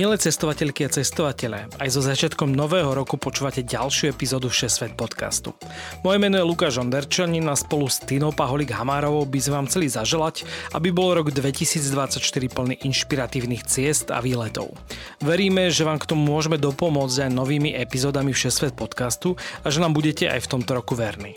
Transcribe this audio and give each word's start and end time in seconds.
Milé 0.00 0.16
cestovateľky 0.16 0.88
a 0.88 0.94
cestovatele, 0.96 1.68
aj 1.76 1.92
so 1.92 2.00
začiatkom 2.00 2.48
nového 2.56 2.88
roku 2.96 3.20
počúvate 3.20 3.60
ďalšiu 3.60 4.08
epizódu 4.08 4.48
Všesvet 4.48 4.96
podcastu. 4.96 5.52
Moje 6.00 6.16
meno 6.16 6.40
je 6.40 6.48
Lukáš 6.48 6.80
Onderčanin 6.80 7.44
a 7.44 7.52
spolu 7.52 7.84
s 7.84 8.00
Tinou 8.00 8.32
Paholik 8.32 8.72
Hamárovou 8.72 9.28
by 9.28 9.36
sme 9.36 9.60
vám 9.60 9.68
chceli 9.68 9.92
zaželať, 9.92 10.48
aby 10.72 10.88
bol 10.88 11.12
rok 11.12 11.28
2024 11.28 12.16
plný 12.48 12.80
inšpiratívnych 12.80 13.68
ciest 13.68 14.08
a 14.08 14.24
výletov. 14.24 14.72
Veríme, 15.20 15.68
že 15.68 15.84
vám 15.84 16.00
k 16.00 16.08
tomu 16.08 16.24
môžeme 16.24 16.56
dopomôcť 16.56 17.28
aj 17.28 17.36
novými 17.36 17.76
epizódami 17.76 18.32
Všesvet 18.32 18.72
podcastu 18.72 19.36
a 19.60 19.68
že 19.68 19.84
nám 19.84 19.92
budete 19.92 20.32
aj 20.32 20.48
v 20.48 20.50
tomto 20.56 20.80
roku 20.80 20.96
verní. 20.96 21.36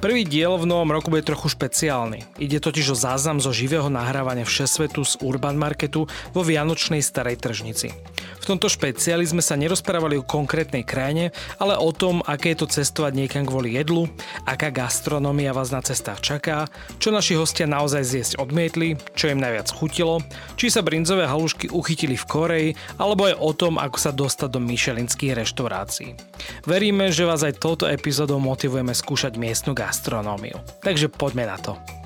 Prvý 0.00 0.24
diel 0.24 0.56
v 0.56 0.64
novom 0.64 0.88
roku 0.88 1.12
bude 1.12 1.20
trochu 1.20 1.52
špeciálny. 1.52 2.40
Ide 2.40 2.64
totiž 2.64 2.94
o 2.94 2.96
záznam 2.96 3.36
zo 3.36 3.52
živého 3.52 3.92
nahrávania 3.92 4.48
Všesvetu 4.48 5.04
z 5.04 5.20
Urban 5.20 5.60
Marketu 5.60 6.08
vo 6.32 6.40
Vianočnej 6.40 7.04
starej 7.04 7.36
tržnici. 7.36 7.89
V 8.40 8.48
tomto 8.48 8.72
špeciáli 8.72 9.28
sme 9.28 9.44
sa 9.44 9.52
nerozprávali 9.52 10.16
o 10.16 10.24
konkrétnej 10.24 10.80
krajine, 10.80 11.28
ale 11.60 11.76
o 11.76 11.92
tom, 11.92 12.24
aké 12.24 12.56
je 12.56 12.64
to 12.64 12.72
cestovať 12.72 13.12
niekam 13.12 13.44
kvôli 13.44 13.76
jedlu, 13.76 14.08
aká 14.48 14.72
gastronómia 14.72 15.52
vás 15.52 15.68
na 15.68 15.84
cestách 15.84 16.24
čaká, 16.24 16.64
čo 16.96 17.12
naši 17.12 17.36
hostia 17.36 17.68
naozaj 17.68 18.00
zjesť 18.00 18.32
odmietli, 18.40 18.96
čo 19.12 19.28
im 19.28 19.44
najviac 19.44 19.68
chutilo, 19.76 20.24
či 20.56 20.72
sa 20.72 20.80
brinzové 20.80 21.28
halušky 21.28 21.68
uchytili 21.68 22.16
v 22.16 22.28
Koreji, 22.28 22.70
alebo 22.96 23.28
aj 23.28 23.36
o 23.36 23.50
tom, 23.52 23.76
ako 23.76 23.98
sa 24.00 24.10
dostať 24.10 24.48
do 24.48 24.60
myšelinských 24.64 25.36
reštaurácií. 25.36 26.16
Veríme, 26.64 27.12
že 27.12 27.28
vás 27.28 27.44
aj 27.44 27.60
touto 27.60 27.84
epizódou 27.84 28.40
motivujeme 28.40 28.96
skúšať 28.96 29.36
miestnu 29.36 29.76
gastronómiu. 29.76 30.56
Takže 30.80 31.12
poďme 31.12 31.44
na 31.44 31.60
to. 31.60 31.99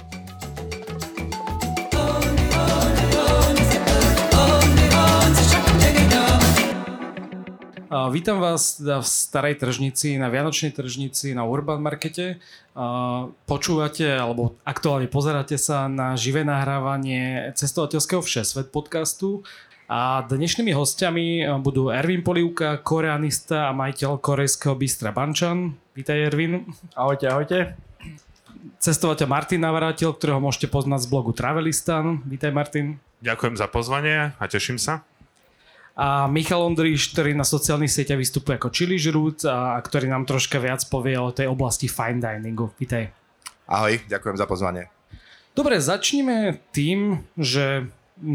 Vítam 7.95 8.43
vás 8.43 8.83
v 8.83 9.07
starej 9.07 9.63
tržnici, 9.63 10.19
na 10.19 10.27
Vianočnej 10.27 10.75
tržnici, 10.75 11.31
na 11.31 11.47
Urban 11.47 11.79
Markete. 11.79 12.43
Počúvate, 13.47 14.19
alebo 14.19 14.59
aktuálne 14.67 15.07
pozeráte 15.07 15.55
sa 15.55 15.87
na 15.87 16.19
živé 16.19 16.43
nahrávanie 16.43 17.55
cestovateľského 17.55 18.19
Všesvet 18.19 18.75
podcastu. 18.75 19.47
A 19.87 20.27
dnešnými 20.27 20.75
hostiami 20.75 21.47
budú 21.63 21.95
Ervin 21.95 22.27
Polivka, 22.27 22.83
koreanista 22.83 23.71
a 23.71 23.77
majiteľ 23.79 24.19
korejského 24.19 24.75
bystra 24.75 25.15
Banchan. 25.15 25.79
Vítaj 25.95 26.35
Ervin. 26.35 26.67
Ahojte, 26.99 27.31
ahojte. 27.31 27.79
Cestovateľ 28.83 29.31
Martin 29.31 29.63
Navrátil, 29.63 30.11
ktorého 30.11 30.43
môžete 30.43 30.67
poznať 30.67 31.07
z 31.07 31.11
blogu 31.15 31.31
Travelistan. 31.31 32.27
Vítaj 32.27 32.51
Martin. 32.51 32.99
Ďakujem 33.23 33.55
za 33.55 33.71
pozvanie 33.71 34.35
a 34.35 34.45
teším 34.51 34.83
sa 34.83 35.07
a 35.95 36.27
Michal 36.27 36.59
Ondríš, 36.67 37.15
ktorý 37.15 37.39
na 37.39 37.47
sociálnych 37.47 37.91
sieťach 37.91 38.19
vystupuje 38.19 38.59
ako 38.59 38.75
chili 38.75 38.99
žrút 38.99 39.47
a 39.47 39.79
ktorý 39.79 40.11
nám 40.11 40.27
troška 40.27 40.59
viac 40.59 40.83
povie 40.91 41.15
o 41.15 41.31
tej 41.31 41.47
oblasti 41.47 41.87
fine 41.87 42.19
diningu. 42.19 42.75
Vítaj. 42.75 43.15
Ahoj, 43.71 44.03
ďakujem 44.11 44.37
za 44.37 44.47
pozvanie. 44.51 44.91
Dobre, 45.55 45.79
začneme 45.79 46.59
tým, 46.75 47.23
že 47.39 47.87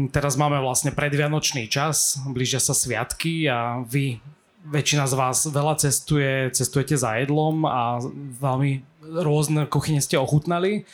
teraz 0.08 0.40
máme 0.40 0.56
vlastne 0.64 0.88
predvianočný 0.88 1.68
čas, 1.68 2.16
blížia 2.24 2.64
sa 2.64 2.72
sviatky 2.72 3.44
a 3.44 3.84
vy, 3.84 4.24
väčšina 4.64 5.04
z 5.04 5.14
vás 5.20 5.44
veľa 5.44 5.84
cestuje, 5.84 6.48
cestujete 6.56 6.96
za 6.96 7.20
jedlom 7.20 7.68
a 7.68 8.00
veľmi 8.40 8.88
rôzne 9.20 9.68
kuchyne 9.68 10.00
ste 10.00 10.16
ochutnali. 10.16 10.88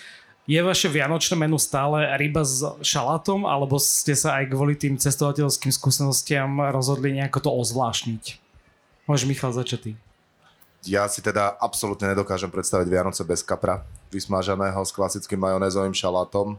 Je 0.47 0.63
vaše 0.63 0.87
vianočné 0.87 1.35
menu 1.35 1.59
stále 1.59 2.07
ryba 2.15 2.47
s 2.47 2.63
šalátom, 2.79 3.51
alebo 3.51 3.83
ste 3.83 4.15
sa 4.15 4.39
aj 4.39 4.55
kvôli 4.55 4.79
tým 4.79 4.95
cestovateľským 4.95 5.75
skúsenostiam 5.75 6.71
rozhodli 6.71 7.11
nejako 7.19 7.39
to 7.43 7.51
ozvlášniť? 7.51 8.39
Môžeš 9.11 9.27
Michal 9.27 9.51
začať 9.51 9.79
ty. 9.83 9.93
Ja 10.87 11.11
si 11.11 11.19
teda 11.19 11.59
absolútne 11.59 12.15
nedokážem 12.15 12.47
predstaviť 12.47 12.87
Vianoce 12.87 13.27
bez 13.27 13.43
kapra, 13.43 13.83
vysmážaného 14.15 14.79
s 14.87 14.95
klasickým 14.95 15.43
majonézovým 15.43 15.91
šalátom. 15.91 16.55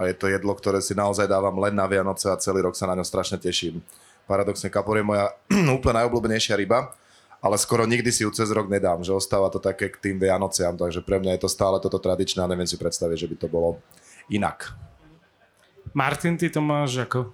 A 0.00 0.08
je 0.08 0.16
to 0.16 0.32
jedlo, 0.32 0.56
ktoré 0.56 0.80
si 0.80 0.96
naozaj 0.96 1.28
dávam 1.28 1.52
len 1.60 1.76
na 1.76 1.84
Vianoce 1.84 2.32
a 2.32 2.40
celý 2.40 2.64
rok 2.64 2.80
sa 2.80 2.88
na 2.88 2.96
ňo 2.96 3.04
strašne 3.04 3.36
teším. 3.36 3.84
Paradoxne 4.24 4.72
kapor 4.72 4.96
je 4.96 5.04
moja 5.04 5.36
úplne 5.76 6.00
najobľúbenejšia 6.00 6.56
ryba 6.56 6.96
ale 7.38 7.56
skoro 7.58 7.86
nikdy 7.86 8.10
si 8.10 8.26
ju 8.26 8.30
cez 8.34 8.50
rok 8.50 8.66
nedám, 8.66 9.06
že 9.06 9.14
ostáva 9.14 9.50
to 9.50 9.62
také 9.62 9.88
k 9.88 10.00
tým 10.00 10.16
Vianociam, 10.18 10.74
takže 10.74 11.02
pre 11.06 11.22
mňa 11.22 11.38
je 11.38 11.42
to 11.46 11.50
stále 11.50 11.78
toto 11.78 12.02
tradičné 12.02 12.42
a 12.42 12.50
neviem 12.50 12.66
si 12.66 12.74
predstaviť, 12.74 13.16
že 13.16 13.30
by 13.30 13.36
to 13.38 13.48
bolo 13.50 13.78
inak. 14.30 14.74
Martin, 15.94 16.36
ty 16.36 16.50
to 16.50 16.60
máš 16.60 16.98
ako? 17.00 17.32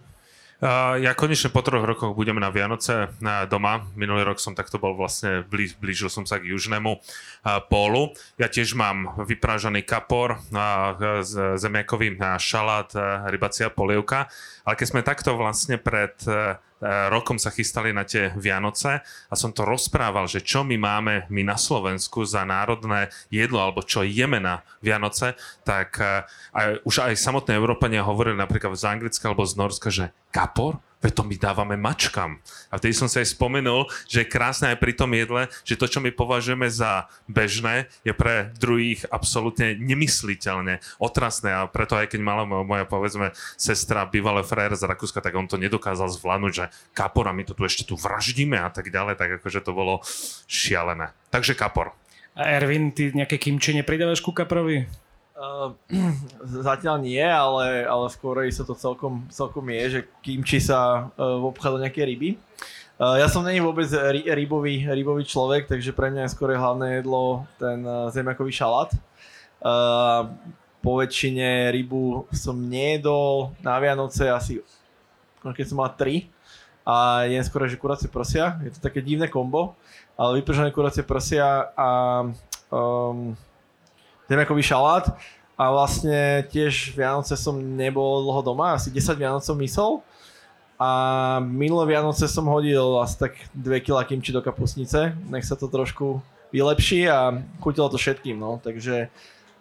Uh, 0.64 0.96
ja 1.02 1.12
konečne 1.12 1.52
po 1.52 1.60
troch 1.60 1.84
rokoch 1.84 2.16
budem 2.16 2.40
na 2.40 2.48
Vianoce 2.48 3.10
uh, 3.10 3.44
doma. 3.44 3.84
Minulý 3.98 4.24
rok 4.24 4.40
som 4.40 4.56
takto 4.56 4.80
bol 4.80 4.96
vlastne, 4.96 5.44
blíž, 5.44 5.76
blížil 5.76 6.08
som 6.08 6.24
sa 6.24 6.40
k 6.40 6.48
južnému 6.56 6.88
uh, 6.94 7.02
pólu. 7.68 8.16
Ja 8.40 8.48
tiež 8.48 8.72
mám 8.72 9.12
vyprážaný 9.28 9.84
kapor, 9.84 10.40
zemiakový 11.58 12.16
šalát, 12.40 12.96
rybacia 13.28 13.68
polievka. 13.68 14.30
Ale 14.64 14.74
keď 14.80 14.86
sme 14.88 15.04
takto 15.04 15.36
vlastne 15.36 15.76
pred 15.76 16.16
E, 16.84 17.08
rokom 17.08 17.40
sa 17.40 17.48
chystali 17.48 17.96
na 17.96 18.04
tie 18.04 18.28
Vianoce 18.36 19.00
a 19.00 19.34
som 19.38 19.56
to 19.56 19.64
rozprával, 19.64 20.28
že 20.28 20.44
čo 20.44 20.68
my 20.68 20.76
máme 20.76 21.24
my 21.32 21.40
na 21.40 21.56
Slovensku 21.56 22.28
za 22.28 22.44
národné 22.44 23.08
jedlo 23.32 23.64
alebo 23.64 23.80
čo 23.80 24.04
jeme 24.04 24.36
na 24.36 24.60
Vianoce, 24.84 25.32
tak 25.64 25.96
e, 25.96 26.28
aj, 26.52 26.84
už 26.84 27.08
aj 27.08 27.16
samotné 27.16 27.56
Európania 27.56 28.04
hovorili 28.04 28.36
napríklad 28.36 28.76
z 28.76 28.84
Anglicka 28.84 29.32
alebo 29.32 29.48
z 29.48 29.56
Norska, 29.56 29.88
že 29.88 30.12
kapor? 30.28 30.76
Veď 31.02 31.12
to 31.20 31.22
my 31.28 31.36
dávame 31.36 31.76
mačkam. 31.76 32.40
A 32.72 32.80
vtedy 32.80 32.96
som 32.96 33.08
sa 33.12 33.20
aj 33.20 33.36
spomenul, 33.36 33.86
že 34.08 34.24
je 34.24 34.32
krásne 34.32 34.72
aj 34.72 34.80
pri 34.80 34.92
tom 34.96 35.12
jedle, 35.12 35.52
že 35.62 35.76
to, 35.76 35.84
čo 35.84 36.00
my 36.00 36.08
považujeme 36.08 36.64
za 36.72 37.12
bežné, 37.28 37.92
je 38.08 38.16
pre 38.16 38.52
druhých 38.56 39.04
absolútne 39.12 39.76
nemysliteľne 39.76 40.80
otrasné. 40.96 41.52
A 41.52 41.68
preto 41.68 42.00
aj 42.00 42.08
keď 42.16 42.20
mala 42.24 42.48
moja, 42.48 42.88
povedzme, 42.88 43.36
sestra, 43.60 44.08
bývalé 44.08 44.40
frajer 44.40 44.80
z 44.80 44.88
Rakúska, 44.88 45.20
tak 45.20 45.36
on 45.36 45.44
to 45.44 45.60
nedokázal 45.60 46.08
zvládnuť, 46.08 46.52
že 46.56 46.64
kapora, 46.96 47.36
my 47.36 47.44
to 47.44 47.52
tu 47.52 47.68
ešte 47.68 47.84
tu 47.84 48.00
vraždíme 48.00 48.56
a 48.56 48.72
tak 48.72 48.88
ďalej, 48.88 49.20
tak 49.20 49.40
akože 49.42 49.60
to 49.60 49.76
bolo 49.76 50.00
šialené. 50.48 51.12
Takže 51.28 51.52
kapor. 51.52 51.92
A 52.34 52.50
Ervin, 52.50 52.90
ty 52.90 53.14
nejaké 53.14 53.38
kimči 53.38 53.70
nepridávaš 53.76 54.18
ku 54.18 54.34
kaprovi? 54.34 55.03
Uh, 55.42 55.74
zatiaľ 56.62 57.02
nie, 57.02 57.18
ale, 57.18 57.82
ale 57.82 58.06
v 58.06 58.54
sa 58.54 58.62
to 58.62 58.78
celkom, 58.78 59.26
celkom 59.34 59.66
je, 59.66 59.82
že 59.90 60.00
kimči 60.22 60.62
sa 60.62 61.10
uh, 61.18 61.42
obchádza 61.42 61.82
nejaké 61.82 62.06
ryby. 62.06 62.38
Uh, 63.02 63.18
ja 63.18 63.26
som 63.26 63.42
není 63.42 63.58
vôbec 63.58 63.90
ry, 63.90 64.22
rybový, 64.30 64.86
rybový 64.86 65.26
človek, 65.26 65.66
takže 65.66 65.90
pre 65.90 66.14
mňa 66.14 66.30
je 66.30 66.34
skôr 66.38 66.54
hlavné 66.54 67.02
jedlo 67.02 67.50
ten 67.58 67.82
uh, 67.82 68.06
zemiakový 68.14 68.54
šalát. 68.54 68.94
Uh, 69.58 70.30
po 70.78 71.02
väčšine 71.02 71.74
rybu 71.74 72.30
som 72.30 72.54
nejedol 72.54 73.58
na 73.58 73.74
Vianoce 73.82 74.30
asi, 74.30 74.62
keď 75.42 75.66
som 75.66 75.82
mal 75.82 75.90
3 75.98 76.30
a 76.84 77.24
jem 77.26 77.42
skôr, 77.42 77.64
že 77.66 77.80
kuracie 77.80 78.06
prosia. 78.06 78.60
Je 78.62 78.76
to 78.76 78.84
také 78.84 79.00
divné 79.00 79.26
kombo, 79.26 79.74
ale 80.14 80.44
vypržené 80.44 80.70
kuracie 80.70 81.02
prosia 81.02 81.72
a 81.72 81.88
um, 82.68 83.32
zemiakový 84.30 84.62
šalát. 84.62 85.14
A 85.54 85.70
vlastne 85.70 86.42
tiež 86.50 86.98
Vianoce 86.98 87.38
som 87.38 87.54
nebol 87.54 88.26
dlho 88.26 88.42
doma, 88.42 88.74
asi 88.74 88.90
10 88.90 89.14
Vianocov 89.14 89.54
mysel 89.62 90.02
a 90.78 90.90
minulé 91.38 91.94
Vianoce 91.94 92.26
som 92.26 92.50
hodil 92.50 92.98
asi 92.98 93.18
tak 93.18 93.32
2 93.54 93.80
kg 93.80 94.02
kimči 94.02 94.34
do 94.34 94.42
kapusnice, 94.42 95.14
nech 95.30 95.46
sa 95.46 95.54
to 95.54 95.70
trošku 95.70 96.18
vylepší 96.50 97.06
a 97.06 97.38
chutilo 97.62 97.86
to 97.88 97.98
všetkým, 97.98 98.38
no, 98.38 98.58
takže 98.58 99.08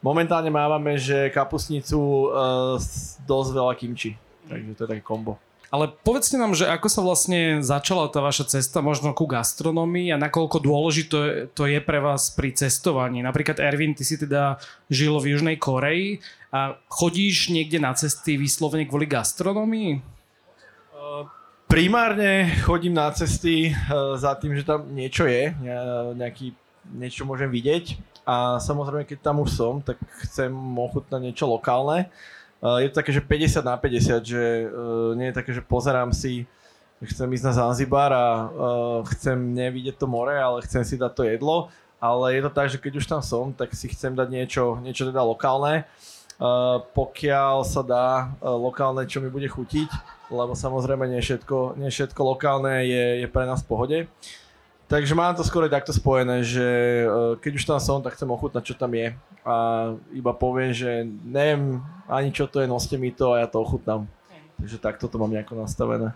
momentálne 0.01 0.50
mávame, 0.50 0.98
že 0.98 1.30
kapusnicu 1.30 1.98
uh, 1.98 2.81
dosť 3.30 3.50
veľa 3.54 3.74
kimči, 3.77 4.18
takže 4.50 4.74
to 4.74 4.81
je 4.86 4.92
také 4.98 5.04
kombo. 5.06 5.38
Ale 5.74 5.90
povedzte 5.90 6.38
nám, 6.38 6.54
že 6.54 6.70
ako 6.70 6.86
sa 6.86 7.02
vlastne 7.02 7.66
začala 7.66 8.06
tá 8.06 8.22
vaša 8.22 8.46
cesta 8.46 8.86
možno 8.86 9.10
ku 9.18 9.25
gastronomii 9.25 10.14
a 10.14 10.22
nakoľko 10.22 10.62
dôležité 10.62 11.50
to 11.50 11.66
je 11.66 11.81
pre 11.81 11.98
vás 11.98 12.30
pri 12.30 12.54
cestovaní. 12.54 13.25
Napríklad 13.25 13.58
Ervin, 13.58 13.98
ty 13.98 14.06
si 14.06 14.22
teda 14.22 14.62
žil 14.94 15.18
v 15.18 15.34
Južnej 15.34 15.58
Koreji 15.58 16.22
a 16.54 16.78
chodíš 16.94 17.50
niekde 17.50 17.81
na 17.81 17.98
cesty 17.98 18.38
vyslovene 18.38 18.86
kvôli 18.86 19.10
gastronomii? 19.10 19.98
Primárne 21.66 22.54
chodím 22.62 22.94
na 22.94 23.10
cesty 23.10 23.74
za 24.14 24.38
tým, 24.38 24.54
že 24.54 24.70
tam 24.70 24.94
niečo 24.94 25.25
je, 25.25 25.58
nejaký, 26.14 26.54
niečo 26.94 27.25
môžem 27.25 27.50
vidieť. 27.50 27.98
a 28.30 28.62
samozrejme, 28.62 29.10
keď 29.10 29.20
tam 29.25 29.42
už 29.42 29.50
som, 29.50 29.81
tak 29.81 29.98
chcem 30.22 30.54
ochutnať 30.54 31.34
niečo 31.34 31.50
lokálne. 31.50 32.14
Uh, 32.63 32.80
je 32.80 32.88
to 32.88 33.04
také, 33.04 33.12
že 33.12 33.19
50 33.19 33.60
na 33.60 33.75
50, 33.75 34.24
že 34.24 34.44
uh, 34.71 35.12
nie 35.19 35.27
je 35.27 35.36
také, 35.36 35.51
že 35.51 35.60
pozerám 35.60 36.15
si, 36.15 36.48
chcem 37.04 37.27
ísť 37.27 37.51
na 37.51 37.54
Zanzibar 37.60 38.15
a 38.15 38.27
uh, 38.48 39.00
chcem 39.12 39.36
nevidieť 39.36 40.00
to 40.00 40.07
more, 40.07 40.31
ale 40.31 40.63
chcem 40.63 40.80
si 40.88 40.95
dať 40.95 41.12
to 41.12 41.24
jedlo. 41.27 41.68
Ale 42.00 42.36
je 42.36 42.42
to 42.48 42.51
tak, 42.51 42.68
že 42.71 42.80
keď 42.80 43.04
už 43.04 43.06
tam 43.07 43.19
som, 43.19 43.51
tak 43.51 43.75
si 43.75 43.92
chcem 43.92 44.15
dať 44.15 44.27
niečo, 44.31 44.80
niečo 44.80 45.04
teda 45.12 45.19
lokálne. 45.27 45.83
Uh, 46.39 46.80
pokiaľ 46.95 47.68
sa 47.68 47.83
dá 47.83 48.31
uh, 48.39 48.56
lokálne, 48.56 49.04
čo 49.12 49.19
mi 49.19 49.27
bude 49.27 49.51
chutiť, 49.51 49.92
lebo 50.31 50.56
samozrejme 50.56 51.04
nie 51.12 51.19
všetko, 51.19 51.75
nie 51.75 51.92
všetko 51.92 52.21
lokálne 52.24 52.88
je, 52.88 53.24
je 53.24 53.27
pre 53.27 53.44
nás 53.44 53.60
v 53.60 53.68
pohode. 53.68 53.98
Takže 54.94 55.18
mám 55.18 55.34
to 55.34 55.42
skôr 55.42 55.66
takto 55.74 55.90
spojené, 55.90 56.45
že 56.45 56.62
uh, 57.10 57.34
keď 57.42 57.51
už 57.57 57.66
tam 57.66 57.81
som, 57.81 57.98
tak 58.06 58.13
chcem 58.13 58.30
ochutnať, 58.30 58.62
čo 58.62 58.75
tam 58.78 58.94
je. 58.94 59.18
A 59.42 59.56
iba 60.13 60.30
poviem, 60.38 60.69
že 60.69 61.10
neviem 61.25 61.81
ani 62.06 62.30
čo 62.30 62.45
to 62.45 62.62
je, 62.62 62.69
noste 62.69 62.94
mi 63.01 63.10
to 63.10 63.34
a 63.34 63.42
ja 63.42 63.50
to 63.50 63.57
ochutnám. 63.57 64.06
Takže 64.62 64.78
takto 64.78 65.10
to 65.10 65.18
mám 65.18 65.34
nejako 65.34 65.57
nastavené. 65.57 66.13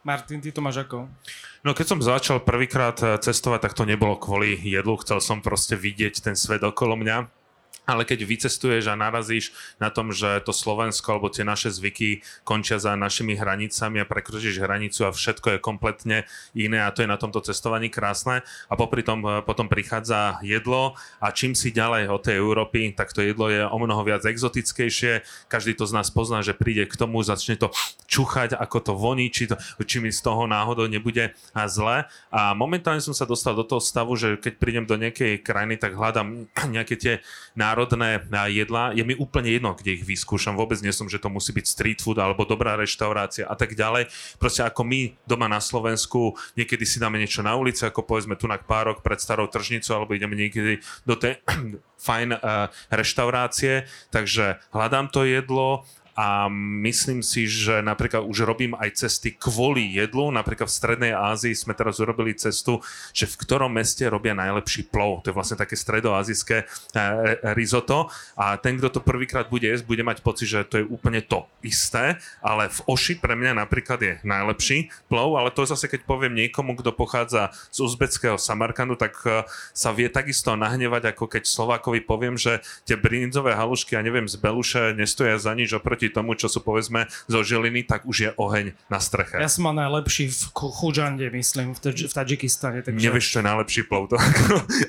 Martin, 0.00 0.40
ty 0.40 0.48
to 0.48 0.64
máš 0.64 0.80
ako? 0.80 1.12
No 1.60 1.76
keď 1.76 1.86
som 1.92 2.00
začal 2.00 2.40
prvýkrát 2.40 2.96
cestovať, 3.20 3.68
tak 3.68 3.76
to 3.76 3.84
nebolo 3.84 4.16
kvôli 4.16 4.56
jedlu, 4.56 4.96
chcel 5.04 5.20
som 5.20 5.44
proste 5.44 5.76
vidieť 5.76 6.24
ten 6.24 6.32
svet 6.32 6.64
okolo 6.64 6.96
mňa 6.96 7.28
ale 7.90 8.06
keď 8.06 8.22
vycestuješ 8.22 8.86
a 8.86 8.94
narazíš 8.94 9.50
na 9.82 9.90
tom, 9.90 10.14
že 10.14 10.38
to 10.46 10.54
Slovensko 10.54 11.18
alebo 11.18 11.26
tie 11.26 11.42
naše 11.42 11.74
zvyky 11.74 12.22
končia 12.46 12.78
za 12.78 12.94
našimi 12.94 13.34
hranicami 13.34 13.98
a 13.98 14.06
prekročíš 14.06 14.62
hranicu 14.62 15.10
a 15.10 15.10
všetko 15.10 15.58
je 15.58 15.58
kompletne 15.58 16.18
iné 16.54 16.78
a 16.86 16.94
to 16.94 17.02
je 17.02 17.10
na 17.10 17.18
tomto 17.18 17.42
cestovaní 17.42 17.90
krásne 17.90 18.46
a 18.70 18.72
popri 18.78 19.02
tom 19.02 19.26
e, 19.26 19.42
potom 19.42 19.66
prichádza 19.66 20.38
jedlo 20.46 20.94
a 21.18 21.34
čím 21.34 21.58
si 21.58 21.74
ďalej 21.74 22.06
od 22.06 22.22
tej 22.22 22.38
Európy, 22.38 22.94
tak 22.94 23.10
to 23.10 23.26
jedlo 23.26 23.50
je 23.50 23.66
o 23.66 23.78
mnoho 23.82 24.06
viac 24.06 24.22
exotickejšie. 24.22 25.26
Každý 25.50 25.74
to 25.74 25.84
z 25.90 25.92
nás 25.98 26.08
pozná, 26.14 26.46
že 26.46 26.54
príde 26.54 26.86
k 26.86 26.94
tomu, 26.94 27.26
začne 27.26 27.58
to 27.58 27.74
čuchať, 28.06 28.54
ako 28.54 28.78
to 28.78 28.92
voní, 28.94 29.34
či, 29.34 29.50
to, 29.50 29.58
či 29.82 29.98
mi 29.98 30.14
z 30.14 30.22
toho 30.22 30.46
náhodou 30.46 30.86
nebude 30.86 31.34
zle. 31.66 32.06
A 32.30 32.54
momentálne 32.54 33.02
som 33.02 33.16
sa 33.16 33.26
dostal 33.26 33.58
do 33.58 33.66
toho 33.66 33.82
stavu, 33.82 34.14
že 34.14 34.38
keď 34.38 34.52
prídem 34.60 34.84
do 34.86 34.94
nejakej 34.94 35.42
krajiny, 35.42 35.74
tak 35.80 35.98
hľadám 35.98 36.46
nejaké 36.76 36.94
tie 36.94 37.14
národné 37.60 38.24
jedlá, 38.48 38.96
je 38.96 39.04
mi 39.04 39.12
úplne 39.12 39.52
jedno, 39.52 39.76
kde 39.76 40.00
ich 40.00 40.04
vyskúšam. 40.08 40.56
Vôbec 40.56 40.80
nie 40.80 40.96
som, 40.96 41.04
že 41.04 41.20
to 41.20 41.28
musí 41.28 41.52
byť 41.52 41.66
street 41.68 42.00
food 42.00 42.16
alebo 42.16 42.48
dobrá 42.48 42.80
reštaurácia 42.80 43.44
a 43.44 43.52
tak 43.52 43.76
ďalej. 43.76 44.08
Proste 44.40 44.64
ako 44.64 44.80
my 44.88 45.12
doma 45.28 45.44
na 45.44 45.60
Slovensku 45.60 46.32
niekedy 46.56 46.88
si 46.88 46.96
dáme 46.96 47.20
niečo 47.20 47.44
na 47.44 47.52
ulici, 47.52 47.84
ako 47.84 48.08
povedzme 48.08 48.40
tu 48.40 48.48
na 48.48 48.56
párok 48.56 49.04
pred 49.04 49.20
starou 49.20 49.44
tržnicou, 49.52 50.00
alebo 50.00 50.16
ideme 50.16 50.32
niekedy 50.32 50.80
do 51.04 51.20
tej 51.20 51.36
fajn 52.06 52.32
uh, 52.32 52.72
reštaurácie, 52.88 53.84
takže 54.08 54.56
hľadám 54.72 55.12
to 55.12 55.28
jedlo, 55.28 55.84
a 56.20 56.52
myslím 56.84 57.24
si, 57.24 57.48
že 57.48 57.80
napríklad 57.80 58.28
už 58.28 58.44
robím 58.44 58.76
aj 58.76 59.08
cesty 59.08 59.32
kvôli 59.32 59.96
jedlu. 59.96 60.28
Napríklad 60.28 60.68
v 60.68 60.76
Strednej 60.76 61.12
Ázii 61.16 61.56
sme 61.56 61.72
teraz 61.72 61.96
urobili 61.96 62.36
cestu, 62.36 62.84
že 63.16 63.24
v 63.24 63.40
ktorom 63.40 63.72
meste 63.72 64.04
robia 64.04 64.36
najlepší 64.36 64.92
plov. 64.92 65.24
To 65.24 65.32
je 65.32 65.36
vlastne 65.40 65.56
také 65.56 65.80
stredoazijské 65.80 66.68
eh, 66.68 67.04
risotto 67.56 68.12
a 68.36 68.60
ten, 68.60 68.76
kto 68.76 68.92
to 68.92 69.00
prvýkrát 69.00 69.48
bude 69.48 69.64
jesť, 69.64 69.88
bude 69.88 70.04
mať 70.04 70.20
pocit, 70.20 70.52
že 70.52 70.68
to 70.68 70.84
je 70.84 70.84
úplne 70.84 71.24
to 71.24 71.48
isté, 71.64 72.20
ale 72.44 72.68
v 72.68 72.78
Oši 72.84 73.16
pre 73.16 73.32
mňa 73.32 73.56
napríklad 73.56 73.98
je 74.04 74.12
najlepší 74.20 74.92
plov, 75.08 75.40
ale 75.40 75.48
to 75.56 75.64
zase 75.64 75.88
keď 75.88 76.04
poviem 76.04 76.36
niekomu, 76.36 76.76
kto 76.76 76.92
pochádza 76.92 77.48
z 77.72 77.80
uzbeckého 77.80 78.36
Samarkandu, 78.36 79.00
tak 79.00 79.16
eh, 79.24 79.48
sa 79.72 79.96
vie 79.96 80.12
takisto 80.12 80.52
nahnevať, 80.52 81.16
ako 81.16 81.32
keď 81.32 81.48
Slovákovi 81.48 82.04
poviem, 82.04 82.36
že 82.36 82.60
tie 82.84 83.00
brinzové 83.00 83.56
halušky, 83.56 83.96
ja 83.96 84.04
neviem, 84.04 84.28
z 84.28 84.36
Beluše 84.36 84.92
nestoja 84.92 85.40
za 85.40 85.56
nič 85.56 85.72
oproti 85.72 86.09
tomu, 86.10 86.34
čo 86.34 86.50
sú 86.50 86.60
povedzme 86.60 87.06
zo 87.30 87.40
Žiliny, 87.40 87.86
tak 87.86 88.04
už 88.04 88.16
je 88.18 88.30
oheň 88.36 88.76
na 88.90 88.98
streche. 88.98 89.38
Ja 89.38 89.48
som 89.50 89.70
mal 89.70 89.74
najlepší 89.78 90.30
v 90.30 90.42
Chudžande, 90.54 91.30
myslím, 91.30 91.72
v, 91.72 91.80
Tadž- 91.80 92.10
v 92.10 92.14
Tadžikistane. 92.14 92.78
Takže... 92.84 93.00
Nevieš, 93.00 93.26
čo 93.32 93.38
je 93.40 93.46
najlepší 93.46 93.82
plov. 93.88 94.10
To, 94.10 94.16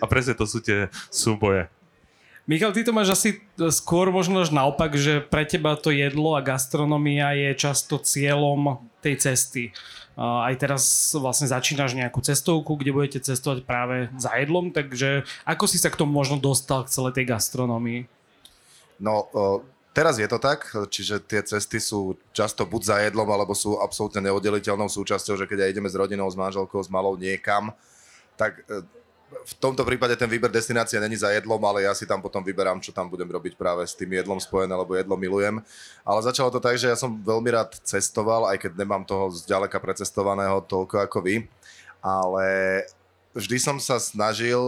a 0.01 0.06
presne 0.09 0.33
to 0.33 0.50
sú 0.50 0.59
tie 0.59 0.89
súboje. 1.13 1.69
Michal, 2.50 2.73
ty 2.73 2.81
to 2.81 2.89
máš 2.89 3.13
asi 3.13 3.29
skôr 3.69 4.09
možno 4.09 4.41
až 4.41 4.50
naopak, 4.50 4.97
že 4.97 5.21
pre 5.21 5.45
teba 5.45 5.77
to 5.77 5.94
jedlo 5.94 6.33
a 6.33 6.41
gastronomia 6.41 7.38
je 7.38 7.53
často 7.53 8.01
cieľom 8.01 8.81
tej 9.00 9.21
cesty. 9.21 9.63
Aj 10.18 10.51
teraz 10.57 11.13
vlastne 11.15 11.47
začínaš 11.47 11.94
nejakú 11.95 12.19
cestovku, 12.19 12.75
kde 12.75 12.91
budete 12.91 13.19
cestovať 13.21 13.63
práve 13.63 14.09
za 14.18 14.33
jedlom, 14.41 14.73
takže 14.73 15.23
ako 15.45 15.69
si 15.69 15.77
sa 15.77 15.94
k 15.94 16.01
tomu 16.01 16.12
možno 16.12 16.41
dostal 16.41 16.83
k 16.83 16.91
celej 16.91 17.13
tej 17.21 17.29
gastronomii? 17.29 18.09
No, 19.00 19.29
Teraz 19.92 20.16
je 20.16 20.24
to 20.24 20.40
tak, 20.40 20.72
čiže 20.88 21.20
tie 21.28 21.44
cesty 21.44 21.76
sú 21.84 22.16
často 22.32 22.64
buď 22.64 22.82
za 22.82 22.98
jedlom, 23.04 23.28
alebo 23.28 23.52
sú 23.52 23.76
absolútne 23.76 24.24
neoddeliteľnou 24.24 24.88
súčasťou, 24.88 25.36
že 25.36 25.44
keď 25.44 25.68
aj 25.68 25.72
ideme 25.76 25.92
s 25.92 26.00
rodinou, 26.00 26.32
s 26.32 26.40
manželkou, 26.40 26.80
s 26.80 26.88
malou 26.88 27.20
niekam, 27.20 27.76
tak 28.40 28.64
e, 28.72 28.88
v 29.32 29.54
tomto 29.60 29.84
prípade 29.84 30.16
ten 30.16 30.32
výber 30.32 30.48
destinácie 30.48 30.96
není 30.96 31.20
za 31.20 31.28
jedlom, 31.36 31.60
ale 31.68 31.84
ja 31.84 31.92
si 31.92 32.08
tam 32.08 32.24
potom 32.24 32.40
vyberám, 32.40 32.80
čo 32.80 32.96
tam 32.96 33.12
budem 33.12 33.28
robiť 33.28 33.60
práve 33.60 33.84
s 33.84 33.92
tým 33.92 34.16
jedlom 34.16 34.40
spojené, 34.40 34.72
lebo 34.72 34.96
jedlo 34.96 35.20
milujem. 35.20 35.60
Ale 36.08 36.20
začalo 36.24 36.48
to 36.56 36.64
tak, 36.64 36.80
že 36.80 36.88
ja 36.88 36.96
som 36.96 37.12
veľmi 37.12 37.52
rád 37.52 37.76
cestoval, 37.84 38.48
aj 38.48 38.64
keď 38.64 38.72
nemám 38.80 39.04
toho 39.04 39.28
zďaleka 39.28 39.76
precestovaného 39.76 40.64
toľko 40.72 41.04
ako 41.04 41.20
vy, 41.20 41.36
ale 42.00 42.48
vždy 43.36 43.60
som 43.60 43.76
sa 43.76 44.00
snažil 44.00 44.60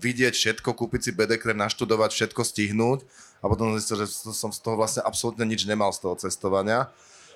vidieť 0.00 0.32
všetko, 0.32 0.72
kúpiť 0.72 1.00
si 1.04 1.10
bedekrem, 1.12 1.60
naštudovať, 1.60 2.08
všetko 2.16 2.40
stihnúť 2.40 3.04
a 3.42 3.44
potom 3.50 3.74
zistil, 3.74 4.06
že 4.06 4.06
som 4.30 4.54
z 4.54 4.62
toho 4.62 4.78
vlastne 4.78 5.02
absolútne 5.02 5.42
nič 5.42 5.66
nemal 5.66 5.90
z 5.90 5.98
toho 5.98 6.14
cestovania. 6.14 6.86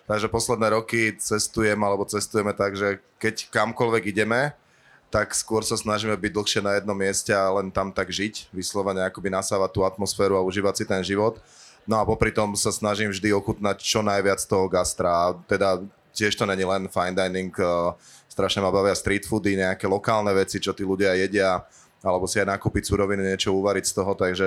Takže 0.06 0.30
posledné 0.30 0.70
roky 0.70 1.18
cestujem 1.18 1.74
alebo 1.82 2.06
cestujeme 2.06 2.54
tak, 2.54 2.78
že 2.78 3.02
keď 3.18 3.50
kamkoľvek 3.50 4.14
ideme, 4.14 4.54
tak 5.10 5.34
skôr 5.34 5.66
sa 5.66 5.74
snažíme 5.74 6.14
byť 6.14 6.30
dlhšie 6.30 6.60
na 6.62 6.78
jednom 6.78 6.94
mieste 6.94 7.34
a 7.34 7.50
len 7.58 7.74
tam 7.74 7.90
tak 7.90 8.14
žiť, 8.14 8.54
vyslovene 8.54 9.02
akoby 9.02 9.34
nasávať 9.34 9.70
tú 9.74 9.80
atmosféru 9.82 10.38
a 10.38 10.46
užívať 10.46 10.74
si 10.78 10.84
ten 10.86 11.02
život. 11.02 11.42
No 11.86 11.98
a 11.98 12.06
popri 12.06 12.30
tom 12.30 12.54
sa 12.54 12.70
snažím 12.70 13.10
vždy 13.10 13.34
ochutnať 13.34 13.82
čo 13.82 14.02
najviac 14.02 14.38
toho 14.46 14.66
gastra. 14.70 15.34
Teda 15.50 15.82
tiež 16.14 16.34
to 16.38 16.46
není 16.46 16.66
len 16.66 16.86
fine 16.90 17.14
dining, 17.14 17.50
strašne 18.30 18.62
ma 18.62 18.74
bavia 18.74 18.94
street 18.94 19.26
foody, 19.26 19.58
nejaké 19.58 19.86
lokálne 19.86 20.30
veci, 20.34 20.58
čo 20.58 20.74
tí 20.74 20.82
ľudia 20.82 21.14
jedia 21.18 21.62
alebo 22.04 22.28
si 22.28 22.40
aj 22.42 22.48
nakúpiť 22.52 22.92
suroviny, 22.92 23.22
niečo 23.22 23.56
uvariť 23.56 23.84
z 23.88 23.92
toho, 23.96 24.12
takže 24.12 24.46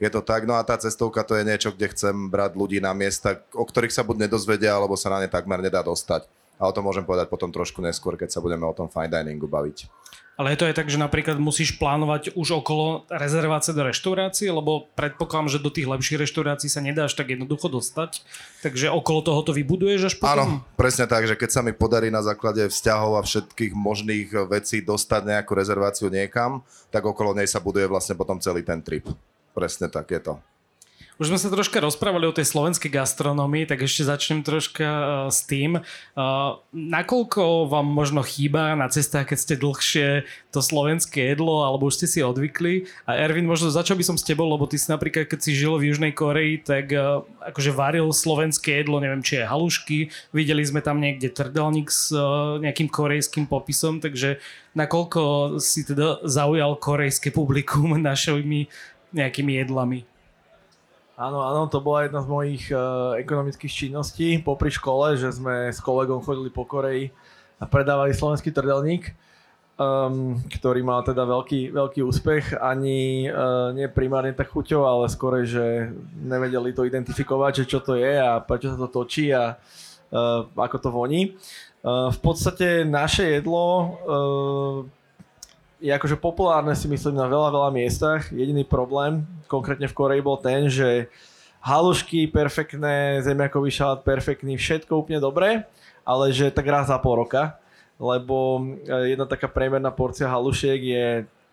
je 0.00 0.08
to 0.08 0.20
tak. 0.24 0.48
No 0.48 0.56
a 0.56 0.64
tá 0.64 0.76
cestovka 0.80 1.26
to 1.26 1.36
je 1.36 1.44
niečo, 1.44 1.72
kde 1.72 1.92
chcem 1.92 2.32
brať 2.32 2.56
ľudí 2.56 2.78
na 2.80 2.96
miesta, 2.96 3.42
o 3.52 3.64
ktorých 3.64 3.92
sa 3.92 4.06
buď 4.06 4.26
nedozvedia, 4.28 4.72
alebo 4.72 4.96
sa 4.96 5.12
na 5.12 5.24
ne 5.24 5.28
takmer 5.28 5.60
nedá 5.60 5.84
dostať. 5.84 6.26
A 6.56 6.68
o 6.68 6.72
tom 6.72 6.88
môžem 6.88 7.04
povedať 7.04 7.28
potom 7.28 7.52
trošku 7.52 7.84
neskôr, 7.84 8.16
keď 8.16 8.32
sa 8.32 8.40
budeme 8.40 8.64
o 8.64 8.76
tom 8.76 8.88
fine 8.88 9.12
diningu 9.12 9.44
baviť. 9.44 9.88
Ale 10.36 10.52
je 10.52 10.60
to 10.60 10.68
aj 10.68 10.76
tak, 10.76 10.92
že 10.92 11.00
napríklad 11.00 11.40
musíš 11.40 11.80
plánovať 11.80 12.36
už 12.36 12.60
okolo 12.60 13.08
rezervácie 13.08 13.72
do 13.72 13.88
reštaurácie, 13.88 14.52
lebo 14.52 14.84
predpokladám, 14.92 15.48
že 15.48 15.64
do 15.64 15.72
tých 15.72 15.88
lepších 15.88 16.28
reštaurácií 16.28 16.68
sa 16.68 16.84
nedáš 16.84 17.16
tak 17.16 17.32
jednoducho 17.32 17.72
dostať. 17.72 18.20
Takže 18.60 18.92
okolo 18.92 19.24
toho 19.24 19.40
to 19.40 19.56
vybuduješ 19.56 20.12
až 20.12 20.14
potom? 20.20 20.60
Áno, 20.60 20.68
presne 20.76 21.08
tak, 21.08 21.24
že 21.24 21.40
keď 21.40 21.50
sa 21.56 21.64
mi 21.64 21.72
podarí 21.72 22.12
na 22.12 22.20
základe 22.20 22.68
vzťahov 22.68 23.16
a 23.16 23.24
všetkých 23.24 23.72
možných 23.72 24.28
vecí 24.52 24.84
dostať 24.84 25.24
nejakú 25.24 25.56
rezerváciu 25.56 26.12
niekam, 26.12 26.60
tak 26.92 27.08
okolo 27.08 27.32
nej 27.32 27.48
sa 27.48 27.56
buduje 27.56 27.88
vlastne 27.88 28.12
potom 28.12 28.36
celý 28.36 28.60
ten 28.60 28.84
trip. 28.84 29.08
Presne 29.56 29.88
tak 29.88 30.12
je 30.12 30.20
to. 30.20 30.36
Už 31.16 31.32
sme 31.32 31.40
sa 31.40 31.48
troška 31.48 31.80
rozprávali 31.80 32.28
o 32.28 32.36
tej 32.36 32.44
slovenskej 32.44 32.92
gastronomii, 32.92 33.64
tak 33.64 33.80
ešte 33.80 34.04
začnem 34.04 34.44
troška 34.44 34.84
uh, 34.84 35.04
s 35.32 35.48
tým. 35.48 35.80
Uh, 36.12 36.60
nakoľko 36.76 37.72
vám 37.72 37.88
možno 37.88 38.20
chýba 38.20 38.76
na 38.76 38.84
cestách, 38.92 39.32
keď 39.32 39.38
ste 39.40 39.54
dlhšie 39.56 40.08
to 40.52 40.60
slovenské 40.60 41.32
jedlo, 41.32 41.64
alebo 41.64 41.88
už 41.88 42.04
ste 42.04 42.06
si 42.12 42.20
odvykli? 42.20 42.84
A 43.08 43.16
Ervin, 43.16 43.48
možno 43.48 43.72
začal 43.72 43.96
by 43.96 44.04
som 44.04 44.20
s 44.20 44.28
tebou, 44.28 44.44
lebo 44.44 44.68
ty 44.68 44.76
si 44.76 44.92
napríklad, 44.92 45.24
keď 45.24 45.40
si 45.40 45.56
žil 45.56 45.80
v 45.80 45.88
Južnej 45.88 46.12
Koreji, 46.12 46.60
tak 46.60 46.92
uh, 46.92 47.24
akože 47.48 47.72
varil 47.72 48.12
slovenské 48.12 48.84
jedlo, 48.84 49.00
neviem, 49.00 49.24
či 49.24 49.40
je 49.40 49.48
halušky. 49.48 50.12
Videli 50.36 50.68
sme 50.68 50.84
tam 50.84 51.00
niekde 51.00 51.32
trdelník 51.32 51.88
s 51.88 52.12
nejakým 52.60 52.92
korejským 52.92 53.48
popisom, 53.48 54.04
takže 54.04 54.36
nakoľko 54.76 55.56
si 55.64 55.80
teda 55.80 56.28
zaujal 56.28 56.76
korejské 56.76 57.32
publikum 57.32 57.96
našimi 58.04 58.68
nejakými 59.16 59.64
jedlami? 59.64 60.04
Áno, 61.16 61.40
áno, 61.40 61.64
to 61.72 61.80
bola 61.80 62.04
jedna 62.04 62.20
z 62.20 62.28
mojich 62.28 62.68
uh, 62.68 63.16
ekonomických 63.16 63.72
činností 63.72 64.36
popri 64.44 64.68
škole, 64.68 65.16
že 65.16 65.32
sme 65.32 65.72
s 65.72 65.80
kolegom 65.80 66.20
chodili 66.20 66.52
po 66.52 66.68
Koreji 66.68 67.08
a 67.56 67.64
predávali 67.64 68.12
slovenský 68.12 68.52
trdelník, 68.52 69.16
um, 69.80 70.36
ktorý 70.44 70.84
mal 70.84 71.00
teda 71.08 71.24
veľký, 71.24 71.72
veľký 71.72 72.04
úspech. 72.04 72.60
Ani 72.60 73.32
uh, 73.32 73.72
nie 73.72 73.88
primárne 73.88 74.36
tak 74.36 74.52
chuťou, 74.52 74.84
ale 74.84 75.08
skôr, 75.08 75.40
že 75.48 75.88
nevedeli 76.20 76.76
to 76.76 76.84
identifikovať, 76.84 77.64
že 77.64 77.68
čo 77.72 77.80
to 77.80 77.96
je 77.96 78.12
a 78.20 78.36
prečo 78.44 78.76
sa 78.76 78.78
to 78.84 78.92
točí 78.92 79.32
a 79.32 79.56
uh, 79.56 80.44
ako 80.52 80.76
to 80.84 80.92
voní. 80.92 81.32
Uh, 81.80 82.12
v 82.12 82.18
podstate 82.20 82.84
naše 82.84 83.40
jedlo 83.40 83.64
uh, 83.72 84.76
je 85.80 85.92
akože 85.92 86.16
populárne 86.16 86.72
si 86.72 86.88
myslím 86.88 87.20
na 87.20 87.28
veľa, 87.28 87.52
veľa 87.52 87.70
miestach. 87.72 88.32
Jediný 88.32 88.64
problém, 88.64 89.28
konkrétne 89.44 89.84
v 89.88 89.96
Koreji 89.96 90.22
bol 90.24 90.40
ten, 90.40 90.72
že 90.72 91.12
halušky 91.60 92.30
perfektné, 92.30 93.20
zemiakový 93.26 93.68
šalát 93.74 94.00
perfektný, 94.06 94.56
všetko 94.56 95.02
úplne 95.02 95.18
dobré, 95.18 95.66
ale 96.06 96.30
že 96.30 96.54
tak 96.54 96.64
raz 96.70 96.88
za 96.88 96.96
pol 97.02 97.26
roka, 97.26 97.58
lebo 97.98 98.62
e, 98.86 99.16
jedna 99.16 99.26
taká 99.26 99.50
priemerná 99.50 99.90
porcia 99.90 100.30
halušiek 100.30 100.80
je 100.80 101.06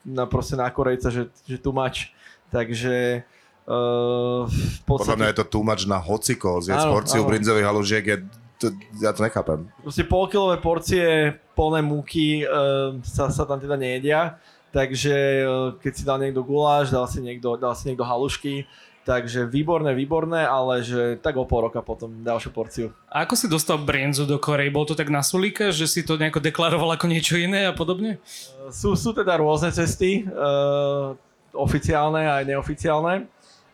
na, 0.06 0.30
proste 0.30 0.53
na 0.53 0.70
Korejca, 0.70 1.10
že, 1.10 1.32
že 1.48 1.58
tu 1.58 1.74
mač. 1.74 2.13
Takže 2.53 3.25
uh, 3.65 4.46
v 4.46 4.80
podstate... 4.86 5.18
Podľa 5.18 5.18
mňa 5.18 5.30
je 5.34 5.39
to 5.42 5.48
too 5.50 5.65
much 5.65 5.89
na 5.89 5.98
hociko, 5.98 6.62
zjesť 6.62 6.86
porciu 6.86 7.25
brinzových 7.25 7.65
halušiek 7.65 8.03
je 8.06 8.18
to, 8.63 8.72
ja 9.03 9.12
to 9.12 9.27
nechápem. 9.27 9.67
Proste 9.84 10.08
polkilové 10.08 10.63
porcie 10.63 11.36
plné 11.51 11.84
múky 11.84 12.48
uh, 12.48 12.96
sa, 13.03 13.27
sa 13.27 13.43
tam 13.43 13.60
teda 13.60 13.75
nejedia, 13.75 14.39
takže 14.72 15.15
uh, 15.43 15.75
keď 15.84 15.91
si 15.91 16.03
dal 16.08 16.17
niekto 16.24 16.39
guláš, 16.48 16.96
dal 16.96 17.03
si 17.12 17.20
niekto, 17.20 17.60
dal 17.60 17.75
si 17.75 17.91
niekto 17.91 18.08
halušky, 18.08 18.63
Takže 19.03 19.51
výborné, 19.51 19.91
výborné, 19.91 20.48
ale 20.48 20.79
že 20.79 21.20
tak 21.20 21.36
o 21.36 21.43
pol 21.43 21.67
roka 21.67 21.84
potom 21.84 22.24
ďalšiu 22.24 22.50
porciu. 22.55 22.88
A 23.12 23.27
ako 23.27 23.36
si 23.36 23.51
dostal 23.51 23.75
brinzu 23.75 24.24
do 24.24 24.39
Korei? 24.39 24.72
Bol 24.72 24.88
to 24.88 24.96
tak 24.96 25.12
na 25.12 25.20
sulíka, 25.20 25.75
že 25.75 25.91
si 25.91 26.08
to 26.08 26.15
nejako 26.15 26.39
deklaroval 26.39 26.96
ako 26.96 27.12
niečo 27.12 27.36
iné 27.36 27.67
a 27.67 27.75
podobne? 27.75 28.24
Sú, 28.72 28.96
sú 28.96 29.12
teda 29.12 29.36
rôzne 29.36 29.75
cesty, 29.75 30.24
uh, 30.24 31.20
oficiálne 31.51 32.24
a 32.32 32.39
aj 32.39 32.55
neoficiálne. 32.55 33.27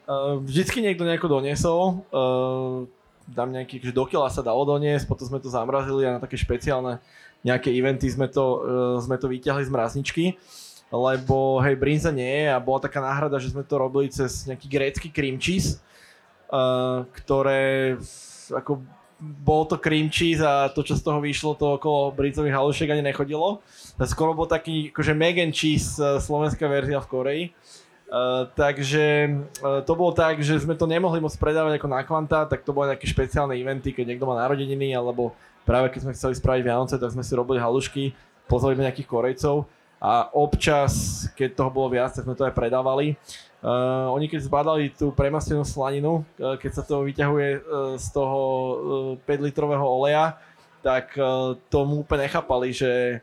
Uh, 0.10 0.42
vždycky 0.42 0.82
niekto 0.82 1.06
nejako 1.06 1.30
doniesol. 1.30 2.02
Uh, 2.10 2.90
dám 3.30 3.54
nejaký, 3.54 3.80
že 3.80 3.94
do 3.94 4.04
kila 4.10 4.28
sa 4.34 4.42
dalo 4.42 4.66
doniesť, 4.66 5.06
potom 5.06 5.30
sme 5.30 5.40
to 5.40 5.54
zamrazili 5.54 6.06
a 6.06 6.18
na 6.18 6.20
také 6.22 6.36
špeciálne 6.36 6.98
nejaké 7.46 7.72
eventy 7.72 8.10
sme 8.10 8.28
to, 8.28 8.46
uh, 8.60 8.98
sme 9.00 9.16
to 9.16 9.32
vyťahli 9.32 9.64
z 9.64 9.72
mrazničky 9.72 10.26
lebo 10.90 11.62
hej, 11.62 11.78
brinza 11.78 12.10
nie 12.10 12.46
je 12.46 12.48
a 12.50 12.58
bola 12.58 12.82
taká 12.82 12.98
náhrada, 13.02 13.38
že 13.38 13.54
sme 13.54 13.62
to 13.62 13.78
robili 13.78 14.10
cez 14.10 14.50
nejaký 14.50 14.66
grécky 14.66 15.08
cream 15.14 15.38
cheese, 15.38 15.78
uh, 16.50 17.06
ktoré 17.14 17.98
ako 18.50 18.82
bol 19.20 19.68
to 19.68 19.78
cream 19.78 20.10
cheese 20.10 20.42
a 20.42 20.72
to, 20.74 20.82
čo 20.82 20.98
z 20.98 21.04
toho 21.06 21.20
vyšlo, 21.22 21.54
to 21.54 21.78
okolo 21.78 22.16
brinzových 22.16 22.56
halušiek 22.56 22.90
ani 22.90 23.04
nechodilo. 23.06 23.62
Skoro 24.02 24.34
bol 24.34 24.50
taký 24.50 24.90
akože 24.90 25.14
mac 25.14 25.38
and 25.38 25.54
cheese 25.54 26.02
uh, 26.02 26.18
slovenská 26.18 26.66
verzia 26.66 26.98
v 26.98 27.10
Koreji. 27.12 27.44
Uh, 28.10 28.50
takže 28.58 29.38
uh, 29.62 29.86
to 29.86 29.94
bolo 29.94 30.10
tak, 30.18 30.42
že 30.42 30.58
sme 30.58 30.74
to 30.74 30.90
nemohli 30.90 31.22
moc 31.22 31.30
predávať 31.38 31.78
ako 31.78 31.88
na 31.94 32.02
kvanta, 32.02 32.50
tak 32.50 32.66
to 32.66 32.74
boli 32.74 32.90
nejaké 32.90 33.06
špeciálne 33.06 33.54
eventy, 33.54 33.94
keď 33.94 34.10
niekto 34.10 34.26
má 34.26 34.34
narodeniny, 34.34 34.98
alebo 34.98 35.38
práve 35.62 35.94
keď 35.94 36.10
sme 36.10 36.16
chceli 36.18 36.34
spraviť 36.34 36.62
Vianoce, 36.66 36.98
tak 36.98 37.14
sme 37.14 37.22
si 37.22 37.38
robili 37.38 37.62
halušky, 37.62 38.18
pozvali 38.50 38.74
sme 38.74 38.90
nejakých 38.90 39.06
Korejcov 39.06 39.70
a 40.02 40.26
občas, 40.34 41.28
keď 41.38 41.54
toho 41.54 41.70
bolo 41.70 41.94
viac, 41.94 42.10
tak 42.10 42.26
sme 42.26 42.34
to 42.34 42.50
aj 42.50 42.58
predávali. 42.58 43.14
Uh, 43.62 44.10
oni 44.16 44.26
keď 44.26 44.42
zbadali 44.42 44.90
tú 44.90 45.14
premastenú 45.14 45.62
slaninu, 45.62 46.26
uh, 46.42 46.58
keď 46.58 46.82
sa 46.82 46.84
to 46.88 47.06
vyťahuje 47.06 47.50
uh, 47.60 47.94
z 47.94 48.08
toho 48.10 48.42
uh, 49.20 49.28
5 49.28 49.48
litrového 49.54 49.86
oleja, 49.86 50.40
tak 50.82 51.14
uh, 51.14 51.54
tomu 51.70 52.02
úplne 52.02 52.26
nechápali, 52.26 52.74
že 52.74 53.22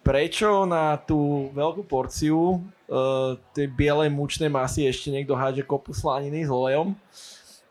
prečo 0.00 0.64
na 0.64 0.96
tú 0.96 1.50
veľkú 1.52 1.84
porciu 1.84 2.62
uh, 2.88 3.38
tej 3.56 3.70
bielej 3.70 4.10
mučnej 4.10 4.48
masy 4.48 4.88
ešte 4.88 5.12
niekto 5.12 5.36
hádže 5.36 5.64
kopu 5.64 5.94
slaniny 5.94 6.44
s 6.44 6.50
olejom. 6.50 6.96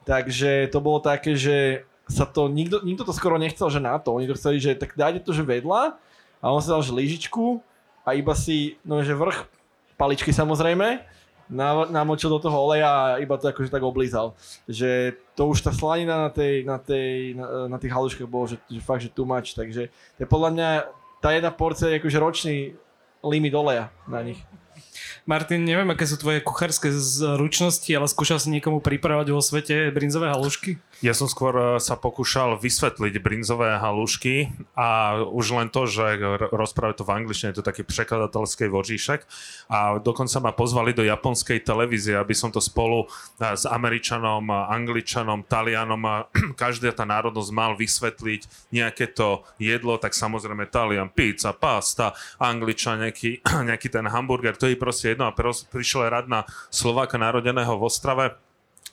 Takže 0.04 0.68
to 0.70 0.80
bolo 0.84 1.00
také, 1.00 1.34
že 1.34 1.88
sa 2.12 2.28
to, 2.28 2.52
nikto, 2.52 2.84
nikto 2.84 3.08
to 3.08 3.16
skoro 3.16 3.40
nechcel, 3.40 3.72
že 3.72 3.80
na 3.80 3.96
to. 3.96 4.12
Oni 4.12 4.28
to 4.28 4.36
chceli, 4.36 4.60
že 4.60 4.76
tak 4.76 4.94
dáte 5.00 5.24
to, 5.24 5.32
že 5.32 5.48
vedľa 5.48 5.96
a 6.44 6.46
on 6.52 6.60
sa 6.60 6.76
dal, 6.76 6.84
že 6.84 6.92
lyžičku 6.92 7.64
a 8.04 8.12
iba 8.14 8.36
si, 8.36 8.76
no 8.84 9.00
že 9.00 9.16
vrch 9.16 9.48
paličky 9.96 10.36
samozrejme, 10.36 11.00
namočil 11.92 12.32
do 12.32 12.40
toho 12.40 12.56
oleja 12.68 12.90
a 12.90 13.04
iba 13.20 13.36
to 13.36 13.52
akože 13.52 13.72
tak 13.72 13.84
oblízal. 13.84 14.36
Že 14.68 15.16
to 15.36 15.48
už 15.52 15.64
tá 15.64 15.72
slanina 15.72 16.28
na, 16.28 16.32
tej, 16.32 16.64
na, 16.64 16.78
tej, 16.80 17.36
na, 17.36 17.68
na 17.72 17.78
tých 17.78 17.94
haluškách 17.94 18.28
bolo, 18.28 18.48
že, 18.48 18.58
že 18.68 18.80
fakt, 18.80 19.04
že 19.04 19.12
too 19.12 19.28
much. 19.28 19.56
Takže 19.56 19.92
to 19.92 20.20
je 20.24 20.28
podľa 20.28 20.50
mňa 20.56 20.70
tá 21.24 21.32
jedna 21.32 21.52
porcia 21.56 21.88
je 21.88 22.00
akože 22.04 22.20
ročný 22.20 22.56
limit 23.24 23.56
oleja 23.56 23.88
na 24.08 24.20
nich. 24.20 24.40
Martin, 25.24 25.64
neviem, 25.64 25.88
aké 25.88 26.04
sú 26.04 26.20
tvoje 26.20 26.44
kuchárske 26.44 26.92
zručnosti, 26.92 27.88
ale 27.96 28.12
skúšal 28.12 28.44
si 28.44 28.52
niekomu 28.52 28.84
pripravať 28.84 29.32
vo 29.32 29.40
svete 29.40 29.88
brinzové 29.96 30.28
halušky? 30.28 30.84
Ja 31.00 31.16
som 31.16 31.32
skôr 31.32 31.56
e, 31.56 31.64
sa 31.80 31.96
pokúšal 31.96 32.60
vysvetliť 32.60 33.24
brinzové 33.24 33.80
halušky 33.80 34.52
a 34.76 35.24
už 35.24 35.56
len 35.56 35.72
to, 35.72 35.88
že 35.88 36.20
rozprávať 36.52 37.00
to 37.00 37.08
v 37.08 37.16
angličtine, 37.24 37.56
je 37.56 37.64
to 37.64 37.70
taký 37.72 37.88
prekladateľský 37.88 38.68
vožíšek 38.68 39.24
a 39.72 40.04
dokonca 40.04 40.44
ma 40.44 40.52
pozvali 40.52 40.92
do 40.92 41.08
japonskej 41.08 41.64
televízie, 41.64 42.20
aby 42.20 42.36
som 42.36 42.52
to 42.52 42.60
spolu 42.60 43.08
e, 43.40 43.56
s 43.56 43.64
Američanom, 43.64 44.52
Angličanom, 44.52 45.48
Talianom 45.48 46.04
a 46.04 46.28
každá 46.60 46.92
tá 46.92 47.08
národnosť 47.08 47.52
mal 47.56 47.80
vysvetliť 47.80 48.76
nejaké 48.76 49.08
to 49.16 49.48
jedlo, 49.56 49.96
tak 49.96 50.12
samozrejme 50.12 50.68
Talian, 50.68 51.16
pizza, 51.16 51.56
pasta, 51.56 52.12
Angličan, 52.44 53.08
nejaký, 53.08 53.40
nejaký 53.72 53.88
ten 53.88 54.04
hamburger, 54.04 54.60
to 54.60 54.68
je 54.68 54.76
proste 54.76 55.13
jedno 55.14 55.30
a 55.30 55.36
prišiel 55.70 56.10
rad 56.10 56.26
na 56.26 56.44
Slováka 56.74 57.22
narodeného 57.22 57.78
v 57.78 57.86
Ostrave, 57.86 58.26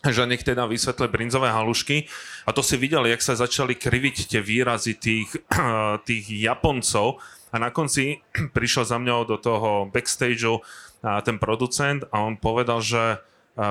že 0.00 0.25
nech 0.25 0.41
teda 0.45 0.65
vysvetle 0.65 1.12
brinzové 1.12 1.53
halušky. 1.53 2.09
A 2.49 2.57
to 2.57 2.65
si 2.65 2.81
videli, 2.81 3.12
jak 3.12 3.21
sa 3.25 3.37
začali 3.37 3.77
kriviť 3.77 4.33
tie 4.33 4.41
výrazy 4.41 4.97
tých, 4.97 5.29
tých 6.09 6.25
Japoncov. 6.29 7.21
A 7.53 7.57
na 7.59 7.69
konci 7.73 8.21
prišiel 8.57 8.85
za 8.89 8.97
mňou 8.97 9.29
do 9.29 9.37
toho 9.37 9.89
backstageu 9.93 10.61
ten 11.00 11.41
producent 11.41 12.05
a 12.12 12.21
on 12.21 12.37
povedal, 12.37 12.85
že 12.85 13.25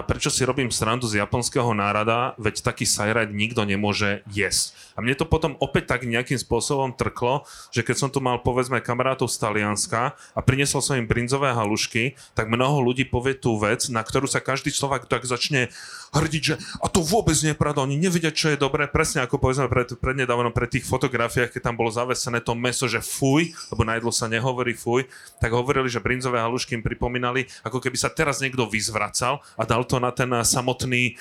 prečo 0.05 0.29
si 0.29 0.45
robím 0.45 0.69
srandu 0.69 1.09
z 1.09 1.17
japonského 1.17 1.73
nárada, 1.73 2.37
veď 2.37 2.61
taký 2.61 2.85
sajrad 2.85 3.33
nikto 3.33 3.65
nemôže 3.65 4.21
jesť. 4.29 4.77
A 4.93 5.01
mne 5.01 5.17
to 5.17 5.25
potom 5.25 5.57
opäť 5.57 5.95
tak 5.95 6.05
nejakým 6.05 6.37
spôsobom 6.37 6.93
trklo, 6.93 7.47
že 7.73 7.81
keď 7.81 7.95
som 7.95 8.09
tu 8.11 8.21
mal 8.21 8.43
povedzme 8.43 8.83
kamarátov 8.83 9.31
z 9.31 9.39
Talianska 9.39 10.13
a 10.35 10.39
priniesol 10.43 10.83
som 10.83 10.99
im 10.99 11.07
brinzové 11.07 11.55
halušky, 11.55 12.19
tak 12.35 12.51
mnoho 12.51 12.83
ľudí 12.83 13.07
povie 13.07 13.33
tú 13.33 13.55
vec, 13.57 13.87
na 13.89 14.03
ktorú 14.03 14.27
sa 14.27 14.43
každý 14.43 14.69
Slovak 14.69 15.07
tak 15.07 15.25
začne 15.25 15.71
hrdiť, 16.11 16.43
že 16.43 16.55
a 16.81 16.89
to 16.89 16.99
vôbec 17.05 17.37
nie 17.41 17.53
je 17.53 17.61
pravda, 17.61 17.85
oni 17.85 17.95
nevedia, 17.95 18.33
čo 18.33 18.51
je 18.51 18.57
dobré, 18.59 18.89
presne 18.89 19.23
ako 19.23 19.39
povedzme 19.39 19.69
pred, 19.69 19.93
prednedávno 19.97 20.51
pre 20.51 20.67
tých 20.67 20.83
fotografiách, 20.85 21.53
keď 21.53 21.61
tam 21.71 21.77
bolo 21.77 21.93
zavesené 21.93 22.41
to 22.41 22.57
meso, 22.57 22.89
že 22.89 22.99
fuj, 22.99 23.53
lebo 23.71 23.81
na 23.85 23.95
jedlo 23.97 24.11
sa 24.11 24.25
nehovorí 24.27 24.73
fuj, 24.73 25.05
tak 25.39 25.53
hovorili, 25.53 25.87
že 25.87 26.03
brinzové 26.03 26.41
halušky 26.41 26.75
im 26.75 26.83
pripomínali, 26.83 27.45
ako 27.63 27.79
keby 27.79 27.95
sa 27.95 28.11
teraz 28.11 28.41
niekto 28.41 28.65
vyzvracal 28.67 29.39
a 29.55 29.63
dal 29.63 29.78
to 29.83 29.99
na 29.99 30.11
ten 30.11 30.31
samotný 30.41 31.15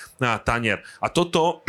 tanier. 0.45 0.83
A 1.03 1.09
toto 1.09 1.63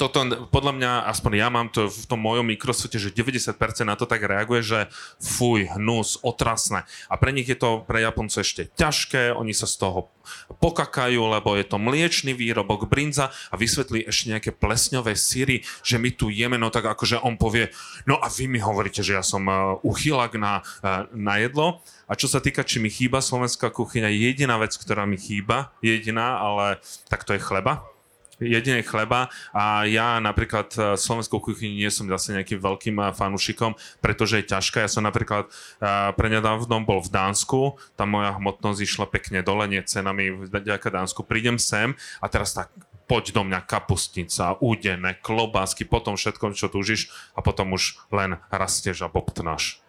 toto 0.00 0.24
podľa 0.48 0.72
mňa, 0.80 0.92
aspoň 1.12 1.32
ja 1.36 1.52
mám 1.52 1.68
to 1.68 1.92
v 1.92 2.04
tom 2.08 2.24
mojom 2.24 2.48
mikrosvete, 2.48 2.96
že 2.96 3.12
90% 3.12 3.52
na 3.84 4.00
to 4.00 4.08
tak 4.08 4.24
reaguje, 4.24 4.64
že 4.64 4.80
fuj, 5.20 5.68
hnus, 5.76 6.16
otrasné. 6.24 6.88
A 7.12 7.20
pre 7.20 7.36
nich 7.36 7.44
je 7.44 7.60
to 7.60 7.84
pre 7.84 8.00
Japoncov 8.00 8.40
ešte 8.40 8.72
ťažké, 8.72 9.36
oni 9.36 9.52
sa 9.52 9.68
z 9.68 9.76
toho 9.76 10.08
pokakajú, 10.56 11.20
lebo 11.20 11.52
je 11.52 11.68
to 11.68 11.76
mliečný 11.76 12.32
výrobok 12.32 12.88
brinza 12.88 13.28
a 13.52 13.60
vysvetlí 13.60 14.08
ešte 14.08 14.32
nejaké 14.32 14.50
plesňové 14.56 15.12
síry, 15.12 15.68
že 15.84 16.00
my 16.00 16.08
tu 16.16 16.32
jeme, 16.32 16.56
no 16.56 16.72
tak 16.72 16.88
akože 16.88 17.20
on 17.20 17.36
povie, 17.36 17.68
no 18.08 18.16
a 18.16 18.32
vy 18.32 18.48
mi 18.48 18.62
hovoríte, 18.62 19.04
že 19.04 19.20
ja 19.20 19.24
som 19.26 19.44
uh, 19.44 19.76
uchylak 19.84 20.38
na, 20.40 20.64
uh, 20.80 21.10
na 21.12 21.36
jedlo. 21.42 21.84
A 22.08 22.16
čo 22.16 22.24
sa 22.24 22.40
týka, 22.40 22.64
či 22.64 22.80
mi 22.80 22.88
chýba 22.88 23.20
slovenská 23.20 23.68
kuchyňa, 23.68 24.08
jediná 24.08 24.56
vec, 24.56 24.72
ktorá 24.78 25.04
mi 25.04 25.20
chýba, 25.20 25.74
jediná, 25.84 26.40
ale 26.40 26.80
tak 27.10 27.26
to 27.28 27.36
je 27.36 27.42
chleba 27.42 27.89
jedine 28.40 28.80
chleba 28.80 29.28
a 29.52 29.84
ja 29.84 30.16
napríklad 30.18 30.68
e, 30.74 30.78
slovenskou 30.96 31.38
kuchyni 31.38 31.84
nie 31.84 31.90
som 31.92 32.08
zase 32.08 32.32
nejakým 32.34 32.58
veľkým 32.58 32.96
e, 32.98 33.04
fanúšikom, 33.12 33.76
pretože 34.00 34.40
je 34.40 34.50
ťažká. 34.50 34.82
Ja 34.82 34.90
som 34.90 35.04
napríklad 35.04 35.46
e, 35.46 35.50
prednedávnom 36.16 36.88
bol 36.88 37.04
v 37.04 37.12
Dánsku, 37.12 37.76
tam 37.94 38.16
moja 38.16 38.34
hmotnosť 38.40 38.80
išla 38.80 39.06
pekne 39.12 39.44
dole, 39.44 39.68
nie 39.68 39.84
cenami 39.84 40.32
vďaka 40.48 40.88
Dánsku. 40.88 41.22
Prídem 41.22 41.60
sem 41.60 41.92
a 42.18 42.26
teraz 42.32 42.56
tak 42.56 42.72
poď 43.04 43.34
do 43.34 43.42
mňa 43.42 43.66
kapustnica, 43.66 44.54
údené, 44.62 45.18
klobásky, 45.18 45.82
potom 45.82 46.14
všetko, 46.14 46.54
čo 46.54 46.70
túžiš 46.70 47.10
a 47.34 47.42
potom 47.42 47.74
už 47.74 47.98
len 48.14 48.38
rastieš 48.48 49.02
a 49.02 49.10
bobtnáš. 49.10 49.82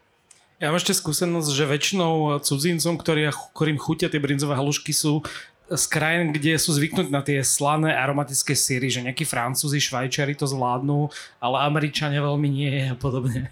Ja 0.62 0.70
mám 0.70 0.77
ešte 0.77 0.93
skúsenosť, 0.93 1.50
že 1.58 1.65
väčšinou 1.65 2.38
cudzincom, 2.41 2.93
ktorým 3.01 3.77
chutia 3.81 4.13
tie 4.13 4.22
brinzové 4.22 4.53
halušky, 4.53 4.93
sú 4.93 5.25
z 5.72 5.86
krajín, 5.88 6.36
kde 6.36 6.60
sú 6.60 6.75
zvyknutí 6.75 7.12
na 7.12 7.24
tie 7.24 7.40
slané 7.42 7.96
aromatické 7.96 8.51
síry, 8.51 8.92
že 8.92 9.04
nejakí 9.04 9.24
Francúzi, 9.24 9.80
Švajčiari 9.80 10.36
to 10.36 10.44
zvládnu, 10.44 11.08
ale 11.40 11.63
Američania 11.63 12.20
veľmi 12.20 12.48
nie 12.51 12.92
a 12.92 12.96
podobne. 13.00 13.48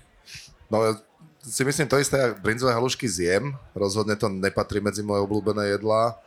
No 0.68 0.84
ja 0.84 0.94
si 1.40 1.64
myslím 1.64 1.88
to 1.88 1.98
isté, 1.98 2.36
brinzové 2.44 2.76
halušky 2.76 3.08
zjem, 3.08 3.56
rozhodne 3.72 4.20
to 4.20 4.28
nepatrí 4.28 4.84
medzi 4.84 5.00
moje 5.00 5.24
obľúbené 5.24 5.80
jedlá 5.80 6.20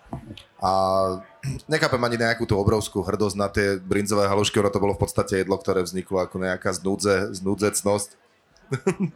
a 0.57 0.73
nechápem 1.73 2.01
ani 2.01 2.17
nejakú 2.17 2.49
tú 2.49 2.57
obrovskú 2.57 3.05
hrdosť 3.05 3.37
na 3.37 3.49
tie 3.53 3.77
brinzové 3.77 4.25
halušky, 4.25 4.57
ono 4.59 4.73
to 4.73 4.83
bolo 4.83 4.97
v 4.97 5.03
podstate 5.05 5.45
jedlo, 5.45 5.61
ktoré 5.61 5.85
vzniklo 5.85 6.25
ako 6.25 6.41
nejaká 6.41 6.73
znúdze, 6.73 7.37
znúdzecnosť. 7.37 8.11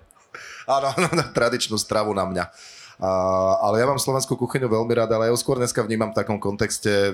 Áno, 0.77 0.89
no, 0.99 1.09
tradičnú 1.33 1.81
stravu 1.81 2.13
na 2.13 2.29
mňa. 2.29 2.45
Ale 2.97 3.77
ja 3.77 3.87
mám 3.87 4.01
slovenskú 4.01 4.41
kuchyňu 4.41 4.73
veľmi 4.73 4.93
rád, 4.97 5.13
ale 5.13 5.29
ja 5.29 5.33
ju 5.33 5.39
skôr 5.41 5.61
dneska 5.61 5.85
vnímam 5.85 6.17
v 6.17 6.19
takom 6.23 6.41
kontexte 6.41 7.13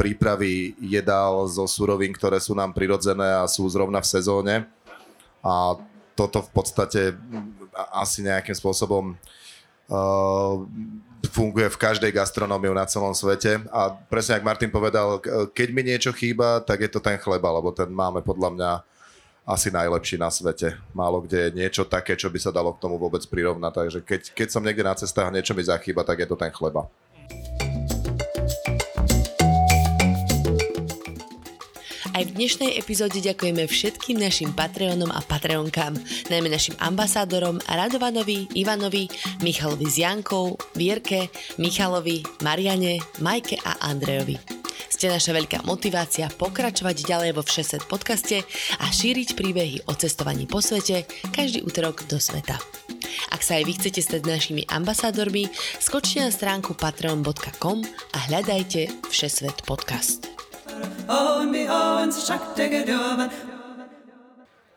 prípravy 0.00 0.72
jedál 0.80 1.44
zo 1.44 1.68
surovín, 1.68 2.16
ktoré 2.16 2.40
sú 2.40 2.56
nám 2.56 2.72
prirodzené 2.72 3.36
a 3.36 3.44
sú 3.44 3.68
zrovna 3.68 4.00
v 4.00 4.08
sezóne. 4.08 4.54
A 5.44 5.76
toto 6.16 6.40
v 6.40 6.50
podstate 6.52 7.00
asi 7.92 8.24
nejakým 8.24 8.56
spôsobom 8.56 9.12
uh, 9.12 10.54
funguje 11.28 11.68
v 11.68 11.80
každej 11.80 12.16
gastronómiu 12.16 12.72
na 12.72 12.88
celom 12.88 13.12
svete 13.12 13.60
a 13.68 13.92
presne 13.92 14.40
ako 14.40 14.48
Martin 14.48 14.72
povedal, 14.72 15.20
keď 15.52 15.68
mi 15.68 15.84
niečo 15.84 16.16
chýba, 16.16 16.64
tak 16.64 16.80
je 16.80 16.88
to 16.88 17.00
ten 17.00 17.20
chleba, 17.20 17.52
lebo 17.52 17.76
ten 17.76 17.92
máme 17.92 18.24
podľa 18.24 18.50
mňa 18.56 18.70
asi 19.50 19.74
najlepší 19.74 20.14
na 20.14 20.30
svete. 20.30 20.78
Málo 20.94 21.26
kde 21.26 21.50
je 21.50 21.56
niečo 21.58 21.82
také, 21.82 22.14
čo 22.14 22.30
by 22.30 22.38
sa 22.38 22.54
dalo 22.54 22.70
k 22.78 22.82
tomu 22.86 23.02
vôbec 23.02 23.26
prirovnať. 23.26 23.72
Takže 23.74 23.98
keď, 24.06 24.20
keď 24.30 24.48
som 24.48 24.62
niekde 24.62 24.86
na 24.86 24.94
cestách 24.94 25.34
niečo 25.34 25.58
mi 25.58 25.66
zachýba, 25.66 26.06
tak 26.06 26.22
je 26.22 26.28
to 26.30 26.38
ten 26.38 26.54
chleba. 26.54 26.86
Aj 32.10 32.28
v 32.28 32.36
dnešnej 32.36 32.76
epizóde 32.76 33.16
ďakujeme 33.16 33.64
všetkým 33.64 34.20
našim 34.20 34.52
Patreonom 34.52 35.08
a 35.08 35.24
Patreonkám, 35.24 35.96
najmä 36.28 36.52
našim 36.52 36.76
ambasádorom 36.76 37.64
Radovanovi, 37.64 38.44
Ivanovi, 38.52 39.08
Michalovi 39.40 39.88
s 39.88 39.96
Jankou, 39.96 40.52
Vierke, 40.76 41.32
Michalovi, 41.56 42.20
Mariane, 42.44 43.00
Majke 43.24 43.56
a 43.64 43.88
Andrejovi. 43.88 44.59
Ste 44.90 45.06
naša 45.06 45.30
veľká 45.32 45.62
motivácia 45.62 46.26
pokračovať 46.34 47.06
ďalej 47.06 47.30
vo 47.38 47.46
Všeset 47.46 47.86
podcaste 47.86 48.42
a 48.82 48.86
šíriť 48.90 49.38
príbehy 49.38 49.86
o 49.86 49.94
cestovaní 49.94 50.50
po 50.50 50.58
svete 50.58 51.06
každý 51.30 51.62
útorok 51.62 52.04
do 52.10 52.18
sveta. 52.18 52.58
Ak 53.30 53.40
sa 53.46 53.56
aj 53.56 53.64
vy 53.64 53.72
chcete 53.78 54.02
stať 54.02 54.22
našimi 54.26 54.62
ambasádormi, 54.66 55.46
skočte 55.78 56.20
na 56.20 56.34
stránku 56.34 56.74
patreon.com 56.74 57.86
a 58.12 58.18
hľadajte 58.28 58.90
Všesvet 59.08 59.62
podcast. 59.64 60.26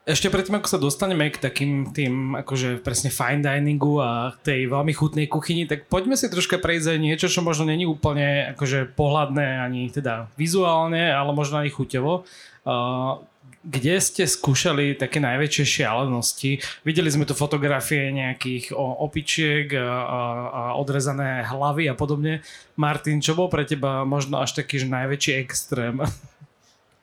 Ešte 0.03 0.27
predtým, 0.27 0.60
ako 0.60 0.67
sa 0.67 0.83
dostaneme 0.83 1.31
k 1.31 1.39
takým 1.39 1.95
tým, 1.95 2.36
akože 2.36 2.83
presne 2.83 3.07
fine 3.07 3.39
diningu 3.39 4.03
a 4.03 4.36
tej 4.43 4.67
veľmi 4.67 4.91
chutnej 4.91 5.31
kuchyni, 5.31 5.63
tak 5.63 5.88
poďme 5.88 6.19
si 6.19 6.27
troška 6.27 6.60
prejsť 6.60 6.91
aj 6.91 7.00
niečo, 7.00 7.31
čo 7.31 7.39
možno 7.39 7.72
není 7.72 7.88
úplne 7.88 8.51
akože 8.51 8.91
pohľadné 9.00 9.63
ani 9.63 9.88
teda 9.88 10.27
vizuálne, 10.36 11.07
ale 11.07 11.31
možno 11.31 11.63
aj 11.63 11.72
chuťovo. 11.72 12.27
Uh, 12.67 13.24
kde 13.63 13.95
ste 14.03 14.27
skúšali 14.27 15.00
také 15.00 15.24
najväčšie 15.24 15.63
šialenosti? 15.63 16.60
Videli 16.83 17.07
sme 17.07 17.24
tu 17.24 17.31
fotografie 17.31 18.12
nejakých 18.12 18.75
opičiek 18.75 19.72
a, 19.72 19.88
a, 19.88 20.19
a 20.51 20.62
odrezané 20.75 21.48
hlavy 21.48 21.88
a 21.88 21.95
podobne. 21.95 22.43
Martin, 22.75 23.24
čo 23.24 23.39
bol 23.39 23.48
pre 23.48 23.63
teba 23.63 24.03
možno 24.03 24.43
až 24.43 24.51
taký 24.60 24.83
že 24.83 24.91
najväčší 24.91 25.31
extrém? 25.39 26.03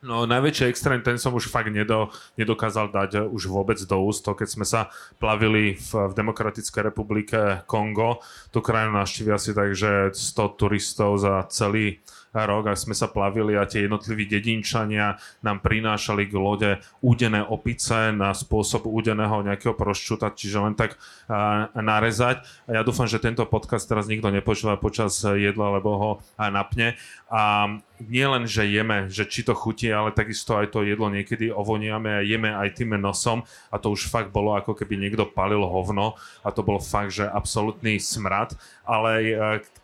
No 0.01 0.25
najväčší 0.25 0.65
extrém, 0.73 1.05
ten 1.05 1.21
som 1.21 1.37
už 1.37 1.53
fakt 1.53 1.69
nedo, 1.69 2.09
nedokázal 2.41 2.89
dať 2.89 3.29
už 3.29 3.53
vôbec 3.53 3.77
do 3.85 4.01
úst. 4.01 4.25
To, 4.25 4.33
keď 4.33 4.49
sme 4.49 4.65
sa 4.65 4.89
plavili 5.21 5.77
v, 5.77 5.89
v 6.09 6.13
Demokratickej 6.17 6.89
republike 6.89 7.61
Kongo, 7.69 8.25
tú 8.49 8.65
krajinu 8.65 8.97
navštívi 8.97 9.29
asi 9.29 9.53
tak, 9.53 9.77
že 9.77 10.09
100 10.17 10.57
turistov 10.57 11.21
za 11.21 11.45
celý 11.53 12.01
rok, 12.33 12.73
ak 12.73 12.79
sme 12.79 12.95
sa 12.97 13.13
plavili 13.13 13.59
a 13.59 13.69
tie 13.69 13.85
jednotliví 13.85 14.25
dedinčania 14.25 15.19
nám 15.43 15.61
prinášali 15.61 16.31
k 16.31 16.35
lode 16.39 16.71
údené 17.03 17.43
opice 17.43 18.15
na 18.15 18.31
spôsob 18.33 18.87
údeného 18.87 19.43
nejakého 19.43 19.75
proščuta, 19.75 20.33
čiže 20.33 20.63
len 20.63 20.75
tak 20.79 20.95
uh, 20.97 21.69
narezať. 21.75 22.41
A 22.71 22.81
ja 22.81 22.83
dúfam, 22.87 23.11
že 23.11 23.21
tento 23.21 23.43
podcast 23.45 23.85
teraz 23.85 24.07
nikto 24.07 24.31
nepočúva 24.31 24.79
počas 24.79 25.21
jedla, 25.27 25.77
lebo 25.77 25.91
ho 25.99 26.11
napne. 26.39 26.95
A 27.29 27.67
nie 28.09 28.25
len, 28.25 28.49
že 28.49 28.65
jeme, 28.65 29.13
že 29.13 29.29
či 29.29 29.45
to 29.45 29.53
chutí, 29.53 29.93
ale 29.93 30.15
takisto 30.15 30.57
aj 30.57 30.73
to 30.73 30.87
jedlo 30.87 31.13
niekedy 31.13 31.53
ovoniame 31.53 32.21
a 32.21 32.25
jeme 32.25 32.49
aj 32.49 32.81
tým 32.81 32.97
nosom. 32.97 33.45
A 33.69 33.77
to 33.77 33.93
už 33.93 34.09
fakt 34.09 34.33
bolo 34.33 34.57
ako 34.57 34.73
keby 34.73 34.97
niekto 34.97 35.29
palil 35.29 35.65
hovno 35.67 36.17
a 36.41 36.49
to 36.49 36.65
bol 36.65 36.81
fakt, 36.81 37.13
že 37.17 37.29
absolútny 37.29 38.01
smrad, 38.01 38.57
ale 38.89 39.11
e, 39.21 39.33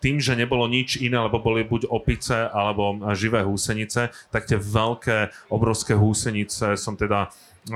tým, 0.01 0.23
že 0.23 0.39
nebolo 0.39 0.65
nič 0.71 0.97
iné, 0.99 1.21
lebo 1.21 1.43
boli 1.43 1.67
buď 1.67 1.93
opice 1.93 2.49
alebo 2.49 2.97
živé 3.13 3.45
húsenice, 3.45 4.09
tak 4.33 4.49
tie 4.49 4.57
veľké, 4.57 5.51
obrovské 5.53 5.93
húsenice 5.93 6.79
som 6.81 6.97
teda 6.97 7.29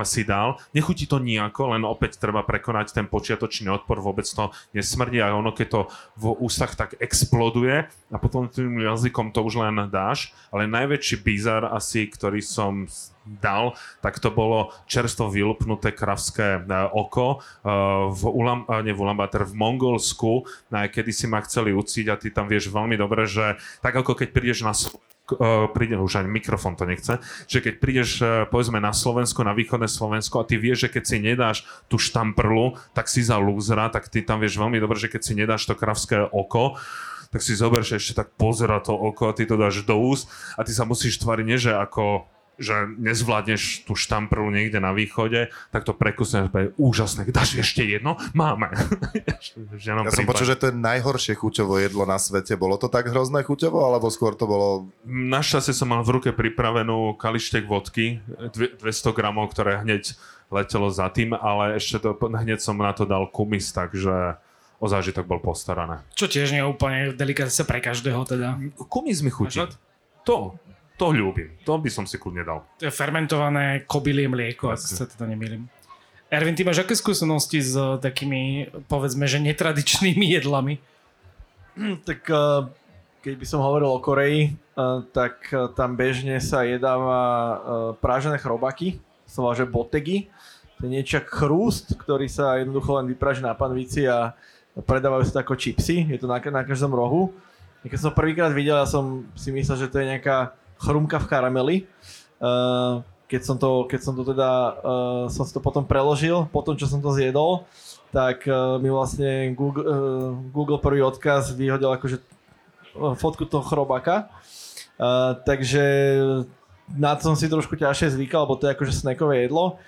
si 0.07 0.23
dal. 0.23 0.55
Nechutí 0.71 1.03
to 1.03 1.19
nejako, 1.19 1.75
len 1.75 1.83
opäť 1.83 2.15
treba 2.15 2.47
prekonať 2.47 2.95
ten 2.95 3.05
počiatočný 3.11 3.67
odpor, 3.67 3.99
vôbec 3.99 4.23
to 4.23 4.55
nesmrdí 4.71 5.19
a 5.19 5.35
ono 5.35 5.51
keď 5.51 5.67
to 5.67 5.81
v 6.15 6.25
ústach 6.39 6.79
tak 6.79 6.95
exploduje 7.03 7.91
a 8.11 8.17
potom 8.17 8.47
tým 8.47 8.79
jazykom 8.79 9.35
to 9.35 9.43
už 9.43 9.59
len 9.59 9.91
dáš, 9.91 10.31
ale 10.47 10.71
najväčší 10.71 11.19
bizar 11.19 11.67
asi, 11.67 12.07
ktorý 12.07 12.39
som 12.39 12.87
dal, 13.25 13.77
tak 14.01 14.17
to 14.17 14.33
bolo 14.33 14.73
čerstvo 14.89 15.29
vylupnuté 15.29 15.93
kravské 15.93 16.57
e, 16.57 16.61
oko 16.89 17.37
e, 17.37 17.69
v, 18.09 18.21
Ulam, 18.25 18.65
e, 18.65 18.81
nie 18.81 18.97
v 18.97 19.01
Ulaanbaatar, 19.05 19.45
v 19.45 19.53
Mongolsku, 19.53 20.49
kedy 20.71 21.11
si 21.13 21.29
ma 21.29 21.37
chceli 21.45 21.69
uciť 21.69 22.05
a 22.09 22.17
ty 22.17 22.33
tam 22.33 22.49
vieš 22.49 22.73
veľmi 22.73 22.97
dobre, 22.97 23.29
že 23.29 23.61
tak 23.85 23.93
ako 23.93 24.17
keď 24.17 24.27
prídeš 24.33 24.65
na 24.65 24.73
uh, 24.73 25.10
príde, 25.71 25.95
už 25.99 26.23
ani 26.23 26.29
mikrofón 26.29 26.75
to 26.75 26.83
nechce, 26.83 27.21
že 27.47 27.59
keď 27.61 27.73
prídeš 27.77 28.09
uh, 28.21 28.45
povedzme 28.49 28.81
na 28.81 28.91
Slovensko, 28.91 29.45
na 29.45 29.55
východné 29.55 29.87
Slovensko 29.87 30.41
a 30.41 30.47
ty 30.47 30.57
vieš, 30.57 30.87
že 30.87 30.99
keď 30.99 31.03
si 31.03 31.17
nedáš 31.21 31.57
tú 31.87 32.01
štamprlu, 32.01 32.79
tak 32.91 33.07
si 33.07 33.21
za 33.21 33.37
lúzra, 33.37 33.91
tak 33.93 34.09
ty 34.09 34.25
tam 34.25 34.41
vieš 34.41 34.57
veľmi 34.59 34.81
dobre, 34.81 34.97
že 34.97 35.11
keď 35.11 35.21
si 35.21 35.33
nedáš 35.37 35.67
to 35.69 35.77
kravské 35.77 36.25
oko, 36.31 36.75
tak 37.31 37.39
si 37.39 37.55
zober, 37.55 37.81
že 37.81 37.95
ešte 37.95 38.19
tak 38.19 38.35
pozera 38.35 38.83
to 38.83 38.91
oko 38.91 39.31
a 39.31 39.35
ty 39.35 39.47
to 39.47 39.55
dáš 39.55 39.87
do 39.87 39.95
úst 39.95 40.27
a 40.59 40.67
ty 40.67 40.75
sa 40.75 40.83
musíš 40.83 41.15
tvariť 41.23 41.45
nie, 41.47 41.59
že 41.59 41.71
ako 41.71 42.27
že 42.61 42.87
nezvládneš 42.95 43.89
tú 43.89 43.97
štamprlu 43.97 44.47
niekde 44.53 44.79
na 44.79 44.93
východe, 44.93 45.49
tak 45.73 45.81
to 45.83 45.91
prekusne 45.91 46.47
je 46.47 46.69
úžasné. 46.77 47.27
Dáš 47.33 47.57
ešte 47.57 47.83
jedno? 47.83 48.21
Máme. 48.37 48.71
ja 49.81 50.13
som 50.13 50.29
počul, 50.29 50.47
že 50.47 50.57
to 50.57 50.69
je 50.69 50.75
najhoršie 50.77 51.33
chuťovo 51.35 51.81
jedlo 51.81 52.05
na 52.05 52.21
svete. 52.21 52.53
Bolo 52.55 52.77
to 52.77 52.87
tak 52.87 53.09
hrozné 53.09 53.41
chuťovo, 53.41 53.81
alebo 53.81 54.07
skôr 54.13 54.37
to 54.37 54.45
bolo... 54.45 54.67
Našťastie 55.09 55.73
som 55.73 55.89
mal 55.89 56.05
v 56.05 56.21
ruke 56.21 56.29
pripravenú 56.31 57.17
kalištek 57.17 57.65
vodky, 57.65 58.21
200 58.53 59.17
gramov, 59.17 59.51
ktoré 59.51 59.81
hneď 59.81 60.13
letelo 60.53 60.93
za 60.93 61.07
tým, 61.09 61.33
ale 61.33 61.79
ešte 61.79 62.03
to, 62.03 62.13
hneď 62.15 62.59
som 62.61 62.77
na 62.77 62.93
to 62.93 63.07
dal 63.07 63.25
kumis, 63.25 63.71
takže 63.71 64.37
o 64.81 64.85
zážitok 64.89 65.29
bol 65.29 65.39
postarané. 65.39 66.01
Čo 66.17 66.25
tiež 66.25 66.51
nie 66.51 66.61
je 66.65 66.67
úplne 66.67 67.13
delikátne 67.13 67.63
pre 67.63 67.79
každého 67.79 68.21
teda. 68.25 68.57
Kumis 68.89 69.21
mi 69.21 69.29
chutí. 69.29 69.61
To, 70.25 70.57
to 71.01 71.09
ľúbim. 71.09 71.49
To 71.65 71.81
by 71.81 71.89
som 71.89 72.05
si 72.05 72.21
kľudne 72.21 72.45
dal. 72.45 72.61
To 72.77 72.85
je 72.85 72.93
fermentované 72.93 73.89
kobylie 73.89 74.29
mlieko, 74.29 74.69
ak 74.69 74.77
sa 74.77 75.09
teda 75.09 75.25
nemýlim. 75.25 75.65
Ervin, 76.29 76.53
ty 76.53 76.61
máš 76.61 76.85
aké 76.85 76.93
skúsenosti 76.93 77.57
s 77.57 77.73
eh, 77.73 77.97
takými, 77.97 78.69
povedzme, 78.85 79.25
že 79.25 79.41
netradičnými 79.41 80.29
jedlami? 80.37 80.77
Tak 82.05 82.21
eh, 82.29 82.69
keď 83.25 83.33
by 83.33 83.45
som 83.49 83.65
hovoril 83.65 83.89
o 83.89 83.97
Koreji, 83.97 84.53
eh, 84.53 84.97
tak 85.09 85.49
tam 85.73 85.97
bežne 85.97 86.37
sa 86.37 86.61
jedáva 86.61 87.19
prážené 87.97 88.37
chrobaky, 88.37 89.01
sa 89.25 89.41
že 89.57 89.65
botegi. 89.65 90.29
To 90.77 90.85
je 90.85 90.93
niečo 91.01 91.19
chrúst, 91.25 91.97
ktorý 91.97 92.29
sa 92.29 92.61
jednoducho 92.61 93.01
len 93.01 93.09
vypraží 93.09 93.41
na 93.41 93.57
panvici 93.57 94.05
a 94.05 94.37
predávajú 94.77 95.27
sa 95.27 95.41
ako 95.41 95.57
čipsy. 95.57 96.09
Je 96.09 96.17
to 96.21 96.29
na, 96.29 96.37
na 96.37 96.61
každom 96.61 96.93
rohu. 96.93 97.33
Keď 97.81 97.97
som 97.97 98.13
prvýkrát 98.13 98.53
videl, 98.53 98.77
ja 98.77 98.85
som 98.85 99.25
si 99.33 99.49
myslel, 99.49 99.77
že 99.85 99.89
to 99.89 99.99
je 99.99 100.09
nejaká 100.15 100.60
chrumka 100.81 101.21
v 101.21 101.29
karameli. 101.29 101.75
Uh, 102.41 103.05
keď 103.29 103.41
som 103.47 103.55
to, 103.55 103.87
keď 103.87 103.99
som 104.01 104.13
to 104.17 104.27
teda, 104.27 104.49
uh, 104.81 105.25
som 105.31 105.45
si 105.47 105.53
to 105.53 105.63
potom 105.63 105.87
preložil, 105.87 106.49
potom 106.51 106.75
čo 106.75 106.89
som 106.89 106.99
to 106.99 107.13
zjedol, 107.15 107.63
tak 108.11 108.43
uh, 108.49 108.75
mi 108.81 108.91
vlastne 108.91 109.55
Google, 109.55 109.85
uh, 109.87 110.35
Google 110.51 110.81
prvý 110.83 110.99
odkaz 110.99 111.55
vyhodil 111.55 111.93
akože 111.95 112.19
fotku 113.15 113.47
toho 113.47 113.63
chrobaka. 113.63 114.27
Uh, 114.99 115.39
takže 115.47 115.79
na 116.91 117.15
to 117.15 117.31
som 117.31 117.35
si 117.39 117.47
trošku 117.47 117.79
ťažšie 117.79 118.19
zvykal, 118.19 118.43
lebo 118.43 118.59
to 118.59 118.67
je 118.67 118.75
akože 118.75 118.93
snackové 118.93 119.47
jedlo. 119.47 119.79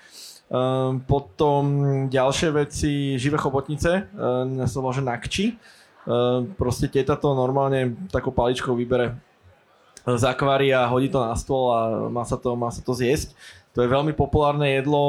Uh, 0.48 1.04
potom 1.04 1.64
ďalšie 2.08 2.48
veci, 2.54 3.20
živé 3.20 3.36
chobotnice, 3.36 4.08
uh, 4.08 4.64
sa 4.64 4.76
volá, 4.80 4.96
že 4.96 5.04
nakči. 5.04 5.46
Uh, 6.08 6.48
proste 6.56 6.88
teta 6.88 7.16
to 7.16 7.32
normálne 7.36 7.92
takou 8.08 8.32
paličkou 8.32 8.72
vybere 8.72 9.20
z 10.04 10.24
akvária, 10.28 10.84
hodí 10.86 11.08
to 11.08 11.20
na 11.20 11.32
stôl 11.32 11.72
a 11.72 11.80
má 12.12 12.28
sa 12.28 12.36
to, 12.36 12.52
má 12.52 12.68
sa 12.68 12.84
to 12.84 12.92
zjesť. 12.92 13.32
To 13.72 13.82
je 13.82 13.90
veľmi 13.90 14.12
populárne 14.14 14.78
jedlo, 14.78 15.02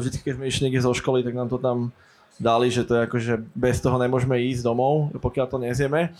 vždy 0.00 0.16
keď 0.22 0.32
sme 0.38 0.48
išli 0.48 0.62
niekde 0.68 0.86
zo 0.86 0.96
školy, 0.96 1.20
tak 1.26 1.36
nám 1.36 1.50
to 1.50 1.58
tam 1.60 1.90
dali, 2.38 2.70
že 2.70 2.86
to 2.86 2.94
je 2.96 3.04
akože 3.04 3.32
bez 3.52 3.82
toho 3.82 3.98
nemôžeme 3.98 4.38
ísť 4.38 4.62
domov, 4.62 5.10
pokiaľ 5.18 5.46
to 5.50 5.58
nezieme. 5.58 6.14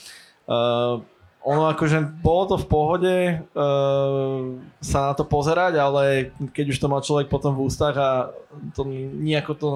Uh, 0.50 1.00
ono 1.46 1.70
akože 1.70 2.20
bolo 2.20 2.44
to 2.50 2.56
v 2.58 2.66
pohode 2.66 3.16
uh, 3.38 4.38
sa 4.82 4.98
na 5.08 5.14
to 5.14 5.24
pozerať, 5.24 5.78
ale 5.78 6.34
keď 6.50 6.74
už 6.74 6.78
to 6.82 6.90
mal 6.90 7.00
človek 7.00 7.30
potom 7.30 7.54
v 7.54 7.64
ústach 7.70 7.94
a 7.96 8.10
to 8.74 8.82
nejako 9.22 9.52
to 9.54 9.68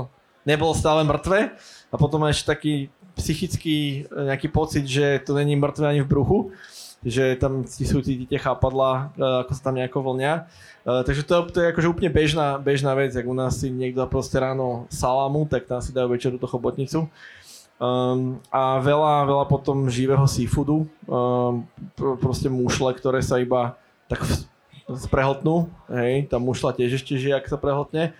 nebolo 0.42 0.74
stále 0.74 1.07
mŕtve 1.07 1.55
a 1.88 1.94
potom 1.94 2.26
ešte 2.26 2.50
taký 2.50 2.74
psychický 3.14 4.09
nejaký 4.11 4.48
pocit, 4.50 4.85
že 4.88 5.22
to 5.22 5.38
není 5.38 5.55
mŕtve 5.55 5.87
ani 5.87 6.00
v 6.02 6.11
bruchu, 6.11 6.38
že 7.02 7.34
tam 7.34 7.66
sú 7.66 7.98
tí, 7.98 8.30
tie 8.30 8.38
chápadla, 8.38 9.10
ako 9.18 9.50
sa 9.50 9.62
tam 9.62 9.74
nejako 9.74 10.06
vlnia. 10.06 10.46
takže 10.86 11.26
to, 11.26 11.50
to 11.50 11.58
je 11.58 11.70
akože 11.74 11.90
úplne 11.90 12.10
bežná, 12.14 12.62
bežná 12.62 12.94
vec, 12.94 13.10
ak 13.10 13.26
u 13.26 13.34
nás 13.34 13.58
si 13.58 13.74
niekto 13.74 14.06
proste 14.06 14.38
ráno 14.38 14.86
salamu, 14.86 15.42
tak 15.50 15.66
tam 15.66 15.82
si 15.82 15.90
dajú 15.90 16.14
večeru 16.14 16.38
to 16.38 16.46
chobotnicu. 16.46 17.10
Um, 17.82 18.38
a 18.54 18.78
veľa, 18.78 19.26
veľa 19.26 19.44
potom 19.50 19.90
živého 19.90 20.22
seafoodu, 20.30 20.86
um, 21.10 21.66
proste 22.22 22.46
mušle, 22.46 22.94
ktoré 22.94 23.18
sa 23.18 23.42
iba 23.42 23.74
tak 24.06 24.22
sprehltnú, 24.86 25.66
hej, 25.90 26.30
tá 26.30 26.38
mušla 26.38 26.78
tiež 26.78 27.02
ešte 27.02 27.18
žije, 27.18 27.34
ak 27.34 27.50
sa 27.50 27.58
prehltne. 27.58 28.14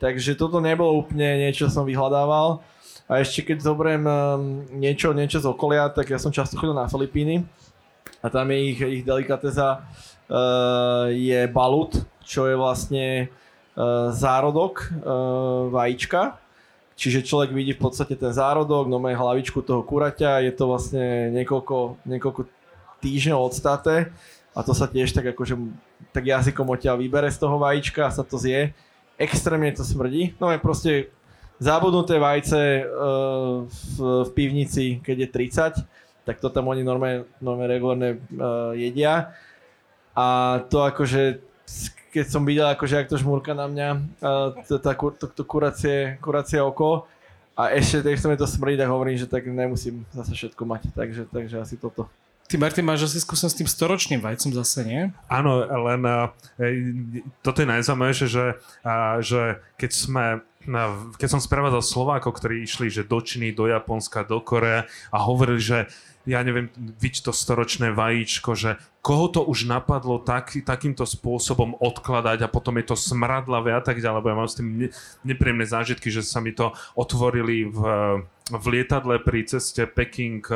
Takže 0.00 0.32
toto 0.32 0.64
nebolo 0.64 1.04
úplne 1.04 1.44
niečo, 1.44 1.68
čo 1.68 1.76
som 1.76 1.84
vyhľadával. 1.84 2.64
A 3.04 3.20
ešte 3.20 3.52
keď 3.52 3.60
zoberiem 3.60 4.00
um, 4.08 4.64
niečo, 4.72 5.12
niečo 5.12 5.44
z 5.44 5.46
okolia, 5.52 5.92
tak 5.92 6.08
ja 6.08 6.16
som 6.16 6.32
často 6.32 6.56
chodil 6.56 6.72
na 6.72 6.88
Filipíny 6.88 7.44
a 8.22 8.26
tam 8.30 8.50
je 8.50 8.58
ich, 8.70 8.80
ich 8.80 9.02
delikateza 9.02 9.82
uh, 9.82 11.10
je 11.10 11.46
balut, 11.50 12.02
čo 12.22 12.46
je 12.46 12.54
vlastne 12.54 13.06
uh, 13.26 14.10
zárodok 14.14 14.86
uh, 15.02 15.68
vajíčka, 15.70 16.42
Čiže 17.02 17.26
človek 17.26 17.50
vidí 17.56 17.72
v 17.72 17.82
podstate 17.82 18.14
ten 18.14 18.30
zárodok, 18.30 18.86
no 18.86 19.00
má 19.02 19.10
hlavičku 19.10 19.64
toho 19.64 19.82
kuraťa, 19.82 20.44
je 20.44 20.52
to 20.52 20.70
vlastne 20.70 21.34
niekoľko, 21.34 22.04
niekoľko 22.04 22.46
týždňov 23.02 23.38
odstáte 23.42 24.12
a 24.52 24.60
to 24.60 24.70
sa 24.70 24.86
tiež 24.86 25.10
tak 25.10 25.32
akože 25.32 25.56
tak 26.12 26.28
jazykom 26.28 26.68
odtiaľ 26.68 27.00
vybere 27.00 27.26
z 27.32 27.42
toho 27.42 27.56
vajíčka 27.56 28.06
a 28.06 28.14
sa 28.14 28.22
to 28.22 28.36
zje. 28.38 28.76
Extrémne 29.16 29.72
to 29.72 29.82
smrdí. 29.82 30.36
No 30.36 30.52
je 30.52 30.60
proste 30.60 30.92
zabudnuté 31.58 32.20
vajce 32.20 32.84
uh, 32.84 33.64
v, 33.66 33.96
v 34.28 34.30
pivnici, 34.36 35.00
keď 35.00 35.26
je 35.26 35.28
30, 35.82 35.82
tak 36.22 36.38
to 36.38 36.48
tam 36.50 36.70
oni 36.70 36.86
normálne, 36.86 37.26
normálne 37.42 37.70
regulárne 37.70 38.10
uh, 38.38 38.72
jedia. 38.74 39.34
A 40.12 40.60
to 40.68 40.84
akože 40.84 41.40
keď 42.12 42.26
som 42.28 42.44
videl, 42.44 42.68
akože 42.68 43.00
ak 43.00 43.08
to 43.08 43.16
žmúrka 43.16 43.56
na 43.56 43.64
mňa, 43.64 43.88
to, 44.68 44.76
to, 45.16 45.26
to 45.32 45.42
kuracie, 45.48 46.20
kuracie 46.20 46.60
oko 46.60 47.08
a 47.56 47.72
ešte, 47.72 48.04
keď 48.04 48.28
mi 48.28 48.36
to 48.36 48.44
smrdí, 48.44 48.76
tak 48.76 48.92
hovorím, 48.92 49.16
že 49.16 49.24
tak 49.24 49.48
nemusím 49.48 50.04
zase 50.12 50.36
všetko 50.36 50.62
mať, 50.64 50.92
takže, 50.92 51.24
takže 51.32 51.56
asi 51.56 51.76
toto. 51.80 52.12
Ty, 52.48 52.60
Martin, 52.60 52.84
máš 52.84 53.08
asi 53.08 53.24
skúsenosť 53.24 53.54
s 53.56 53.60
tým 53.64 53.68
storočným 53.68 54.20
vajcom 54.20 54.52
zase, 54.60 54.84
nie? 54.84 55.08
Áno, 55.24 55.64
len 55.64 56.00
uh, 56.04 56.28
toto 57.40 57.64
je 57.64 57.68
najzaujímavejšie, 57.72 58.28
že, 58.28 58.60
uh, 58.84 59.16
že 59.24 59.64
keď 59.80 59.90
sme 59.92 60.24
keď 61.18 61.26
som 61.26 61.42
sprevádzal 61.42 61.82
Slovákov, 61.82 62.38
ktorí 62.38 62.62
išli 62.62 62.86
že 62.86 63.02
do 63.02 63.18
Číny, 63.18 63.50
do 63.50 63.66
Japonska, 63.66 64.22
do 64.22 64.38
Korea 64.38 64.86
a 65.10 65.18
hovorili, 65.18 65.58
že 65.58 65.90
ja 66.22 66.40
neviem, 66.46 66.70
viď 66.76 67.26
to 67.26 67.32
storočné 67.34 67.90
vajíčko, 67.90 68.54
že 68.54 68.78
koho 69.02 69.26
to 69.26 69.42
už 69.42 69.66
napadlo 69.66 70.22
tak, 70.22 70.54
takýmto 70.62 71.02
spôsobom 71.02 71.74
odkladať 71.82 72.46
a 72.46 72.52
potom 72.52 72.78
je 72.78 72.86
to 72.86 72.96
smradlavé 72.96 73.74
a 73.74 73.82
tak 73.82 73.98
ďalej, 73.98 74.18
lebo 74.22 74.30
ja 74.30 74.38
mám 74.38 74.50
s 74.50 74.58
tým 74.58 74.68
ne, 74.78 74.88
nepríjemné 75.26 75.66
zážitky, 75.66 76.08
že 76.14 76.22
sa 76.22 76.38
mi 76.38 76.54
to 76.54 76.70
otvorili 76.94 77.66
v, 77.66 77.80
v 78.50 78.64
lietadle 78.70 79.18
pri 79.18 79.50
ceste 79.50 79.82
Peking 79.90 80.46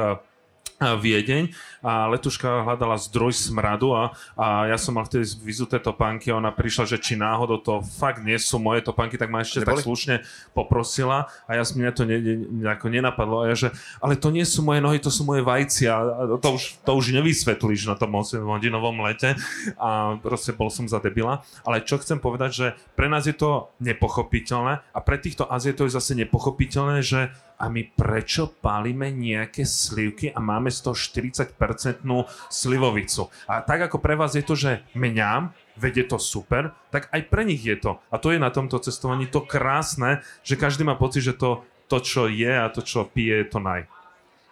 Viedeň 0.76 1.56
a 1.80 2.04
letuška 2.12 2.68
hľadala 2.68 3.00
zdroj 3.00 3.32
smradu 3.32 3.96
a, 3.96 4.12
a 4.36 4.68
ja 4.68 4.76
som 4.76 4.92
mal 4.92 5.08
vtedy 5.08 5.24
vyzuté 5.40 5.80
topánky 5.80 6.28
a 6.28 6.36
ona 6.36 6.52
prišla, 6.52 6.84
že 6.84 7.00
či 7.00 7.16
náhodou 7.16 7.56
to 7.64 7.80
fakt 7.80 8.20
nie 8.20 8.36
sú 8.36 8.60
moje 8.60 8.84
topánky, 8.84 9.16
tak 9.16 9.32
ma 9.32 9.40
ešte 9.40 9.64
Neboli? 9.64 9.80
tak 9.80 9.88
slušne 9.88 10.14
poprosila 10.52 11.32
a 11.48 11.50
ja 11.56 11.64
som 11.64 11.80
mňa 11.80 11.92
to 11.96 12.04
ne, 12.04 12.20
ne, 12.20 12.34
nejako 12.60 12.92
nenapadlo 12.92 13.46
a 13.46 13.48
ja, 13.48 13.56
že 13.56 13.68
ale 14.04 14.20
to 14.20 14.28
nie 14.28 14.44
sú 14.44 14.60
moje 14.60 14.84
nohy, 14.84 15.00
to 15.00 15.08
sú 15.08 15.24
moje 15.24 15.40
vajcia 15.40 15.92
a 15.96 16.36
to 16.36 16.48
už, 16.60 16.84
to 16.84 16.92
už 16.92 17.06
nevysvetlíš 17.16 17.88
na 17.88 17.96
tom 17.96 18.12
hodinovom 18.20 19.00
lete 19.00 19.32
a 19.80 20.20
proste 20.20 20.52
bol 20.52 20.68
som 20.68 20.84
za 20.84 21.00
debila. 21.00 21.40
Ale 21.64 21.80
čo 21.88 21.96
chcem 21.96 22.20
povedať, 22.20 22.50
že 22.52 22.66
pre 22.92 23.08
nás 23.08 23.24
je 23.24 23.32
to 23.32 23.72
nepochopiteľné 23.80 24.84
a 24.92 24.98
pre 25.00 25.16
týchto 25.16 25.48
Azietov 25.48 25.88
je 25.88 25.96
zase 25.96 26.12
nepochopiteľné, 26.20 27.00
že 27.00 27.32
a 27.56 27.72
my 27.72 27.82
prečo 27.96 28.52
pálime 28.52 29.08
nejaké 29.08 29.64
slivky 29.64 30.28
a 30.28 30.38
máme 30.44 30.68
z 30.68 30.84
toho 30.84 30.96
40% 30.96 32.04
slivovicu. 32.52 33.32
A 33.48 33.64
tak 33.64 33.88
ako 33.88 33.96
pre 34.00 34.14
vás 34.16 34.36
je 34.36 34.44
to, 34.44 34.54
že 34.54 34.84
mňam, 34.92 35.56
vedie 35.80 36.04
to 36.04 36.20
super, 36.20 36.76
tak 36.92 37.08
aj 37.12 37.22
pre 37.28 37.48
nich 37.48 37.64
je 37.64 37.76
to. 37.76 38.00
A 38.12 38.16
to 38.20 38.32
je 38.32 38.40
na 38.40 38.52
tomto 38.52 38.76
cestovaní 38.80 39.28
to 39.28 39.44
krásne, 39.44 40.20
že 40.44 40.60
každý 40.60 40.84
má 40.84 40.96
pocit, 40.96 41.24
že 41.24 41.36
to, 41.36 41.64
to 41.88 42.00
čo 42.04 42.28
je 42.28 42.52
a 42.52 42.68
to, 42.68 42.84
čo 42.84 43.08
pije, 43.08 43.44
je 43.44 43.48
to 43.48 43.60
naj. 43.60 43.88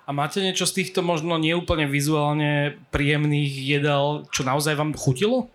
A 0.05 0.12
máte 0.12 0.45
niečo 0.45 0.69
z 0.69 0.85
týchto 0.85 1.01
možno 1.01 1.40
neúplne 1.40 1.88
vizuálne 1.88 2.77
príjemných 2.93 3.53
jedál, 3.57 4.29
čo 4.29 4.45
naozaj 4.45 4.77
vám 4.77 4.93
chutilo? 4.93 5.49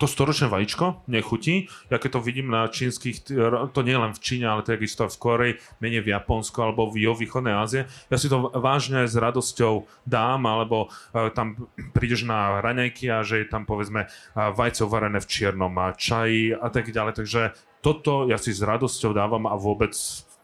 To 0.00 0.08
storočné 0.08 0.48
vajíčko 0.48 1.04
nechutí. 1.04 1.68
Ja 1.92 2.00
keď 2.00 2.16
to 2.16 2.20
vidím 2.24 2.48
na 2.48 2.64
čínskych, 2.64 3.28
to 3.76 3.80
nie 3.84 3.92
len 3.92 4.16
v 4.16 4.20
Číne, 4.24 4.48
ale 4.48 4.64
takisto 4.64 5.04
aj 5.04 5.12
v 5.12 5.20
Koreji, 5.20 5.52
menej 5.84 6.00
v 6.00 6.16
Japonsku 6.16 6.56
alebo 6.64 6.88
v 6.88 7.12
východnej 7.12 7.52
Ázie, 7.52 7.84
ja 8.08 8.16
si 8.16 8.32
to 8.32 8.48
vážne 8.56 9.04
s 9.04 9.12
radosťou 9.12 9.84
dám, 10.08 10.48
alebo 10.48 10.88
uh, 10.88 11.28
tam 11.36 11.68
prídeš 11.92 12.24
na 12.24 12.64
raňajky 12.64 13.12
a 13.12 13.20
že 13.20 13.44
je 13.44 13.46
tam 13.52 13.68
povedzme 13.68 14.08
uh, 14.08 14.50
vajce 14.56 14.88
uvarené 14.88 15.20
v 15.20 15.28
čiernom 15.28 15.76
a 15.76 15.92
čaji 15.92 16.56
a 16.56 16.72
tak 16.72 16.88
ďalej. 16.88 17.20
Takže 17.20 17.40
toto 17.84 18.24
ja 18.24 18.40
si 18.40 18.56
s 18.56 18.64
radosťou 18.64 19.12
dávam 19.12 19.44
a 19.44 19.54
vôbec 19.60 19.92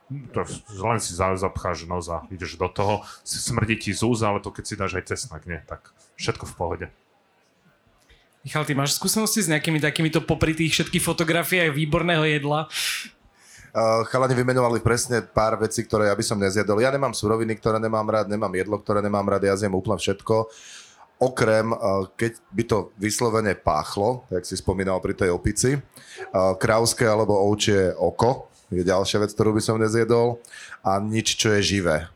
to 0.06 0.46
len 0.86 1.02
si 1.02 1.18
zapcháš 1.18 1.82
nos 1.90 2.06
a 2.06 2.22
ideš 2.30 2.54
do 2.54 2.70
toho, 2.70 3.02
smrdí 3.26 3.74
ti 3.74 3.90
z 3.90 4.06
ale 4.22 4.38
to 4.38 4.54
keď 4.54 4.64
si 4.64 4.78
dáš 4.78 4.92
aj 5.02 5.04
cesnak, 5.10 5.42
nie, 5.50 5.58
tak 5.66 5.90
všetko 6.14 6.46
v 6.46 6.54
pohode. 6.54 6.86
Michal, 8.46 8.62
ty 8.62 8.78
máš 8.78 8.94
skúsenosti 8.94 9.42
s 9.42 9.50
nejakými 9.50 9.82
takýmito 9.82 10.22
popri 10.22 10.54
tých 10.54 10.78
všetkých 10.78 11.02
fotografiách 11.02 11.74
výborného 11.74 12.22
jedla? 12.30 12.70
Chalani 14.06 14.38
vymenovali 14.38 14.78
presne 14.78 15.18
pár 15.18 15.58
vecí, 15.58 15.82
ktoré 15.82 16.06
ja 16.06 16.14
by 16.14 16.22
som 16.22 16.38
nezjedol. 16.38 16.78
Ja 16.78 16.94
nemám 16.94 17.10
suroviny, 17.10 17.58
ktoré 17.58 17.82
nemám 17.82 18.06
rád, 18.06 18.30
nemám 18.30 18.54
jedlo, 18.54 18.78
ktoré 18.78 19.02
nemám 19.02 19.26
rád, 19.26 19.50
ja 19.50 19.58
zjem 19.58 19.74
úplne 19.74 19.98
všetko. 19.98 20.46
Okrem, 21.26 21.74
keď 22.14 22.38
by 22.54 22.62
to 22.70 22.94
vyslovene 22.94 23.58
páchlo, 23.58 24.22
jak 24.30 24.46
si 24.46 24.54
spomínal 24.54 25.02
pri 25.02 25.18
tej 25.18 25.34
opici, 25.34 25.82
krauské 26.62 27.02
alebo 27.02 27.50
ovčie 27.50 27.98
oko 27.98 28.46
je 28.70 28.86
ďalšia 28.86 29.26
vec, 29.26 29.34
ktorú 29.34 29.58
by 29.58 29.62
som 29.66 29.82
nezjedol 29.82 30.38
a 30.86 31.02
nič, 31.02 31.34
čo 31.34 31.50
je 31.58 31.82
živé 31.82 32.06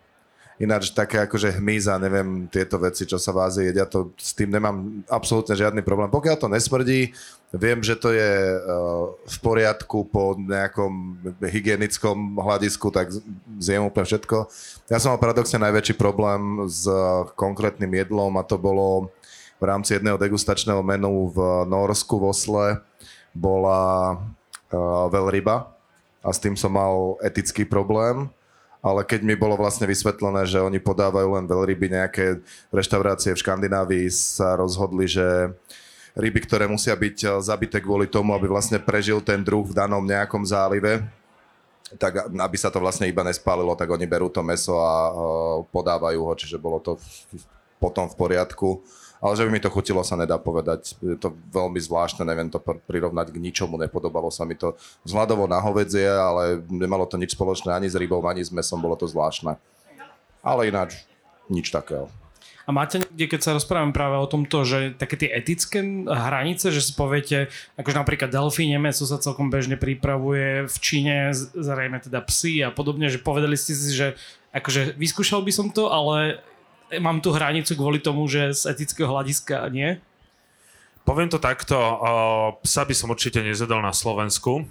Ináč 0.61 0.93
také 0.93 1.25
akože 1.25 1.57
hmyza, 1.57 1.97
neviem, 1.97 2.45
tieto 2.53 2.77
veci, 2.77 3.09
čo 3.09 3.17
sa 3.17 3.33
v 3.33 3.49
Ázii 3.49 3.65
jedia, 3.73 3.89
to, 3.89 4.13
s 4.21 4.37
tým 4.37 4.53
nemám 4.53 5.01
absolútne 5.09 5.57
žiadny 5.57 5.81
problém. 5.81 6.13
Pokiaľ 6.13 6.37
to 6.37 6.53
nesmrdí, 6.53 7.17
viem, 7.49 7.81
že 7.81 7.97
to 7.97 8.13
je 8.13 8.61
uh, 8.61 9.09
v 9.17 9.37
poriadku 9.41 10.05
po 10.13 10.37
nejakom 10.37 11.17
hygienickom 11.41 12.37
hľadisku, 12.37 12.93
tak 12.93 13.09
zjem 13.57 13.89
úplne 13.89 14.05
všetko. 14.05 14.53
Ja 14.93 15.01
som 15.01 15.17
mal 15.17 15.25
paradoxne 15.25 15.65
najväčší 15.65 15.97
problém 15.97 16.69
s 16.69 16.85
uh, 16.85 17.25
konkrétnym 17.41 17.97
jedlom 17.97 18.37
a 18.37 18.45
to 18.45 18.61
bolo 18.61 19.09
v 19.57 19.65
rámci 19.65 19.97
jedného 19.97 20.21
degustačného 20.21 20.85
menu 20.85 21.33
v 21.33 21.65
Norsku, 21.65 22.21
v 22.21 22.37
Osle, 22.37 22.67
bola 23.33 24.13
uh, 24.13 25.09
veľryba 25.09 25.73
a 26.21 26.29
s 26.29 26.37
tým 26.37 26.53
som 26.53 26.77
mal 26.77 27.17
etický 27.25 27.65
problém 27.65 28.29
ale 28.81 29.05
keď 29.05 29.21
mi 29.21 29.37
bolo 29.37 29.61
vlastne 29.61 29.85
vysvetlené, 29.85 30.49
že 30.49 30.61
oni 30.61 30.81
podávajú 30.81 31.37
len 31.37 31.45
veľryby, 31.45 31.93
nejaké 31.93 32.41
reštaurácie 32.73 33.37
v 33.37 33.43
Škandinávii 33.45 34.09
sa 34.09 34.57
rozhodli, 34.57 35.05
že 35.05 35.53
ryby, 36.17 36.41
ktoré 36.49 36.65
musia 36.67 36.97
byť 36.97 37.17
eh, 37.25 37.31
zabité 37.45 37.79
kvôli 37.79 38.09
tomu, 38.09 38.33
aby 38.33 38.49
vlastne 38.49 38.81
prežil 38.81 39.21
ten 39.21 39.45
druh 39.45 39.63
v 39.69 39.77
danom 39.77 40.03
nejakom 40.03 40.43
zálive, 40.43 41.05
tak 41.99 42.31
aby 42.31 42.57
sa 42.57 42.71
to 42.71 42.79
vlastne 42.79 43.11
iba 43.11 43.27
nespálilo, 43.27 43.75
tak 43.75 43.91
oni 43.91 44.07
berú 44.07 44.31
to 44.31 44.47
meso 44.47 44.79
a 44.79 45.11
uh, 45.11 45.15
podávajú 45.75 46.23
ho, 46.23 46.33
čiže 46.39 46.55
bolo 46.55 46.79
to 46.79 46.95
potom 47.83 48.07
v 48.07 48.15
poriadku. 48.15 48.79
Ale 49.21 49.37
že 49.37 49.45
by 49.45 49.51
mi 49.53 49.61
to 49.61 49.69
chutilo, 49.69 50.01
sa 50.01 50.17
nedá 50.17 50.41
povedať. 50.41 50.97
Je 51.05 51.17
to 51.21 51.37
veľmi 51.53 51.77
zvláštne, 51.77 52.25
neviem 52.25 52.49
to 52.49 52.57
prirovnať 52.61 53.37
k 53.37 53.43
ničomu, 53.43 53.77
nepodobalo 53.77 54.33
sa 54.33 54.49
mi 54.49 54.57
to 54.57 54.81
vzhľadovo 55.05 55.45
na 55.45 55.61
hovedzie, 55.61 56.09
ale 56.09 56.65
nemalo 56.73 57.05
to 57.05 57.21
nič 57.21 57.37
spoločné 57.37 57.77
ani 57.77 57.93
s 57.93 58.01
rybou, 58.01 58.25
ani 58.25 58.41
s 58.41 58.49
mesom, 58.49 58.81
bolo 58.81 58.97
to 58.97 59.05
zvláštne. 59.05 59.61
Ale 60.41 60.73
ináč 60.73 61.05
nič 61.53 61.69
takého. 61.69 62.09
A 62.69 62.71
máte 62.71 63.03
niekde, 63.03 63.35
keď 63.35 63.41
sa 63.43 63.57
rozprávame 63.57 63.91
práve 63.91 64.15
o 64.15 64.31
tomto, 64.31 64.63
že 64.63 64.95
také 64.95 65.19
tie 65.19 65.31
etické 65.35 65.83
hranice, 66.07 66.71
že 66.71 66.79
si 66.79 66.93
poviete, 66.95 67.51
akože 67.75 67.99
napríklad 67.99 68.31
delfíne 68.31 68.79
meso 68.79 69.11
sa 69.11 69.19
celkom 69.19 69.51
bežne 69.51 69.75
pripravuje 69.75 70.71
v 70.71 70.77
Číne, 70.79 71.35
zrejme 71.35 71.99
teda 71.99 72.23
psy 72.31 72.63
a 72.63 72.71
podobne, 72.71 73.11
že 73.11 73.19
povedali 73.19 73.59
ste 73.59 73.75
si, 73.75 73.91
že 73.91 74.15
akože 74.55 74.95
vyskúšal 74.95 75.43
by 75.43 75.51
som 75.51 75.67
to, 75.75 75.91
ale 75.91 76.47
mám 76.99 77.23
tú 77.23 77.31
hranicu 77.31 77.79
kvôli 77.79 78.03
tomu, 78.03 78.27
že 78.27 78.51
z 78.51 78.75
etického 78.75 79.07
hľadiska 79.07 79.71
nie? 79.71 80.03
Poviem 81.07 81.31
to 81.31 81.39
takto, 81.39 81.79
psa 82.67 82.83
by 82.83 82.95
som 82.95 83.15
určite 83.15 83.41
nezjedol 83.41 83.79
na 83.79 83.95
Slovensku, 83.95 84.67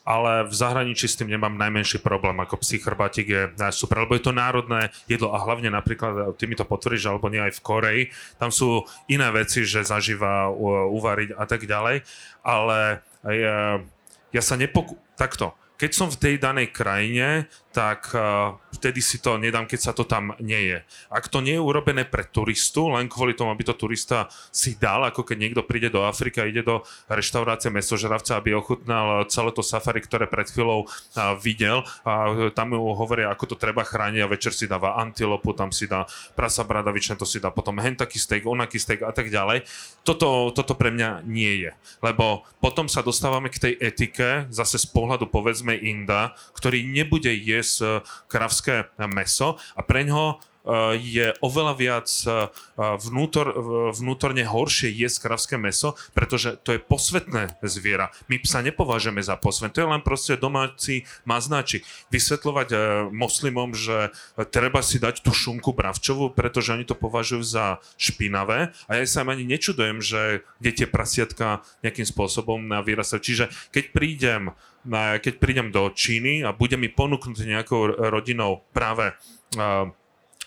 ale 0.00 0.48
v 0.48 0.54
zahraničí 0.56 1.06
s 1.06 1.14
tým 1.14 1.30
nemám 1.30 1.54
najmenší 1.54 2.00
problém, 2.02 2.34
ako 2.40 2.58
psí 2.64 2.80
chrbátik 2.80 3.26
je 3.30 3.42
super, 3.70 4.02
lebo 4.02 4.16
je 4.16 4.24
to 4.24 4.34
národné 4.34 4.90
jedlo 5.06 5.36
a 5.36 5.38
hlavne 5.38 5.70
napríklad, 5.70 6.34
ty 6.40 6.48
mi 6.50 6.58
to 6.58 6.66
potvrdíš, 6.66 7.06
alebo 7.06 7.30
nie 7.30 7.38
aj 7.38 7.60
v 7.60 7.64
Koreji, 7.64 8.02
tam 8.40 8.50
sú 8.50 8.82
iné 9.06 9.28
veci, 9.30 9.62
že 9.62 9.86
zažíva 9.86 10.50
uvariť 10.90 11.36
a 11.36 11.44
tak 11.46 11.68
ďalej, 11.68 12.02
ale 12.42 13.04
ja, 13.28 13.84
ja 14.34 14.42
sa 14.42 14.56
nepoku... 14.56 14.98
Takto, 15.14 15.52
keď 15.76 15.90
som 15.92 16.08
v 16.08 16.16
tej 16.16 16.34
danej 16.40 16.72
krajine, 16.72 17.44
tak 17.70 18.10
uh, 18.18 18.58
vtedy 18.74 18.98
si 18.98 19.22
to 19.22 19.38
nedám, 19.38 19.62
keď 19.62 19.80
sa 19.80 19.92
to 19.94 20.02
tam 20.02 20.34
nie 20.42 20.74
je. 20.74 20.78
Ak 21.06 21.30
to 21.30 21.38
nie 21.38 21.54
je 21.54 21.62
urobené 21.62 22.02
pre 22.02 22.26
turistu, 22.26 22.90
len 22.90 23.06
kvôli 23.06 23.38
tomu, 23.38 23.54
aby 23.54 23.62
to 23.62 23.78
turista 23.78 24.26
si 24.50 24.74
dal, 24.74 25.06
ako 25.06 25.22
keď 25.22 25.36
niekto 25.38 25.62
príde 25.62 25.86
do 25.86 26.02
Afriky 26.02 26.42
a 26.42 26.50
ide 26.50 26.66
do 26.66 26.82
reštaurácie 27.06 27.70
mesožravca, 27.70 28.42
aby 28.42 28.58
ochutnal 28.58 29.22
celé 29.30 29.54
to 29.54 29.62
safari, 29.62 30.02
ktoré 30.02 30.26
pred 30.26 30.50
chvíľou 30.50 30.82
uh, 30.82 31.38
videl 31.38 31.86
a 32.02 32.50
tam 32.50 32.74
mu 32.74 32.90
hovoria, 32.98 33.30
ako 33.30 33.54
to 33.54 33.56
treba 33.56 33.86
chrániť 33.86 34.20
a 34.26 34.30
večer 34.30 34.50
si 34.50 34.66
dáva 34.66 34.98
antilopu, 34.98 35.54
tam 35.54 35.70
si 35.70 35.86
dá 35.86 36.10
prasa 36.34 36.66
bradavičné, 36.66 37.14
to 37.14 37.26
si 37.26 37.38
dá 37.38 37.54
potom 37.54 37.78
hentaký 37.78 38.18
steak, 38.18 38.50
onaký 38.50 38.82
steak 38.82 39.06
a 39.06 39.14
tak 39.14 39.30
ďalej. 39.30 39.62
Toto, 40.02 40.50
toto 40.50 40.74
pre 40.74 40.90
mňa 40.90 41.22
nie 41.22 41.62
je, 41.66 41.70
lebo 42.02 42.42
potom 42.58 42.90
sa 42.90 43.06
dostávame 43.06 43.46
k 43.46 43.62
tej 43.70 43.74
etike, 43.78 44.50
zase 44.50 44.74
z 44.82 44.90
pohľadu 44.90 45.30
povedzme 45.30 45.78
Inda, 45.78 46.34
ktorý 46.58 46.82
nebude 46.82 47.30
jesť 47.30 47.59
eh, 47.62 48.00
kravské 48.26 48.90
meso 49.10 49.60
a 49.76 49.80
pre 49.84 50.04
ňoho 50.08 50.36
eh, 50.36 50.49
je 50.96 51.32
oveľa 51.40 51.74
viac 51.76 52.08
eh, 52.28 52.48
vnútor, 52.76 53.46
vnútorne 53.96 54.44
horšie 54.44 54.92
jesť 54.92 55.28
kravské 55.28 55.56
meso, 55.56 55.96
pretože 56.12 56.60
to 56.60 56.76
je 56.76 56.80
posvetné 56.80 57.60
zviera. 57.64 58.12
My 58.28 58.40
psa 58.40 58.60
nepovažujeme 58.60 59.20
za 59.24 59.40
posvet, 59.40 59.72
to 59.72 59.84
je 59.84 59.88
len 59.88 60.02
proste 60.04 60.36
domáci 60.36 61.08
maznačik. 61.24 61.84
Vysvetľovať 62.12 62.68
moslimom, 63.10 63.72
že 63.72 64.12
treba 64.52 64.84
si 64.84 65.00
dať 65.00 65.24
tú 65.24 65.32
šunku 65.32 65.72
bravčovú, 65.72 66.32
pretože 66.32 66.76
oni 66.76 66.84
to 66.84 66.96
považujú 66.96 67.42
za 67.44 67.64
špinavé 67.96 68.72
a 68.88 68.90
ja 68.96 69.04
sa 69.08 69.24
ani 69.24 69.46
nečudujem, 69.46 70.02
že 70.02 70.44
kde 70.58 70.70
tie 70.82 70.86
prasiatka 70.88 71.62
nejakým 71.86 72.04
spôsobom 72.04 72.60
vyrastajú. 72.84 73.20
Čiže 73.22 73.44
keď 73.72 73.84
prídem 73.94 74.42
keď 74.88 75.36
prídem 75.36 75.68
do 75.68 75.92
Číny 75.92 76.40
a 76.40 76.56
bude 76.56 76.80
mi 76.80 76.88
ponúknuté 76.88 77.44
nejakou 77.44 77.92
rodinou 78.08 78.64
práve 78.72 79.12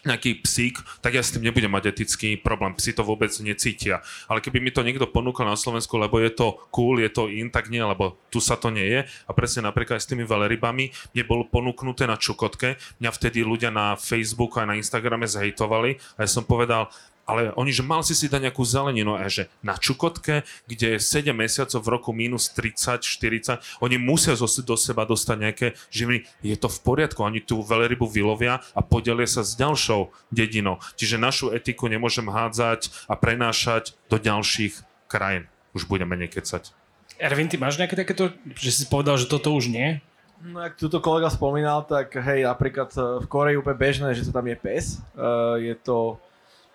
nejaký 0.04 0.44
psík, 0.44 0.84
tak 1.00 1.16
ja 1.16 1.24
s 1.24 1.32
tým 1.32 1.48
nebudem 1.48 1.72
mať 1.72 1.96
etický 1.96 2.36
problém. 2.36 2.76
Psi 2.76 2.92
to 2.96 3.04
vôbec 3.08 3.32
necítia. 3.40 4.04
Ale 4.28 4.44
keby 4.44 4.60
mi 4.60 4.72
to 4.72 4.84
niekto 4.84 5.08
ponúkol 5.08 5.48
na 5.48 5.56
Slovensku, 5.56 5.96
lebo 5.96 6.20
je 6.20 6.32
to 6.32 6.60
cool, 6.76 7.00
je 7.00 7.08
to 7.08 7.32
in, 7.32 7.48
tak 7.48 7.72
nie, 7.72 7.80
lebo 7.80 8.20
tu 8.28 8.44
sa 8.44 8.60
to 8.60 8.68
nie 8.68 8.84
je. 8.84 9.02
A 9.28 9.32
presne 9.32 9.64
napríklad 9.64 9.98
aj 10.00 10.04
s 10.04 10.10
tými 10.12 10.28
velerybami, 10.28 10.92
mne 11.16 11.24
bolo 11.24 11.48
ponúknuté 11.48 12.04
na 12.04 12.20
Čukotke, 12.20 12.76
mňa 13.00 13.12
vtedy 13.16 13.42
ľudia 13.48 13.72
na 13.72 13.96
Facebooku 13.96 14.60
a 14.60 14.68
na 14.68 14.76
Instagrame 14.76 15.26
zhejtovali 15.26 15.98
a 16.20 16.28
ja 16.28 16.30
som 16.30 16.44
povedal, 16.44 16.92
ale 17.24 17.56
oni, 17.56 17.72
že 17.72 17.84
mal 17.84 18.04
si 18.04 18.12
si 18.12 18.28
dať 18.28 18.52
nejakú 18.52 18.64
zeleninu 18.68 19.16
a 19.16 19.24
že 19.32 19.48
na 19.64 19.80
Čukotke, 19.80 20.44
kde 20.68 20.98
je 20.98 21.00
7 21.00 21.32
mesiacov 21.32 21.80
v 21.80 21.92
roku 21.92 22.12
minus 22.12 22.52
30, 22.52 23.00
40, 23.00 23.64
oni 23.80 23.96
musia 23.96 24.36
zo, 24.36 24.48
do 24.64 24.76
seba 24.76 25.08
dostať 25.08 25.38
nejaké 25.40 25.68
živiny. 25.88 26.28
Je 26.44 26.60
to 26.60 26.68
v 26.68 26.80
poriadku, 26.84 27.24
oni 27.24 27.40
tú 27.40 27.64
veľrybu 27.64 28.04
vylovia 28.08 28.60
a 28.76 28.82
podelia 28.84 29.28
sa 29.28 29.42
s 29.42 29.56
ďalšou 29.56 30.12
dedinou. 30.36 30.84
Čiže 31.00 31.16
našu 31.16 31.56
etiku 31.56 31.88
nemôžem 31.88 32.28
hádzať 32.28 32.92
a 33.08 33.16
prenášať 33.16 33.96
do 34.12 34.20
ďalších 34.20 35.08
krajín. 35.08 35.48
Už 35.72 35.88
budeme 35.88 36.20
nekecať. 36.20 36.76
Ervin, 37.22 37.48
ty 37.48 37.56
máš 37.56 37.80
nejaké 37.80 37.96
takéto, 37.96 38.36
že 38.58 38.72
si 38.74 38.84
povedal, 38.90 39.16
že 39.16 39.32
toto 39.32 39.56
už 39.56 39.72
nie? 39.72 40.04
No, 40.44 40.60
ak 40.60 40.76
túto 40.76 41.00
kolega 41.00 41.32
spomínal, 41.32 41.88
tak 41.88 42.12
hej, 42.20 42.44
napríklad 42.44 42.92
v 43.24 43.26
Koreji 43.32 43.56
úplne 43.56 43.80
bežné, 43.80 44.12
že 44.12 44.28
to 44.28 44.36
tam 44.36 44.44
je 44.44 44.58
pes. 44.60 45.00
Uh, 45.16 45.56
je 45.56 45.72
to 45.80 46.20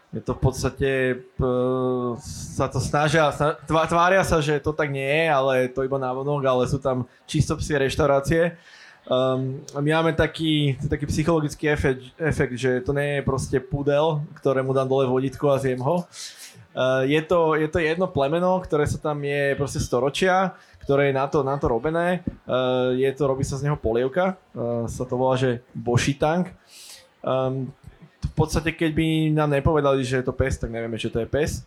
je 0.08 0.24
to 0.24 0.32
v 0.32 0.40
podstate, 0.40 0.90
sa 2.56 2.66
to 2.72 2.80
snažia, 2.80 3.28
tvária 3.68 4.24
sa, 4.24 4.40
že 4.40 4.56
to 4.56 4.72
tak 4.72 4.88
nie 4.88 5.04
je, 5.04 5.24
ale 5.28 5.68
to 5.68 5.84
iba 5.84 6.00
návonok, 6.00 6.40
ale 6.48 6.64
sú 6.64 6.80
tam 6.80 7.04
čisto 7.28 7.52
psie 7.60 7.76
reštaurácie. 7.76 8.56
Um, 9.08 9.64
my 9.72 9.88
máme 10.00 10.12
taký, 10.12 10.76
taký 10.84 11.08
psychologický 11.08 11.72
efekt, 11.72 12.12
efekt, 12.20 12.60
že 12.60 12.84
to 12.84 12.92
nie 12.92 13.20
je 13.20 13.22
proste 13.24 13.56
pudel, 13.56 14.20
ktorému 14.36 14.76
dám 14.76 14.84
dole 14.84 15.08
vodítko 15.08 15.48
a 15.48 15.60
zjem 15.60 15.80
ho. 15.80 16.04
Uh, 16.76 17.08
je, 17.08 17.20
to, 17.24 17.56
je 17.56 17.68
to 17.72 17.80
jedno 17.80 18.04
plemeno, 18.08 18.60
ktoré 18.60 18.84
sa 18.84 19.00
tam 19.00 19.24
je 19.24 19.56
proste 19.56 19.80
storočia, 19.80 20.52
ktoré 20.84 21.08
je 21.08 21.16
na 21.16 21.24
to, 21.24 21.40
na 21.40 21.56
to 21.56 21.72
robené. 21.72 22.20
Uh, 22.44 22.92
je 22.96 23.08
to, 23.16 23.28
robí 23.28 23.48
sa 23.48 23.56
z 23.56 23.68
neho 23.68 23.80
polievka, 23.80 24.36
uh, 24.52 24.84
sa 24.84 25.08
to 25.08 25.16
volá, 25.16 25.40
že 25.40 25.64
bošitang. 25.72 26.52
Um, 27.24 27.72
podstate, 28.38 28.70
keď 28.72 28.90
by 28.94 29.06
nám 29.34 29.50
nepovedali, 29.58 30.06
že 30.06 30.22
je 30.22 30.26
to 30.26 30.34
pes, 30.34 30.54
tak 30.56 30.70
nevieme, 30.70 30.94
že 30.94 31.10
to 31.10 31.18
je 31.18 31.28
pes. 31.28 31.66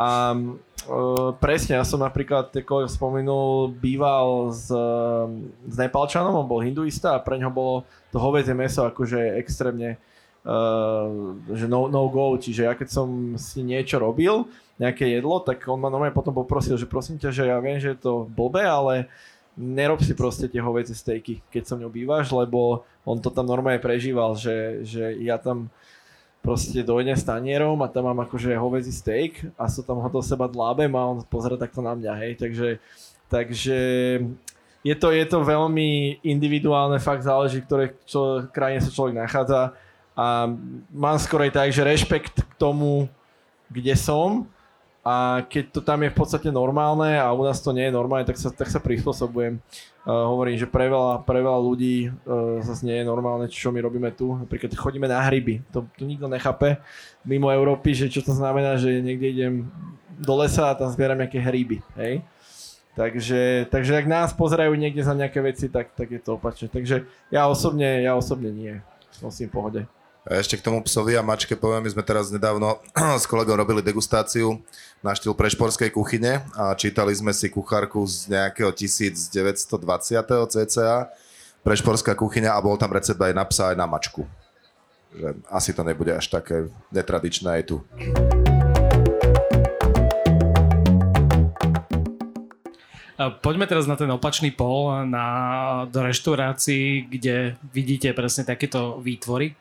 A 0.00 0.32
uh, 0.32 1.32
presne, 1.36 1.76
ja 1.76 1.84
som 1.84 2.00
napríklad, 2.00 2.52
ako 2.52 2.88
spomenul, 2.88 3.72
býval 3.74 4.52
s, 4.52 4.68
s 5.66 5.76
Nepalčanom, 5.76 6.36
on 6.36 6.48
bol 6.48 6.64
hinduista 6.64 7.16
a 7.16 7.22
pre 7.24 7.36
ňo 7.36 7.50
bolo 7.52 7.74
to 8.08 8.16
hovedzie 8.16 8.56
meso 8.56 8.84
akože 8.88 9.36
extrémne 9.36 10.00
uh, 10.44 11.36
že 11.52 11.68
no, 11.68 11.92
no 11.92 12.08
go, 12.08 12.36
čiže 12.40 12.64
ja 12.64 12.72
keď 12.72 12.88
som 12.88 13.08
si 13.36 13.60
niečo 13.60 14.00
robil, 14.00 14.48
nejaké 14.80 15.04
jedlo, 15.12 15.44
tak 15.44 15.60
on 15.68 15.76
ma 15.76 15.92
normálne 15.92 16.16
potom 16.16 16.32
poprosil, 16.32 16.80
že 16.80 16.88
prosím 16.88 17.20
ťa, 17.20 17.30
že 17.36 17.44
ja 17.52 17.60
viem, 17.60 17.76
že 17.76 17.92
je 17.92 18.00
to 18.00 18.24
blbé, 18.32 18.64
ale 18.64 19.12
nerob 19.60 20.00
si 20.00 20.16
proste 20.16 20.48
tie 20.48 20.64
hovedzie 20.64 20.96
stejky, 20.96 21.44
keď 21.52 21.62
som 21.68 21.76
ňou 21.76 21.92
bývaš, 21.92 22.32
lebo 22.32 22.88
on 23.04 23.20
to 23.20 23.28
tam 23.28 23.44
normálne 23.44 23.82
prežíval, 23.82 24.32
že, 24.40 24.80
že 24.88 25.20
ja 25.20 25.36
tam 25.36 25.68
proste 26.40 26.80
dojde 26.80 27.12
s 27.12 27.24
tanierom 27.24 27.76
a 27.84 27.90
tam 27.92 28.08
mám 28.08 28.24
akože 28.24 28.56
hovedzí 28.56 28.92
steak 28.92 29.44
a 29.60 29.68
sú 29.68 29.84
tam 29.84 30.00
ho 30.00 30.08
do 30.08 30.24
seba 30.24 30.48
dlábem 30.48 30.88
a 30.96 31.06
on 31.12 31.20
pozera 31.28 31.60
takto 31.60 31.84
na 31.84 31.92
mňa, 31.92 32.12
hej, 32.16 32.32
takže, 32.40 32.68
takže 33.28 33.78
je 34.80 34.94
to, 34.96 35.12
je 35.12 35.26
to 35.28 35.44
veľmi 35.44 36.20
individuálne, 36.24 36.96
fakt 36.96 37.28
záleží, 37.28 37.60
ktoré 37.60 37.92
čo, 38.08 38.48
krajine 38.48 38.80
sa 38.80 38.88
človek 38.88 39.14
nachádza. 39.20 39.76
A 40.16 40.48
mám 40.92 41.16
skoro 41.20 41.44
aj 41.44 41.52
tak, 41.52 41.68
že 41.72 41.84
rešpekt 41.84 42.44
k 42.44 42.52
tomu, 42.56 43.08
kde 43.68 43.92
som 43.96 44.48
a 45.10 45.42
keď 45.42 45.64
to 45.74 45.80
tam 45.82 46.06
je 46.06 46.14
v 46.14 46.18
podstate 46.22 46.48
normálne 46.54 47.18
a 47.18 47.34
u 47.34 47.42
nás 47.42 47.58
to 47.58 47.74
nie 47.74 47.90
je 47.90 47.96
normálne, 47.98 48.22
tak 48.22 48.38
sa, 48.38 48.54
tak 48.54 48.70
sa 48.70 48.78
prispôsobujem. 48.78 49.58
Uh, 50.06 50.30
hovorím, 50.30 50.54
že 50.54 50.70
pre 50.70 50.86
veľa, 50.86 51.26
pre 51.26 51.42
veľa 51.42 51.60
ľudí 51.60 52.08
uh, 52.08 52.62
zase 52.62 52.86
nie 52.86 53.02
je 53.02 53.10
normálne, 53.10 53.50
čo 53.50 53.74
my 53.74 53.82
robíme 53.82 54.14
tu. 54.14 54.38
Napríklad 54.38 54.70
chodíme 54.78 55.10
na 55.10 55.18
hryby. 55.26 55.66
To, 55.74 55.82
to 55.98 56.06
nikto 56.06 56.30
nechápe 56.30 56.78
mimo 57.26 57.50
Európy, 57.50 57.90
že 57.90 58.06
čo 58.06 58.22
to 58.22 58.30
znamená, 58.30 58.78
že 58.78 59.02
niekde 59.02 59.26
idem 59.34 59.54
do 60.14 60.34
lesa 60.38 60.70
a 60.70 60.78
tam 60.78 60.86
zbieram 60.94 61.18
nejaké 61.18 61.42
hryby. 61.42 61.82
Hej? 61.98 62.22
Takže, 62.94 63.66
takže 63.72 63.92
ak 63.96 64.06
nás 64.06 64.30
pozerajú 64.30 64.76
niekde 64.76 65.02
za 65.02 65.16
nejaké 65.16 65.42
veci, 65.42 65.66
tak, 65.66 65.90
tak 65.96 66.06
je 66.06 66.20
to 66.22 66.38
opačne. 66.38 66.70
Takže 66.70 67.08
ja 67.32 67.50
osobne, 67.50 68.04
ja 68.04 68.14
osobne 68.14 68.54
nie. 68.54 68.78
Som 69.10 69.34
si 69.34 69.50
v 69.50 69.54
pohode. 69.58 69.80
A 70.28 70.36
ešte 70.36 70.60
k 70.60 70.64
tomu 70.64 70.84
psovi 70.84 71.16
a 71.16 71.24
mačke 71.24 71.56
poviem, 71.56 71.88
my 71.88 71.90
sme 71.96 72.04
teraz 72.04 72.28
nedávno 72.28 72.76
s 73.22 73.24
kolegom 73.24 73.56
robili 73.56 73.80
degustáciu 73.80 74.60
na 75.00 75.16
štýl 75.16 75.32
prešporskej 75.32 75.88
kuchyne 75.96 76.44
a 76.52 76.76
čítali 76.76 77.16
sme 77.16 77.32
si 77.32 77.48
kuchárku 77.48 78.04
z 78.04 78.28
nejakého 78.28 78.68
1920. 78.68 79.72
cca 80.52 81.08
prešporská 81.64 82.12
kuchyňa 82.16 82.56
a 82.56 82.60
bol 82.60 82.76
tam 82.76 82.92
recept 82.92 83.20
aj 83.20 83.32
na 83.36 83.44
psa, 83.48 83.72
aj 83.72 83.76
na 83.80 83.88
mačku. 83.88 84.28
Že 85.16 85.28
asi 85.48 85.70
to 85.72 85.82
nebude 85.84 86.12
až 86.12 86.28
také 86.28 86.68
netradičné 86.92 87.60
aj 87.60 87.62
tu. 87.64 87.76
Poďme 93.20 93.68
teraz 93.68 93.84
na 93.84 94.00
ten 94.00 94.08
opačný 94.08 94.48
pol, 94.48 95.04
na, 95.04 95.84
do 95.92 96.00
reštaurácií, 96.00 97.04
kde 97.04 97.52
vidíte 97.68 98.16
presne 98.16 98.48
takéto 98.48 98.96
výtvory. 98.96 99.52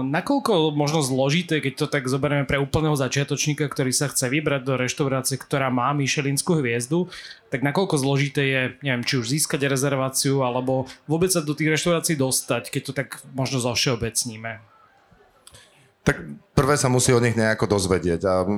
Nakoľko 0.00 0.72
možno 0.72 1.04
zložité, 1.04 1.60
keď 1.60 1.72
to 1.76 1.86
tak 1.92 2.08
zoberieme 2.08 2.48
pre 2.48 2.56
úplného 2.56 2.96
začiatočníka, 2.96 3.68
ktorý 3.68 3.92
sa 3.92 4.08
chce 4.08 4.32
vybrať 4.32 4.64
do 4.64 4.80
reštaurácie, 4.80 5.36
ktorá 5.36 5.68
má 5.68 5.92
Michelinskú 5.92 6.56
hviezdu, 6.56 7.12
tak 7.52 7.60
nakoľko 7.60 8.00
zložité 8.00 8.42
je, 8.48 8.62
neviem, 8.80 9.04
či 9.04 9.20
už 9.20 9.28
získať 9.28 9.68
rezerváciu, 9.68 10.40
alebo 10.40 10.88
vôbec 11.04 11.28
sa 11.28 11.44
do 11.44 11.52
tých 11.52 11.76
reštaurácií 11.76 12.16
dostať, 12.16 12.72
keď 12.72 12.82
to 12.88 12.92
tak 12.96 13.20
možno 13.36 13.60
zo 13.60 13.76
všeobecníme? 13.76 14.64
Tak 16.00 16.16
prvé 16.56 16.80
sa 16.80 16.88
musí 16.88 17.12
o 17.12 17.20
nich 17.20 17.36
nejako 17.36 17.76
dozvedieť 17.76 18.20
a 18.24 18.48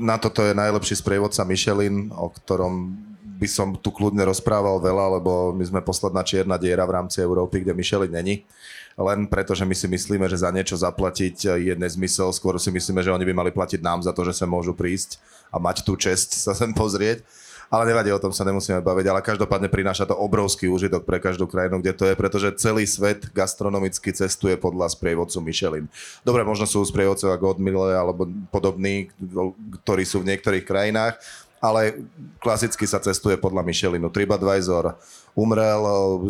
na 0.00 0.16
toto 0.16 0.40
je 0.40 0.56
najlepší 0.56 0.96
sprievodca 0.96 1.44
Michelin, 1.44 2.08
o 2.08 2.32
ktorom 2.32 3.12
by 3.34 3.48
som 3.50 3.74
tu 3.74 3.90
kľudne 3.90 4.22
rozprával 4.24 4.78
veľa, 4.78 5.18
lebo 5.20 5.50
my 5.50 5.64
sme 5.66 5.80
posledná 5.82 6.22
čierna 6.22 6.54
diera 6.54 6.86
v 6.86 6.94
rámci 7.00 7.18
Európy, 7.20 7.66
kde 7.66 7.74
Michelin 7.74 8.12
není. 8.14 8.46
Len 8.94 9.26
preto, 9.26 9.58
že 9.58 9.66
my 9.66 9.74
si 9.74 9.90
myslíme, 9.90 10.30
že 10.30 10.38
za 10.38 10.54
niečo 10.54 10.78
zaplatiť 10.78 11.58
je 11.58 11.74
nezmysel, 11.74 12.30
skôr 12.30 12.54
si 12.62 12.70
myslíme, 12.70 13.02
že 13.02 13.10
oni 13.10 13.26
by 13.26 13.34
mali 13.34 13.50
platiť 13.50 13.82
nám 13.82 14.06
za 14.06 14.14
to, 14.14 14.22
že 14.22 14.38
sa 14.38 14.46
môžu 14.46 14.70
prísť 14.70 15.18
a 15.50 15.58
mať 15.58 15.82
tú 15.82 15.98
čest 15.98 16.38
sa 16.38 16.54
sem 16.54 16.70
pozrieť. 16.70 17.26
Ale 17.72 17.90
nevadí, 17.90 18.12
o 18.14 18.22
tom 18.22 18.30
sa 18.30 18.46
nemusíme 18.46 18.78
baviť, 18.84 19.06
ale 19.10 19.24
každopádne 19.24 19.66
prináša 19.66 20.06
to 20.06 20.14
obrovský 20.14 20.70
úžitok 20.70 21.02
pre 21.02 21.18
každú 21.18 21.50
krajinu, 21.50 21.82
kde 21.82 21.96
to 21.96 22.04
je, 22.06 22.14
pretože 22.14 22.60
celý 22.60 22.86
svet 22.86 23.26
gastronomicky 23.34 24.14
cestuje 24.14 24.54
podľa 24.54 24.94
sprievodcu 24.94 25.42
Michelin. 25.42 25.90
Dobre, 26.22 26.46
možno 26.46 26.70
sú 26.70 26.84
sprievodcovia 26.86 27.34
Godmille 27.34 27.98
alebo 27.98 28.30
podobní, 28.52 29.10
ktorí 29.82 30.06
sú 30.06 30.22
v 30.22 30.30
niektorých 30.30 30.62
krajinách, 30.62 31.18
ale 31.64 32.04
klasicky 32.44 32.84
sa 32.84 33.00
cestuje 33.00 33.40
podľa 33.40 33.64
Michelinu. 33.64 34.12
TripAdvisor 34.12 35.00
umrel, 35.32 35.80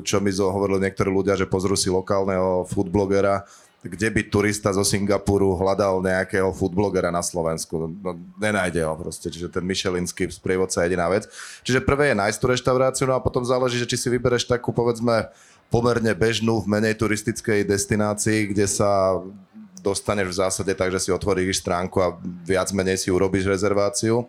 čo 0.06 0.22
mi 0.22 0.30
hovorili 0.30 0.86
niektorí 0.86 1.10
ľudia, 1.10 1.34
že 1.34 1.50
pozrú 1.50 1.74
si 1.74 1.90
lokálneho 1.90 2.70
foodblogera, 2.70 3.42
kde 3.84 4.08
by 4.14 4.22
turista 4.30 4.72
zo 4.72 4.80
Singapuru 4.86 5.58
hľadal 5.58 6.00
nejakého 6.00 6.54
foodblogera 6.54 7.10
na 7.10 7.20
Slovensku. 7.20 7.90
No, 8.00 8.16
nenájde 8.40 8.80
ho 8.86 8.94
proste, 8.96 9.28
čiže 9.28 9.50
ten 9.50 9.66
Michelinský 9.66 10.30
sprievodca 10.30 10.80
je 10.80 10.88
jediná 10.88 11.10
vec. 11.10 11.28
Čiže 11.66 11.84
prvé 11.84 12.14
je 12.14 12.16
nájsť 12.16 12.38
tú 12.38 12.46
reštauráciu, 12.48 13.04
no 13.10 13.18
a 13.18 13.20
potom 13.20 13.44
záleží, 13.44 13.76
že 13.76 13.90
či 13.90 14.00
si 14.00 14.08
vybereš 14.08 14.48
takú, 14.48 14.72
povedzme, 14.72 15.28
pomerne 15.68 16.14
bežnú 16.16 16.64
v 16.64 16.70
menej 16.78 16.96
turistickej 16.96 17.66
destinácii, 17.68 18.54
kde 18.56 18.64
sa 18.70 19.20
dostaneš 19.84 20.32
v 20.32 20.38
zásade 20.48 20.72
tak, 20.72 20.88
že 20.88 21.04
si 21.04 21.10
otvoríš 21.12 21.60
stránku 21.60 22.00
a 22.00 22.16
viac 22.48 22.72
menej 22.72 22.96
si 22.96 23.12
urobíš 23.12 23.44
rezerváciu. 23.44 24.24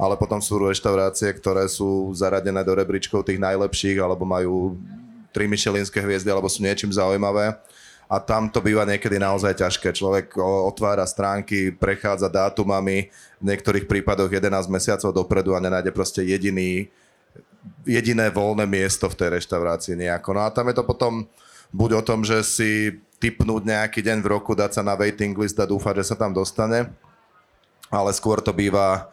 Ale 0.00 0.16
potom 0.16 0.40
sú 0.40 0.56
reštaurácie, 0.56 1.28
ktoré 1.36 1.68
sú 1.68 2.08
zaradené 2.16 2.64
do 2.64 2.72
rebríčkov 2.72 3.20
tých 3.28 3.36
najlepších, 3.36 4.00
alebo 4.00 4.24
majú 4.24 4.80
tri 5.28 5.44
myšelinské 5.44 6.00
hviezdy, 6.00 6.32
alebo 6.32 6.48
sú 6.48 6.64
niečím 6.64 6.88
zaujímavé 6.88 7.60
a 8.10 8.18
tam 8.18 8.50
to 8.50 8.58
býva 8.58 8.82
niekedy 8.82 9.22
naozaj 9.22 9.54
ťažké. 9.54 9.94
Človek 9.94 10.34
otvára 10.42 11.06
stránky, 11.06 11.70
prechádza 11.70 12.26
dátumami, 12.26 13.06
v 13.38 13.44
niektorých 13.46 13.86
prípadoch 13.86 14.26
11 14.26 14.66
mesiacov 14.66 15.14
dopredu 15.14 15.54
a 15.54 15.62
nenájde 15.62 15.94
proste 15.94 16.26
jediný, 16.26 16.90
jediné 17.86 18.26
voľné 18.34 18.66
miesto 18.66 19.06
v 19.06 19.14
tej 19.14 19.38
reštaurácii 19.38 19.94
nejako. 19.94 20.34
No 20.34 20.42
a 20.42 20.50
tam 20.50 20.66
je 20.66 20.82
to 20.82 20.84
potom 20.84 21.30
buď 21.70 21.90
o 21.94 22.02
tom, 22.02 22.26
že 22.26 22.42
si 22.42 22.98
typnúť 23.22 23.62
nejaký 23.62 24.02
deň 24.02 24.26
v 24.26 24.30
roku, 24.34 24.58
dať 24.58 24.74
sa 24.74 24.82
na 24.82 24.98
waiting 24.98 25.38
list 25.38 25.62
a 25.62 25.70
dúfať, 25.70 26.02
že 26.02 26.10
sa 26.10 26.16
tam 26.18 26.34
dostane, 26.34 26.90
ale 27.94 28.10
skôr 28.10 28.42
to 28.42 28.50
býva 28.50 29.06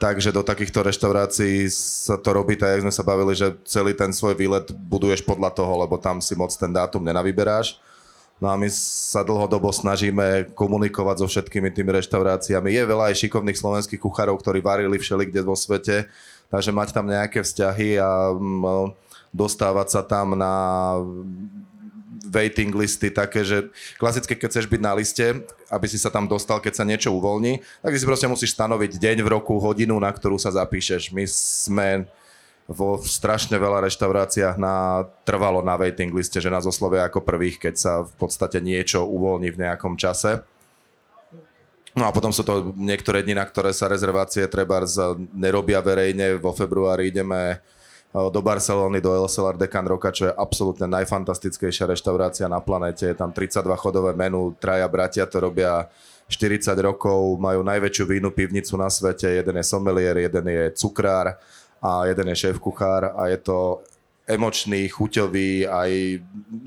takže 0.00 0.32
do 0.32 0.40
takýchto 0.46 0.84
reštaurácií 0.84 1.68
sa 1.72 2.16
to 2.20 2.30
robí 2.32 2.56
tak, 2.56 2.78
jak 2.78 2.84
sme 2.88 2.94
sa 2.94 3.04
bavili, 3.04 3.32
že 3.36 3.56
celý 3.66 3.92
ten 3.92 4.12
svoj 4.12 4.36
výlet 4.36 4.68
buduješ 4.72 5.24
podľa 5.24 5.52
toho, 5.52 5.72
lebo 5.84 6.00
tam 6.00 6.20
si 6.20 6.32
moc 6.36 6.52
ten 6.54 6.72
dátum 6.72 7.04
nenavyberáš 7.04 7.80
No 8.42 8.50
a 8.50 8.58
my 8.58 8.66
sa 8.74 9.22
dlhodobo 9.22 9.70
snažíme 9.70 10.50
komunikovať 10.58 11.22
so 11.22 11.26
všetkými 11.30 11.70
tými 11.70 11.94
reštauráciami. 11.94 12.74
Je 12.74 12.82
veľa 12.82 13.14
aj 13.14 13.22
šikovných 13.22 13.54
slovenských 13.54 14.02
kuchárov, 14.02 14.34
ktorí 14.42 14.58
varili 14.58 14.98
všelikde 14.98 15.46
vo 15.46 15.54
svete, 15.54 16.10
takže 16.50 16.74
mať 16.74 16.90
tam 16.90 17.06
nejaké 17.06 17.46
vzťahy 17.46 18.02
a 18.02 18.34
mm, 18.34 18.98
dostávať 19.30 19.94
sa 19.94 20.02
tam 20.02 20.34
na 20.34 20.54
waiting 22.32 22.72
listy 22.72 23.12
také, 23.12 23.44
že 23.44 23.68
klasické, 24.00 24.32
keď 24.32 24.48
chceš 24.48 24.66
byť 24.66 24.80
na 24.80 24.96
liste, 24.96 25.44
aby 25.68 25.86
si 25.86 26.00
sa 26.00 26.08
tam 26.08 26.24
dostal, 26.24 26.58
keď 26.58 26.80
sa 26.80 26.88
niečo 26.88 27.12
uvoľní, 27.12 27.60
tak 27.84 27.92
si 27.94 28.08
proste 28.08 28.26
musíš 28.26 28.56
stanoviť 28.56 28.96
deň 28.96 29.20
v 29.20 29.28
roku, 29.28 29.60
hodinu, 29.60 30.00
na 30.00 30.08
ktorú 30.08 30.40
sa 30.40 30.48
zapíšeš. 30.48 31.12
My 31.12 31.28
sme 31.28 32.08
vo 32.64 32.96
strašne 33.02 33.60
veľa 33.60 33.84
reštauráciách 33.84 34.56
na, 34.56 35.04
trvalo 35.28 35.60
na 35.60 35.76
waiting 35.76 36.14
liste, 36.14 36.40
že 36.40 36.48
nás 36.48 36.64
oslovia 36.64 37.04
ako 37.04 37.20
prvých, 37.20 37.60
keď 37.68 37.74
sa 37.76 37.92
v 38.06 38.14
podstate 38.16 38.62
niečo 38.64 39.04
uvoľní 39.04 39.52
v 39.52 39.60
nejakom 39.68 40.00
čase. 40.00 40.40
No 41.92 42.08
a 42.08 42.14
potom 42.14 42.32
sú 42.32 42.40
to 42.40 42.72
niektoré 42.72 43.20
dni, 43.20 43.36
na 43.36 43.44
ktoré 43.44 43.76
sa 43.76 43.84
rezervácie 43.84 44.48
treba 44.48 44.80
nerobia 45.36 45.84
verejne. 45.84 46.40
Vo 46.40 46.56
februári 46.56 47.12
ideme 47.12 47.60
do 48.12 48.40
Barcelony, 48.44 49.00
do 49.00 49.16
El 49.16 49.28
Salar 49.28 49.56
de 49.56 49.64
Can 49.64 49.88
Roca, 49.88 50.12
čo 50.12 50.28
je 50.28 50.36
absolútne 50.36 50.84
najfantastickejšia 50.84 51.88
reštaurácia 51.88 52.44
na 52.44 52.60
planete. 52.60 53.08
Je 53.08 53.16
tam 53.16 53.32
32 53.32 53.72
chodové 53.80 54.12
menu, 54.12 54.52
traja 54.60 54.84
bratia 54.84 55.24
to 55.24 55.40
robia 55.40 55.88
40 56.28 56.76
rokov, 56.84 57.40
majú 57.40 57.64
najväčšiu 57.64 58.04
vínu 58.04 58.28
pivnicu 58.28 58.76
na 58.76 58.92
svete, 58.92 59.28
jeden 59.32 59.56
je 59.56 59.64
sommelier, 59.64 60.16
jeden 60.28 60.44
je 60.44 60.64
cukrár 60.76 61.40
a 61.80 62.04
jeden 62.04 62.28
je 62.32 62.36
šéf 62.46 62.60
kuchár 62.60 63.16
a 63.16 63.32
je 63.32 63.40
to 63.40 63.80
emočný, 64.28 64.86
chuťový, 64.92 65.66
aj 65.66 65.90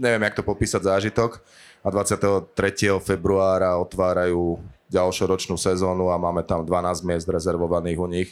neviem, 0.01 0.23
jak 0.25 0.37
to 0.37 0.43
popísať 0.43 0.81
zážitok. 0.81 1.39
A 1.85 1.93
23. 1.93 2.49
februára 2.97 3.77
otvárajú 3.77 4.57
ďalšiu 4.89 5.25
ročnú 5.29 5.55
sezónu 5.57 6.09
a 6.09 6.17
máme 6.17 6.41
tam 6.41 6.65
12 6.65 7.05
miest 7.05 7.29
rezervovaných 7.29 7.99
u 8.01 8.07
nich. 8.09 8.29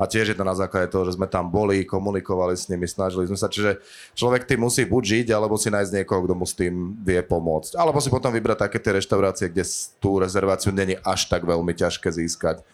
A 0.00 0.08
tiež 0.08 0.32
je 0.32 0.36
to 0.38 0.48
na 0.48 0.56
základe 0.56 0.88
toho, 0.88 1.04
že 1.04 1.20
sme 1.20 1.28
tam 1.28 1.52
boli, 1.52 1.84
komunikovali 1.84 2.56
s 2.56 2.72
nimi, 2.72 2.88
snažili 2.88 3.28
sme 3.28 3.36
sa. 3.36 3.52
Čiže 3.52 3.84
človek 4.16 4.48
tým 4.48 4.64
musí 4.64 4.88
buď 4.88 5.02
žiť, 5.04 5.26
alebo 5.36 5.60
si 5.60 5.68
nájsť 5.68 5.92
niekoho, 6.00 6.24
kto 6.24 6.34
mu 6.40 6.48
s 6.48 6.56
tým 6.56 6.96
vie 7.04 7.20
pomôcť. 7.20 7.76
Alebo 7.76 8.00
si 8.00 8.08
potom 8.08 8.32
vybrať 8.32 8.64
také 8.64 8.80
tie 8.80 8.96
reštaurácie, 8.96 9.52
kde 9.52 9.68
tú 10.00 10.16
rezerváciu 10.16 10.72
není 10.72 10.96
až 11.04 11.28
tak 11.28 11.44
veľmi 11.44 11.76
ťažké 11.76 12.08
získať. 12.08 12.64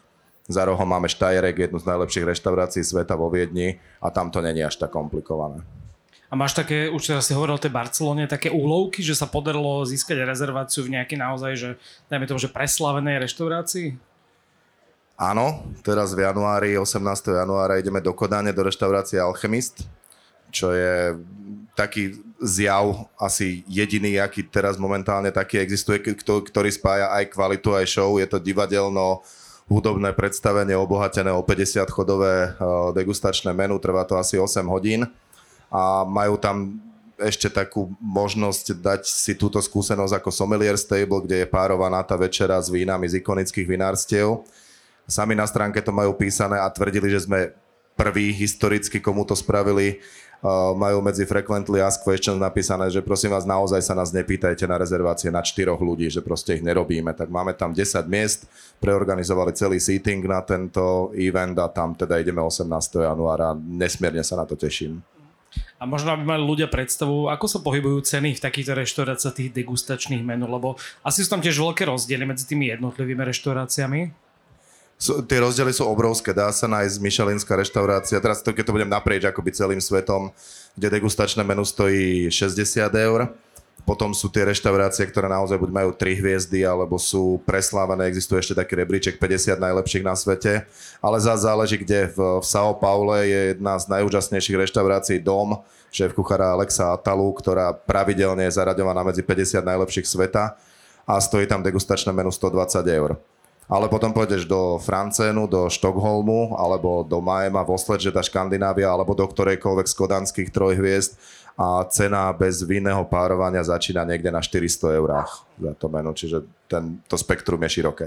Za 0.46 0.62
rohom 0.62 0.86
máme 0.86 1.10
Štajerek, 1.10 1.66
jednu 1.66 1.82
z 1.82 1.90
najlepších 1.90 2.30
reštaurácií 2.30 2.86
sveta 2.86 3.18
vo 3.18 3.26
Viedni 3.26 3.82
a 3.98 4.14
tam 4.14 4.30
to 4.30 4.38
není 4.38 4.62
až 4.62 4.78
tak 4.78 4.94
komplikované. 4.94 5.66
A 6.30 6.34
máš 6.34 6.54
také, 6.54 6.90
už 6.90 7.02
teraz 7.06 7.26
si 7.26 7.34
hovoril 7.34 7.54
o 7.54 7.62
tej 7.62 7.74
Barcelone, 7.74 8.26
také 8.30 8.50
úlovky, 8.50 9.02
že 9.02 9.14
sa 9.14 9.30
podarilo 9.30 9.86
získať 9.86 10.26
rezerváciu 10.26 10.86
v 10.86 10.98
nejakej 10.98 11.18
naozaj, 11.18 11.52
že 11.54 11.70
dajme 12.10 12.26
tomu, 12.26 12.38
že 12.38 12.50
preslavenej 12.50 13.22
reštaurácii? 13.22 14.15
Áno, 15.16 15.64
teraz 15.80 16.12
v 16.12 16.28
januári, 16.28 16.76
18. 16.76 17.00
januára 17.32 17.80
ideme 17.80 18.04
do 18.04 18.12
Kodane, 18.12 18.52
do 18.52 18.60
reštaurácie 18.60 19.16
Alchemist, 19.16 19.88
čo 20.52 20.76
je 20.76 21.16
taký 21.72 22.20
zjav 22.36 23.08
asi 23.16 23.64
jediný, 23.64 24.20
aký 24.20 24.44
teraz 24.44 24.76
momentálne 24.76 25.32
taký 25.32 25.56
existuje, 25.56 26.04
ktorý 26.20 26.68
spája 26.68 27.08
aj 27.16 27.32
kvalitu, 27.32 27.72
aj 27.72 27.88
show. 27.88 28.20
Je 28.20 28.28
to 28.28 28.36
divadelno, 28.36 29.24
hudobné 29.66 30.14
predstavenie 30.14 30.78
obohatené 30.78 31.34
o 31.34 31.42
50 31.42 31.90
chodové 31.90 32.34
eh, 32.46 32.54
degustačné 32.94 33.50
menu, 33.50 33.80
trvá 33.82 34.06
to 34.06 34.14
asi 34.14 34.38
8 34.38 34.62
hodín 34.70 35.10
a 35.70 36.06
majú 36.06 36.38
tam 36.38 36.78
ešte 37.16 37.48
takú 37.48 37.90
možnosť 37.98 38.76
dať 38.76 39.02
si 39.08 39.32
túto 39.34 39.56
skúsenosť 39.56 40.20
ako 40.20 40.30
sommelier 40.30 40.76
stable, 40.76 41.24
kde 41.24 41.42
je 41.42 41.48
párovaná 41.48 42.04
tá 42.04 42.12
večera 42.14 42.60
s 42.60 42.68
vínami 42.68 43.08
z 43.08 43.24
ikonických 43.24 43.64
vinárstiev. 43.64 44.44
Sami 45.06 45.38
na 45.38 45.46
stránke 45.46 45.78
to 45.82 45.94
majú 45.94 46.18
písané 46.18 46.58
a 46.58 46.66
tvrdili, 46.70 47.10
že 47.10 47.24
sme 47.24 47.54
prví 47.96 48.34
historicky, 48.34 49.00
komu 49.00 49.24
to 49.24 49.38
spravili 49.38 50.02
majú 50.76 51.00
medzi 51.00 51.24
frequently 51.24 51.80
asked 51.80 52.04
questions 52.04 52.36
napísané, 52.36 52.92
že 52.92 53.00
prosím 53.00 53.32
vás, 53.32 53.48
naozaj 53.48 53.80
sa 53.80 53.96
nás 53.96 54.12
nepýtajte 54.12 54.68
na 54.68 54.76
rezervácie 54.76 55.32
na 55.32 55.40
čtyroch 55.40 55.80
ľudí, 55.80 56.12
že 56.12 56.20
proste 56.20 56.60
ich 56.60 56.62
nerobíme. 56.64 57.16
Tak 57.16 57.32
máme 57.32 57.56
tam 57.56 57.72
10 57.72 58.04
miest, 58.06 58.44
preorganizovali 58.78 59.56
celý 59.56 59.80
seating 59.80 60.22
na 60.28 60.44
tento 60.44 61.10
event 61.16 61.56
a 61.56 61.72
tam 61.72 61.96
teda 61.96 62.20
ideme 62.20 62.44
18. 62.44 62.68
januára. 63.00 63.56
Nesmierne 63.56 64.22
sa 64.22 64.36
na 64.36 64.44
to 64.44 64.54
teším. 64.54 65.00
A 65.80 65.88
možno 65.88 66.12
aby 66.12 66.24
mali 66.24 66.44
ľudia 66.44 66.68
predstavu, 66.68 67.32
ako 67.32 67.46
sa 67.48 67.58
pohybujú 67.64 68.04
ceny 68.04 68.36
v 68.36 68.44
takýchto 68.44 68.76
reštauráciách 68.76 69.36
tých 69.40 69.50
degustačných 69.56 70.20
menú, 70.20 70.48
lebo 70.48 70.76
asi 71.00 71.24
sú 71.24 71.32
tam 71.32 71.40
tiež 71.40 71.56
veľké 71.56 71.88
rozdiely 71.88 72.28
medzi 72.28 72.44
tými 72.44 72.68
jednotlivými 72.76 73.24
reštauráciami. 73.24 74.25
Sú, 74.96 75.20
tie 75.28 75.44
rozdiely 75.44 75.76
sú 75.76 75.84
obrovské. 75.84 76.32
Dá 76.32 76.48
sa 76.56 76.64
nájsť 76.64 76.96
Michelinská 77.04 77.52
reštaurácia, 77.52 78.16
teraz 78.16 78.40
to, 78.40 78.56
keď 78.56 78.64
to 78.64 78.74
budem 78.80 78.88
naprieč 78.88 79.28
akoby 79.28 79.52
celým 79.52 79.80
svetom, 79.80 80.32
kde 80.72 80.88
degustačné 80.88 81.44
menu 81.44 81.68
stojí 81.68 82.32
60 82.32 82.88
eur. 82.96 83.28
Potom 83.84 84.10
sú 84.16 84.32
tie 84.32 84.42
reštaurácie, 84.42 85.06
ktoré 85.06 85.30
naozaj 85.30 85.62
buď 85.62 85.70
majú 85.70 85.90
3 85.94 86.18
hviezdy, 86.18 86.64
alebo 86.66 86.96
sú 86.98 87.38
preslávané. 87.46 88.08
Existuje 88.08 88.42
ešte 88.42 88.58
taký 88.58 88.74
rebríček 88.82 89.20
50 89.20 89.62
najlepších 89.62 90.02
na 90.02 90.16
svete. 90.16 90.66
Ale 90.98 91.20
za 91.22 91.38
záleží, 91.38 91.78
kde. 91.78 92.10
V, 92.10 92.42
v 92.42 92.46
São 92.48 92.74
Paule 92.74 93.28
je 93.28 93.40
jedna 93.54 93.78
z 93.78 93.86
najúžasnejších 93.92 94.58
reštaurácií 94.64 95.22
Dom, 95.22 95.60
šéf 95.92 96.16
kuchára 96.16 96.56
Alexa 96.56 96.96
Atalu, 96.96 97.30
ktorá 97.36 97.76
pravidelne 97.76 98.48
je 98.48 98.58
zaraďovaná 98.58 99.06
medzi 99.06 99.22
50 99.22 99.60
najlepších 99.62 100.08
sveta 100.08 100.56
a 101.06 101.20
stojí 101.22 101.46
tam 101.46 101.62
degustačné 101.62 102.10
menu 102.10 102.34
120 102.34 102.82
eur 102.90 103.35
ale 103.66 103.90
potom 103.90 104.14
pôjdeš 104.14 104.46
do 104.46 104.78
Francénu, 104.78 105.50
do 105.50 105.66
Štokholmu, 105.66 106.54
alebo 106.54 107.02
do 107.02 107.18
Majema, 107.18 107.66
Osledžeta, 107.66 108.22
Škandinávia, 108.22 108.90
alebo 108.90 109.14
do 109.14 109.26
ktorejkoľvek 109.26 109.86
z 109.90 109.94
kodanských 109.94 110.48
trojhviezd 110.54 111.18
a 111.56 111.82
cena 111.88 112.28
bez 112.36 112.60
vinného 112.62 113.02
párovania 113.08 113.64
začína 113.64 114.04
niekde 114.04 114.28
na 114.28 114.44
400 114.44 115.00
eurách 115.00 115.30
za 115.56 115.72
to 115.74 115.86
meno, 115.88 116.12
čiže 116.12 116.44
ten, 116.68 117.00
to 117.08 117.16
spektrum 117.16 117.58
je 117.64 117.80
široké. 117.80 118.06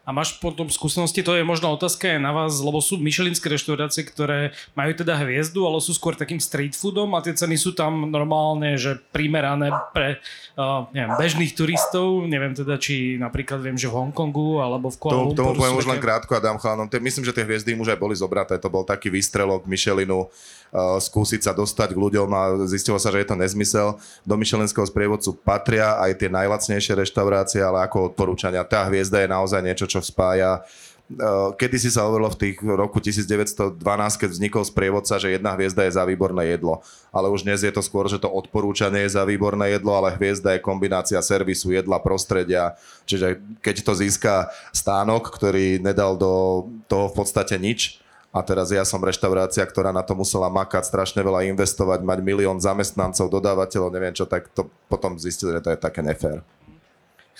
A 0.00 0.16
máš 0.16 0.40
potom 0.40 0.66
skúsenosti, 0.66 1.20
to 1.20 1.36
je 1.36 1.44
možno 1.44 1.70
otázka 1.76 2.16
aj 2.16 2.24
na 2.24 2.32
vás, 2.32 2.56
lebo 2.58 2.80
sú 2.80 2.96
myšelinské 2.98 3.46
reštaurácie, 3.52 4.02
ktoré 4.08 4.56
majú 4.72 4.96
teda 4.96 5.14
hviezdu, 5.20 5.62
ale 5.68 5.78
sú 5.78 5.92
skôr 5.92 6.16
takým 6.16 6.40
street 6.40 6.72
foodom 6.74 7.12
a 7.14 7.22
tie 7.22 7.36
ceny 7.36 7.54
sú 7.60 7.76
tam 7.76 8.08
normálne, 8.08 8.80
že 8.80 8.98
primerané 9.12 9.70
pre 9.92 10.18
uh, 10.56 10.88
neviem, 10.90 11.14
bežných 11.14 11.52
turistov. 11.52 12.26
Neviem 12.26 12.56
teda, 12.56 12.80
či 12.80 13.20
napríklad 13.20 13.60
viem, 13.60 13.76
že 13.76 13.86
v 13.86 14.02
Hongkongu 14.02 14.58
alebo 14.64 14.88
v 14.88 14.96
Kuala 14.98 15.20
Lumpur. 15.20 15.36
Tomu 15.36 15.54
poviem 15.54 15.78
už 15.78 15.86
len 15.86 16.00
krátko 16.02 16.32
a 16.32 16.40
dám 16.42 16.58
chlánom. 16.58 16.88
Myslím, 16.88 17.22
že 17.28 17.36
tie 17.36 17.44
hviezdy 17.44 17.76
už 17.76 17.92
aj 17.94 18.00
boli 18.00 18.16
zobraté. 18.16 18.56
To 18.56 18.72
bol 18.72 18.82
taký 18.82 19.12
výstrelok 19.12 19.68
Michelinu 19.68 20.26
uh, 20.26 20.96
skúsiť 20.96 21.44
sa 21.44 21.52
dostať 21.54 21.92
k 21.92 22.02
ľuďom 22.02 22.28
a 22.34 22.42
zistilo 22.66 22.96
sa, 22.96 23.12
že 23.12 23.22
je 23.22 23.28
to 23.30 23.36
nezmysel. 23.38 24.00
Do 24.24 24.34
Michelinského 24.34 24.88
sprievodcu 24.88 25.38
patria 25.44 26.00
aj 26.02 26.24
tie 26.24 26.32
najlacnejšie 26.32 26.98
reštaurácie, 26.98 27.60
ale 27.62 27.84
ako 27.84 28.10
odporúčania. 28.10 28.64
Tá 28.66 28.88
hviezda 28.88 29.22
je 29.22 29.28
naozaj 29.28 29.60
niečo, 29.60 29.86
čo 29.86 29.99
spája 30.04 30.60
eh, 30.60 31.50
Kedy 31.58 31.76
si 31.78 31.90
sa 31.90 32.06
hovorilo 32.06 32.30
v 32.30 32.38
tých 32.38 32.56
roku 32.62 33.02
1912, 33.02 33.80
keď 34.20 34.28
vznikol 34.30 34.62
sprievodca, 34.62 35.18
že 35.18 35.34
jedna 35.34 35.58
hviezda 35.58 35.86
je 35.86 35.96
za 35.98 36.06
výborné 36.06 36.54
jedlo. 36.54 36.84
Ale 37.10 37.26
už 37.30 37.42
dnes 37.42 37.66
je 37.66 37.72
to 37.74 37.82
skôr, 37.82 38.06
že 38.06 38.22
to 38.22 38.30
odporúčanie 38.30 39.04
je 39.08 39.14
za 39.18 39.26
výborné 39.26 39.74
jedlo, 39.74 39.96
ale 39.98 40.14
hviezda 40.14 40.54
je 40.54 40.62
kombinácia 40.62 41.18
servisu, 41.18 41.74
jedla, 41.74 41.98
prostredia. 41.98 42.78
Čiže 43.10 43.42
keď 43.58 43.76
to 43.82 43.92
získa 43.98 44.54
stánok, 44.70 45.34
ktorý 45.34 45.82
nedal 45.82 46.14
do 46.14 46.66
toho 46.86 47.10
v 47.10 47.14
podstate 47.18 47.58
nič, 47.58 47.98
a 48.30 48.46
teraz 48.46 48.70
ja 48.70 48.86
som 48.86 49.02
reštaurácia, 49.02 49.66
ktorá 49.66 49.90
na 49.90 50.06
to 50.06 50.14
musela 50.14 50.46
makať, 50.46 50.86
strašne 50.86 51.18
veľa 51.18 51.50
investovať, 51.50 52.06
mať 52.06 52.18
milión 52.22 52.62
zamestnancov, 52.62 53.26
dodávateľov, 53.26 53.90
neviem 53.90 54.14
čo, 54.14 54.22
tak 54.22 54.46
to 54.54 54.70
potom 54.86 55.18
zistili, 55.18 55.58
že 55.58 55.62
to 55.66 55.74
je 55.74 55.78
také 55.82 55.98
nefér. 55.98 56.38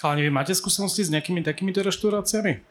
Chalani, 0.00 0.24
vy 0.24 0.32
máte 0.32 0.56
skúsenosti 0.56 1.04
s 1.04 1.12
nejakými 1.12 1.44
takýmito 1.44 1.84
reštauráciami? 1.84 2.64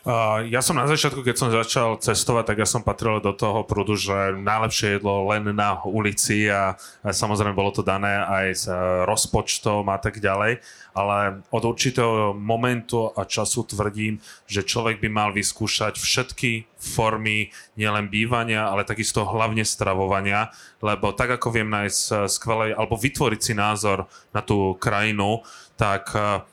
Uh, 0.00 0.48
ja 0.48 0.64
som 0.64 0.80
na 0.80 0.88
začiatku, 0.88 1.20
keď 1.20 1.36
som 1.36 1.52
začal 1.52 2.00
cestovať, 2.00 2.44
tak 2.48 2.58
ja 2.64 2.66
som 2.66 2.80
patril 2.80 3.20
do 3.20 3.36
toho 3.36 3.62
prúdu, 3.68 3.94
že 4.00 4.32
najlepšie 4.32 4.96
jedlo 4.96 5.28
len 5.28 5.52
na 5.52 5.76
ulici 5.84 6.48
a, 6.48 6.74
a 7.04 7.12
samozrejme 7.12 7.52
bolo 7.52 7.68
to 7.70 7.84
dané 7.84 8.16
aj 8.16 8.46
s 8.48 8.64
uh, 8.64 9.04
rozpočtom 9.04 9.86
a 9.92 10.00
tak 10.00 10.18
ďalej, 10.18 10.64
ale 10.96 11.44
od 11.52 11.62
určitého 11.68 12.32
momentu 12.32 13.12
a 13.12 13.28
času 13.28 13.68
tvrdím, 13.68 14.18
že 14.48 14.64
človek 14.64 15.04
by 15.04 15.08
mal 15.12 15.30
vyskúšať 15.36 16.00
všetky 16.00 16.64
formy 16.80 17.52
nielen 17.76 18.08
bývania, 18.08 18.72
ale 18.72 18.88
takisto 18.88 19.28
hlavne 19.28 19.68
stravovania, 19.68 20.48
lebo 20.80 21.12
tak 21.12 21.36
ako 21.36 21.60
viem 21.60 21.68
nájsť 21.68 22.02
uh, 22.08 22.16
skvelej, 22.24 22.72
alebo 22.72 22.96
vytvoriť 22.96 23.40
si 23.44 23.52
názor 23.52 24.08
na 24.32 24.40
tú 24.40 24.80
krajinu, 24.80 25.44
tak 25.80 26.12
uh, 26.12 26.44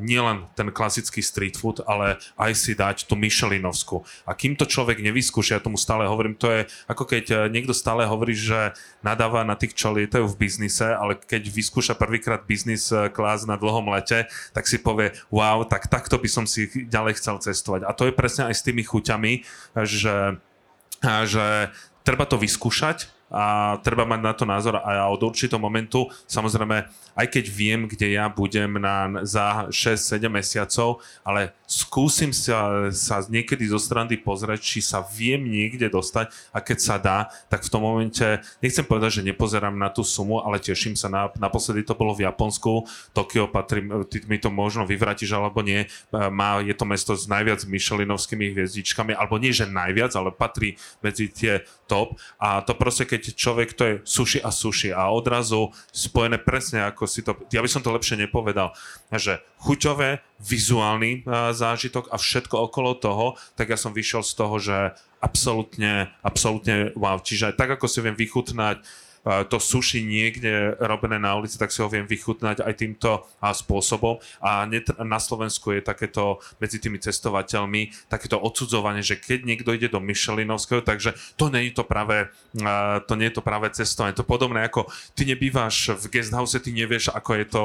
nielen 0.00 0.48
ten 0.56 0.72
klasický 0.72 1.20
street 1.20 1.60
food, 1.60 1.84
ale 1.84 2.16
aj 2.40 2.52
si 2.56 2.72
dať 2.72 3.04
tú 3.04 3.14
Michelinovskú. 3.20 4.00
A 4.24 4.32
kým 4.32 4.56
to 4.56 4.64
človek 4.64 5.04
nevyskúša, 5.04 5.60
ja 5.60 5.62
tomu 5.62 5.76
stále 5.76 6.08
hovorím, 6.08 6.34
to 6.34 6.48
je 6.48 6.60
ako 6.88 7.04
keď 7.04 7.24
e, 7.30 7.36
niekto 7.52 7.76
stále 7.76 8.08
hovorí, 8.08 8.32
že 8.34 8.74
nadáva 9.04 9.44
na 9.46 9.54
tých, 9.54 9.76
čo 9.76 9.94
lietajú 9.94 10.24
v 10.24 10.38
biznise, 10.40 10.88
ale 10.88 11.14
keď 11.14 11.46
vyskúša 11.52 11.94
prvýkrát 11.94 12.42
biznis 12.48 12.90
klás 13.14 13.44
na 13.46 13.60
dlhom 13.60 13.92
lete, 13.92 14.26
tak 14.56 14.64
si 14.66 14.80
povie, 14.80 15.14
wow, 15.28 15.62
tak 15.68 15.86
takto 15.86 16.18
by 16.18 16.28
som 16.32 16.44
si 16.48 16.66
ďalej 16.88 17.20
chcel 17.22 17.38
cestovať. 17.38 17.86
A 17.86 17.94
to 17.94 18.08
je 18.08 18.16
presne 18.16 18.50
aj 18.50 18.56
s 18.56 18.66
tými 18.66 18.82
chuťami, 18.82 19.44
že, 19.84 20.42
že 21.28 21.46
treba 22.02 22.24
to 22.26 22.40
vyskúšať, 22.40 23.06
a 23.32 23.76
treba 23.80 24.04
mať 24.04 24.20
na 24.20 24.32
to 24.36 24.44
názor 24.44 24.76
a 24.76 25.08
od 25.08 25.24
určitého 25.24 25.56
momentu, 25.56 26.04
samozrejme, 26.28 26.84
aj 27.16 27.26
keď 27.32 27.44
viem, 27.48 27.88
kde 27.88 28.20
ja 28.20 28.28
budem 28.28 28.76
na, 28.76 29.24
za 29.24 29.72
6-7 29.72 30.28
mesiacov, 30.28 31.00
ale 31.24 31.56
skúsim 31.64 32.28
sa, 32.28 32.92
sa 32.92 33.24
niekedy 33.24 33.72
zo 33.72 33.80
strany 33.80 34.20
pozrieť, 34.20 34.60
či 34.60 34.84
sa 34.84 35.00
viem 35.00 35.40
niekde 35.48 35.88
dostať 35.88 36.28
a 36.52 36.60
keď 36.60 36.78
sa 36.78 36.96
dá, 37.00 37.32
tak 37.48 37.64
v 37.64 37.72
tom 37.72 37.82
momente, 37.88 38.24
nechcem 38.60 38.84
povedať, 38.84 39.20
že 39.20 39.26
nepozerám 39.32 39.72
na 39.72 39.88
tú 39.88 40.04
sumu, 40.04 40.44
ale 40.44 40.60
teším 40.60 40.92
sa. 40.92 41.08
Na, 41.08 41.32
naposledy 41.40 41.88
to 41.88 41.96
bolo 41.96 42.12
v 42.12 42.28
Japonsku, 42.28 42.84
Tokio 43.16 43.48
patrí, 43.48 43.80
ty 44.12 44.20
mi 44.28 44.36
to 44.36 44.52
možno 44.52 44.84
vyvrátiš 44.84 45.32
alebo 45.32 45.64
nie, 45.64 45.88
má, 46.12 46.60
je 46.60 46.76
to 46.76 46.84
mesto 46.84 47.16
s 47.16 47.24
najviac 47.24 47.64
Michelinovskými 47.64 48.52
hviezdičkami, 48.52 49.16
alebo 49.16 49.40
nie, 49.40 49.56
že 49.56 49.64
najviac, 49.64 50.12
ale 50.12 50.36
patrí 50.36 50.76
medzi 51.00 51.32
tie 51.32 51.64
top 51.88 52.20
a 52.36 52.60
to 52.60 52.76
proste, 52.76 53.08
keď 53.08 53.21
keď 53.22 53.34
človek, 53.38 53.68
to 53.78 53.82
je 53.86 53.94
suši 54.02 54.38
a 54.42 54.50
suši 54.50 54.90
a 54.90 55.14
odrazu 55.14 55.70
spojené 55.94 56.42
presne 56.42 56.82
ako 56.82 57.06
si 57.06 57.22
to, 57.22 57.38
ja 57.54 57.62
by 57.62 57.70
som 57.70 57.86
to 57.86 57.94
lepšie 57.94 58.18
nepovedal, 58.18 58.74
že 59.14 59.38
chuťové, 59.62 60.18
vizuálny 60.42 61.22
zážitok 61.54 62.10
a 62.10 62.18
všetko 62.18 62.66
okolo 62.66 62.98
toho, 62.98 63.26
tak 63.54 63.70
ja 63.70 63.78
som 63.78 63.94
vyšiel 63.94 64.26
z 64.26 64.32
toho, 64.34 64.58
že 64.58 64.76
absolútne, 65.22 66.10
absolútne 66.26 66.90
wow. 66.98 67.22
Čiže 67.22 67.54
tak 67.54 67.78
ako 67.78 67.86
si 67.86 68.02
viem 68.02 68.18
vychutnať 68.18 68.82
to 69.22 69.62
suši 69.62 70.02
niekde 70.02 70.74
robené 70.82 71.14
na 71.14 71.38
ulici, 71.38 71.54
tak 71.54 71.70
si 71.70 71.78
ho 71.78 71.86
viem 71.86 72.02
vychutnať 72.10 72.66
aj 72.66 72.74
týmto 72.74 73.22
spôsobom. 73.38 74.18
A 74.42 74.66
na 75.02 75.18
Slovensku 75.22 75.70
je 75.70 75.78
takéto 75.78 76.42
medzi 76.58 76.82
tými 76.82 76.98
cestovateľmi 76.98 78.10
takéto 78.10 78.42
odsudzovanie, 78.42 79.06
že 79.06 79.22
keď 79.22 79.46
niekto 79.46 79.70
ide 79.78 79.86
do 79.86 80.02
Michelinovského, 80.02 80.82
takže 80.82 81.14
to 81.38 81.54
nie 81.54 81.70
je 81.70 81.78
to 81.78 81.84
práve, 81.86 82.34
to 83.06 83.14
nie 83.14 83.30
je 83.30 83.34
to 83.38 83.46
práve 83.46 83.70
cestovanie. 83.70 84.18
To 84.18 84.26
podobné 84.26 84.66
ako 84.66 84.90
ty 85.14 85.22
nebývaš 85.22 85.94
v 85.94 86.18
guesthouse, 86.18 86.58
ty 86.58 86.74
nevieš, 86.74 87.14
ako 87.14 87.30
je 87.38 87.46
to 87.46 87.64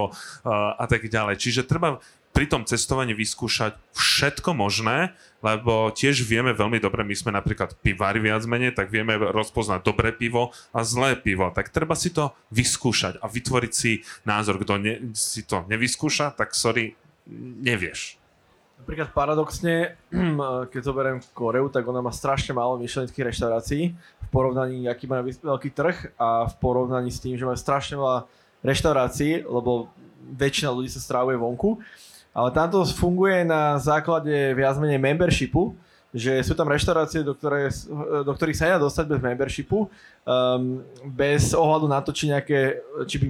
a 0.77 0.85
tak 0.85 1.09
ďalej. 1.09 1.41
Čiže 1.41 1.65
treba 1.65 1.97
pri 2.37 2.45
tom 2.45 2.69
cestovaní 2.69 3.17
vyskúšať 3.17 3.73
všetko 3.97 4.53
možné, 4.53 5.17
lebo 5.41 5.89
tiež 5.89 6.21
vieme 6.21 6.53
veľmi 6.53 6.77
dobre, 6.77 7.01
my 7.01 7.17
sme 7.17 7.33
napríklad 7.33 7.73
pivári 7.81 8.21
viac 8.21 8.45
menej, 8.45 8.77
tak 8.77 8.93
vieme 8.93 9.17
rozpoznať 9.17 9.81
dobré 9.81 10.13
pivo 10.13 10.53
a 10.69 10.85
zlé 10.85 11.17
pivo. 11.17 11.49
Tak 11.49 11.73
treba 11.73 11.97
si 11.97 12.13
to 12.13 12.37
vyskúšať 12.53 13.17
a 13.17 13.25
vytvoriť 13.25 13.73
si 13.73 14.05
názor. 14.21 14.61
Kto 14.61 14.77
ne, 14.77 15.17
si 15.17 15.49
to 15.49 15.65
nevyskúša, 15.65 16.37
tak 16.37 16.53
sorry, 16.53 16.93
nevieš. 17.57 18.21
Napríklad 18.85 19.17
paradoxne, 19.17 19.97
keď 20.69 20.81
zoberiem 20.85 21.17
Koreu, 21.33 21.73
tak 21.73 21.89
ona 21.89 22.05
má 22.05 22.13
strašne 22.13 22.53
málo 22.53 22.77
myšlenských 22.77 23.33
reštaurácií 23.33 23.97
v 23.97 24.27
porovnaní, 24.29 24.85
aký 24.85 25.09
má 25.09 25.25
veľký 25.25 25.73
trh 25.73 26.13
a 26.21 26.45
v 26.45 26.53
porovnaní 26.61 27.09
s 27.09 27.17
tým, 27.17 27.33
že 27.33 27.49
má 27.49 27.57
strašne 27.57 27.97
veľa 27.97 28.29
reštaurácií, 28.61 29.41
lebo 29.41 29.89
väčšina 30.37 30.69
ľudí 30.69 30.93
sa 30.93 31.01
strávuje 31.01 31.39
vonku 31.39 31.81
ale 32.37 32.53
tamto 32.53 32.85
funguje 32.85 33.41
na 33.41 33.81
základe 33.81 34.53
viac 34.53 34.77
menej 34.77 35.01
membershipu, 35.01 35.73
že 36.13 36.37
sú 36.45 36.53
tam 36.53 36.69
reštaurácie, 36.69 37.25
do, 37.25 37.33
ktoré, 37.33 37.73
do 38.21 38.29
ktorých 38.29 38.57
sa 38.57 38.69
nedá 38.69 38.77
dostať 38.77 39.05
bez 39.09 39.19
membershipu, 39.25 39.89
um, 39.89 40.85
bez 41.09 41.57
ohľadu 41.57 41.89
na 41.89 41.97
to, 42.05 42.13
či, 42.13 42.29
nejaké, 42.29 42.77
či 43.09 43.17
by 43.17 43.27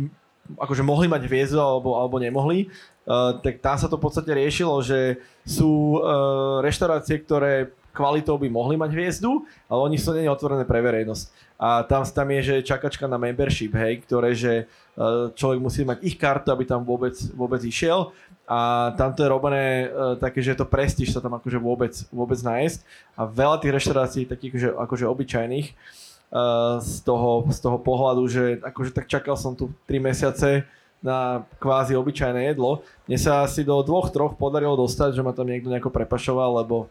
akože 0.59 0.83
mohli 0.83 1.07
mať 1.07 1.23
hviezdu 1.23 1.55
alebo, 1.55 1.95
alebo 1.95 2.19
nemohli. 2.19 2.67
Uh, 3.07 3.39
tak 3.39 3.63
tam 3.63 3.79
sa 3.79 3.87
to 3.87 3.95
v 3.95 4.03
podstate 4.03 4.31
riešilo, 4.35 4.75
že 4.83 5.23
sú 5.47 6.03
uh, 6.03 6.59
reštaurácie, 6.59 7.23
ktoré 7.23 7.71
kvalitou 7.97 8.37
by 8.37 8.45
mohli 8.53 8.77
mať 8.77 8.93
hviezdu, 8.93 9.41
ale 9.65 9.79
oni 9.89 9.97
sú 9.97 10.13
není 10.13 10.29
otvorené 10.29 10.61
pre 10.69 10.77
verejnosť. 10.85 11.25
A 11.57 11.81
tam, 11.81 12.05
tam 12.05 12.27
je, 12.37 12.41
že 12.53 12.69
čakačka 12.69 13.09
na 13.09 13.17
membership, 13.17 13.73
hej, 13.73 14.05
ktoré, 14.05 14.37
že 14.37 14.69
uh, 14.69 15.33
človek 15.33 15.57
musí 15.57 15.81
mať 15.81 16.05
ich 16.05 16.13
kartu, 16.13 16.53
aby 16.53 16.69
tam 16.69 16.85
vôbec, 16.85 17.17
vôbec 17.33 17.57
išiel 17.65 18.13
a 18.45 18.93
tam 18.93 19.11
to 19.11 19.25
je 19.25 19.33
robené 19.33 19.89
uh, 19.89 20.13
také, 20.21 20.45
že 20.45 20.53
je 20.53 20.59
to 20.61 20.69
prestíž 20.69 21.11
sa 21.11 21.19
tam 21.19 21.33
akože 21.41 21.57
vôbec, 21.57 21.97
vôbec 22.13 22.37
nájsť 22.37 22.79
a 23.17 23.25
veľa 23.25 23.57
tých 23.57 23.73
reštaurácií 23.73 24.23
takých 24.29 24.53
akože, 24.53 24.69
akože 24.85 25.05
obyčajných 25.09 25.67
uh, 25.73 26.77
z, 26.77 26.95
toho, 27.01 27.49
z 27.49 27.57
toho 27.57 27.77
pohľadu, 27.81 28.23
že 28.29 28.43
akože 28.61 28.93
tak 28.93 29.09
čakal 29.09 29.33
som 29.33 29.57
tu 29.57 29.73
3 29.89 29.97
mesiace 29.97 30.61
na 31.01 31.45
kvázi 31.61 31.93
obyčajné 31.93 32.53
jedlo. 32.53 32.81
Mne 33.05 33.17
sa 33.21 33.45
asi 33.45 33.61
do 33.61 33.77
dvoch, 33.85 34.09
troch 34.09 34.33
podarilo 34.33 34.73
dostať, 34.77 35.13
že 35.13 35.21
ma 35.21 35.33
tam 35.33 35.49
niekto 35.49 35.69
nejako 35.69 35.93
prepašoval, 35.93 36.65
lebo 36.65 36.89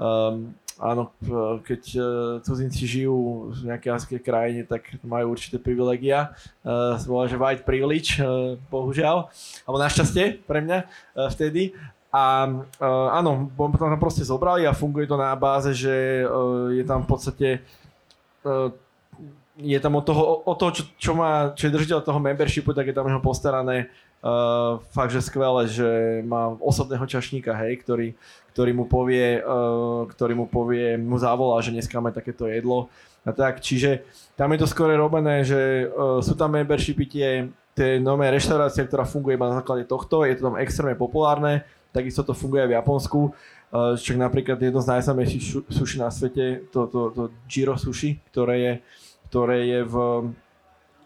um, 0.00 0.56
áno, 0.80 1.12
keď 1.60 1.82
uh, 2.00 2.04
cudzinci 2.40 2.88
žijú 2.88 3.52
v 3.52 3.68
nejakej 3.68 3.90
azijskej 3.92 4.20
krajine, 4.24 4.62
tak 4.64 4.88
majú 5.04 5.36
určité 5.36 5.60
privilegia. 5.60 6.32
Uh, 6.64 6.96
volá, 7.04 7.28
že 7.28 7.36
white 7.36 7.68
privilege, 7.68 8.16
uh, 8.16 8.56
bohužiaľ, 8.72 9.28
alebo 9.68 9.76
našťastie 9.76 10.40
pre 10.48 10.64
mňa 10.64 10.78
uh, 10.88 11.28
vtedy. 11.28 11.76
A 12.10 12.48
uh, 12.48 13.08
áno, 13.12 13.52
potom 13.54 13.76
tam 13.76 14.00
proste 14.00 14.24
zobrali 14.24 14.64
a 14.64 14.74
funguje 14.74 15.04
to 15.06 15.20
na 15.20 15.36
báze, 15.36 15.76
že 15.76 16.24
uh, 16.24 16.72
je 16.72 16.82
tam 16.82 17.04
v 17.04 17.08
podstate 17.12 17.48
uh, 18.48 18.72
je 19.60 19.78
tam 19.80 19.94
od 20.00 20.04
toho, 20.08 20.40
od 20.48 20.56
toho 20.56 20.72
čo, 20.72 20.82
čo, 20.96 21.12
má, 21.12 21.52
čo 21.52 21.68
je 21.68 21.74
držiteľ 21.76 22.00
toho 22.00 22.16
membershipu, 22.16 22.72
tak 22.72 22.88
je 22.88 22.96
tam 22.96 23.06
jeho 23.06 23.20
postarané 23.20 23.92
uh, 24.24 24.80
fakt, 24.92 25.12
že 25.12 25.24
skvelé, 25.24 25.68
že 25.68 26.20
má 26.24 26.52
osobného 26.60 27.04
čašníka, 27.04 27.52
hej, 27.64 27.80
ktorý, 27.84 28.08
ktorý 28.52 28.70
mu 28.72 28.84
povie, 28.88 29.40
uh, 29.40 30.06
ktorý 30.08 30.32
mu 30.38 30.46
povie, 30.48 30.96
mu 30.96 31.16
zavolá, 31.20 31.60
že 31.60 31.72
dneska 31.72 31.98
máme 32.00 32.12
takéto 32.12 32.48
jedlo 32.48 32.88
a 33.24 33.36
tak, 33.36 33.60
čiže 33.60 34.04
tam 34.36 34.52
je 34.56 34.64
to 34.64 34.70
skôr 34.70 34.92
robené, 34.96 35.44
že 35.44 35.90
uh, 35.90 36.20
sú 36.24 36.32
tam 36.36 36.56
membershipy 36.56 37.04
tie, 37.04 37.28
tie 37.76 38.00
nové 38.00 38.32
reštaurácie, 38.32 38.88
ktorá 38.88 39.04
funguje 39.04 39.36
iba 39.36 39.50
na 39.52 39.60
základe 39.60 39.84
tohto, 39.84 40.24
je 40.24 40.36
to 40.36 40.48
tam 40.48 40.56
extrémne 40.56 40.96
populárne, 40.96 41.64
takisto 41.92 42.24
to 42.24 42.32
funguje 42.32 42.64
aj 42.64 42.70
v 42.70 42.76
Japonsku. 42.80 43.20
Uh, 43.70 43.94
Však 43.94 44.18
napríklad 44.18 44.58
jedno 44.58 44.82
z 44.82 44.90
najznámejších 44.98 45.44
šu- 45.46 45.66
sushi 45.70 46.02
na 46.02 46.10
svete, 46.10 46.66
to, 46.74 46.90
to, 46.90 47.14
to 47.14 47.22
Jiro 47.46 47.78
Sushi, 47.78 48.18
ktoré 48.34 48.56
je, 48.58 48.72
ktoré 49.30 49.58
je 49.62 49.80
v, 49.86 49.94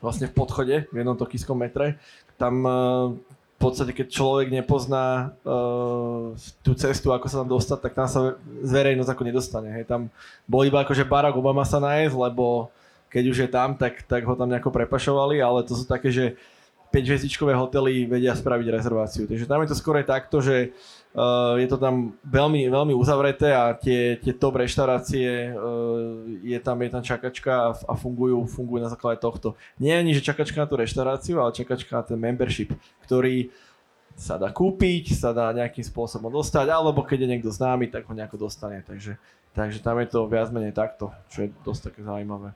vlastne 0.01 0.33
v 0.33 0.37
podchode, 0.37 0.89
v 0.89 0.97
jednom 0.97 1.13
tokijskom 1.13 1.61
metre. 1.61 2.01
Tam 2.37 2.55
uh, 2.65 3.15
v 3.55 3.59
podstate, 3.59 3.95
keď 3.95 4.07
človek 4.11 4.49
nepozná 4.51 5.37
uh, 5.47 6.35
tú 6.61 6.75
cestu, 6.75 7.15
ako 7.15 7.27
sa 7.31 7.41
tam 7.43 7.49
dostať, 7.49 7.79
tak 7.81 7.93
tam 7.95 8.07
sa 8.11 8.37
z 8.63 8.71
verejnosť 8.71 9.11
ako 9.11 9.23
nedostane. 9.25 9.69
Hej. 9.71 9.85
Tam 9.89 10.11
bol 10.45 10.67
iba 10.67 10.83
akože 10.83 11.07
Barack 11.07 11.39
Obama 11.39 11.63
sa 11.63 11.79
nájsť, 11.81 12.15
lebo 12.15 12.69
keď 13.09 13.25
už 13.31 13.39
je 13.47 13.49
tam, 13.49 13.79
tak, 13.79 14.03
tak 14.11 14.27
ho 14.27 14.35
tam 14.35 14.51
nejako 14.51 14.75
prepašovali, 14.75 15.39
ale 15.39 15.63
to 15.63 15.79
sú 15.79 15.87
také, 15.87 16.11
že 16.11 16.35
5 16.91 17.11
hviezdičkové 17.11 17.55
hotely 17.55 18.07
vedia 18.07 18.35
spraviť 18.35 18.67
rezerváciu. 18.71 19.27
Takže 19.27 19.47
tam 19.47 19.63
je 19.63 19.71
to 19.71 19.79
skôr 19.79 19.99
takto, 20.03 20.39
že 20.43 20.71
uh, 21.15 21.57
je 21.57 21.67
to 21.71 21.79
tam 21.79 22.19
veľmi, 22.27 22.67
veľmi 22.69 22.95
uzavreté 22.95 23.55
a 23.55 23.73
tie, 23.73 24.19
tie 24.19 24.35
top 24.35 24.61
reštaurácie, 24.61 25.55
uh, 25.55 26.27
je, 26.43 26.59
tam, 26.61 26.83
je 26.83 26.91
tam 26.91 27.03
čakačka 27.03 27.53
a, 27.53 27.69
a 27.73 27.95
fungujú, 27.95 28.45
fungujú 28.51 28.83
na 28.83 28.91
základe 28.91 29.23
tohto. 29.23 29.55
Nie 29.79 29.97
ani, 29.97 30.13
že 30.13 30.27
čakačka 30.27 30.61
na 30.63 30.69
tú 30.69 30.77
reštauráciu, 30.77 31.39
ale 31.39 31.57
čakačka 31.57 31.95
na 31.97 32.03
ten 32.03 32.19
membership, 32.19 32.75
ktorý 33.07 33.49
sa 34.15 34.39
dá 34.39 34.55
kúpiť, 34.55 35.15
sa 35.15 35.35
dá 35.35 35.51
nejakým 35.51 35.83
spôsobom 35.83 36.31
dostať, 36.31 36.71
alebo 36.71 37.03
keď 37.03 37.27
je 37.27 37.31
niekto 37.35 37.51
známy, 37.51 37.91
tak 37.91 38.07
ho 38.07 38.15
nejako 38.15 38.47
dostane. 38.47 38.79
Takže, 38.87 39.19
takže 39.55 39.83
tam 39.83 39.99
je 39.99 40.07
to 40.07 40.31
viac 40.31 40.55
menej 40.55 40.71
takto, 40.71 41.11
čo 41.31 41.47
je 41.47 41.49
dosť 41.67 41.91
také 41.91 42.07
zaujímavé. 42.07 42.55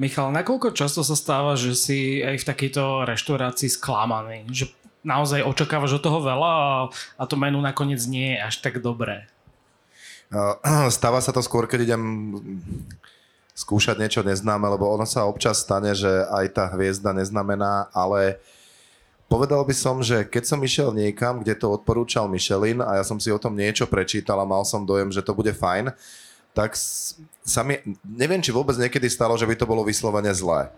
Michal, 0.00 0.32
nakoľko 0.32 0.72
často 0.72 1.04
sa 1.04 1.12
stáva, 1.12 1.52
že 1.52 1.76
si 1.76 2.24
aj 2.24 2.40
v 2.40 2.48
takejto 2.48 3.04
reštaurácii 3.04 3.68
sklamaný? 3.68 4.48
Že 4.48 4.64
naozaj 5.08 5.40
očakávaš 5.40 5.96
od 5.96 6.04
toho 6.04 6.20
veľa 6.20 6.52
a, 7.16 7.24
to 7.24 7.40
menu 7.40 7.56
nakoniec 7.64 8.04
nie 8.04 8.36
je 8.36 8.44
až 8.44 8.54
tak 8.60 8.84
dobré. 8.84 9.24
Uh, 10.28 10.60
Stáva 10.96 11.24
sa 11.24 11.32
to 11.32 11.40
skôr, 11.40 11.64
keď 11.64 11.88
idem 11.88 12.02
skúšať 13.56 13.98
niečo 13.98 14.20
neznáme, 14.22 14.68
lebo 14.70 14.86
ono 14.86 15.02
sa 15.02 15.26
občas 15.26 15.64
stane, 15.64 15.90
že 15.96 16.06
aj 16.30 16.46
tá 16.54 16.64
hviezda 16.76 17.10
neznamená, 17.10 17.90
ale 17.90 18.38
povedal 19.26 19.66
by 19.66 19.74
som, 19.74 19.98
že 19.98 20.22
keď 20.22 20.44
som 20.46 20.62
išiel 20.62 20.94
niekam, 20.94 21.42
kde 21.42 21.58
to 21.58 21.74
odporúčal 21.74 22.30
Michelin 22.30 22.78
a 22.78 23.02
ja 23.02 23.04
som 23.04 23.18
si 23.18 23.34
o 23.34 23.40
tom 23.40 23.58
niečo 23.58 23.90
prečítal 23.90 24.38
a 24.38 24.46
mal 24.46 24.62
som 24.62 24.86
dojem, 24.86 25.10
že 25.10 25.26
to 25.26 25.34
bude 25.34 25.50
fajn, 25.58 25.90
tak 26.54 26.78
sa 27.42 27.66
mi, 27.66 27.82
neviem, 28.06 28.38
či 28.38 28.54
vôbec 28.54 28.78
niekedy 28.78 29.10
stalo, 29.10 29.34
že 29.34 29.46
by 29.46 29.58
to 29.58 29.66
bolo 29.66 29.82
vyslovene 29.82 30.30
zlé. 30.30 30.70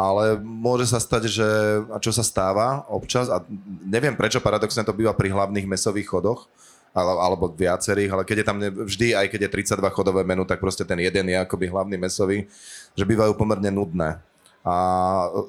Ale 0.00 0.40
môže 0.40 0.88
sa 0.88 0.96
stať, 0.96 1.28
že, 1.28 1.48
a 1.92 2.00
čo 2.00 2.08
sa 2.08 2.24
stáva 2.24 2.88
občas, 2.88 3.28
a 3.28 3.44
neviem 3.84 4.16
prečo, 4.16 4.40
paradoxne 4.40 4.80
to 4.80 4.96
býva 4.96 5.12
pri 5.12 5.28
hlavných 5.28 5.68
mesových 5.68 6.08
chodoch, 6.08 6.48
ale, 6.96 7.12
alebo 7.20 7.52
viacerých, 7.52 8.10
ale 8.16 8.22
keď 8.24 8.36
je 8.40 8.46
tam 8.48 8.58
vždy, 8.58 9.12
aj 9.12 9.26
keď 9.28 9.40
je 9.46 9.54
32 9.76 9.92
chodové 9.92 10.24
menu, 10.24 10.48
tak 10.48 10.58
proste 10.58 10.88
ten 10.88 10.96
jeden 10.96 11.28
je 11.28 11.36
akoby 11.36 11.68
hlavný 11.68 12.00
mesový, 12.00 12.48
že 12.96 13.04
bývajú 13.04 13.36
pomerne 13.36 13.68
nudné. 13.68 14.16
A 14.64 14.76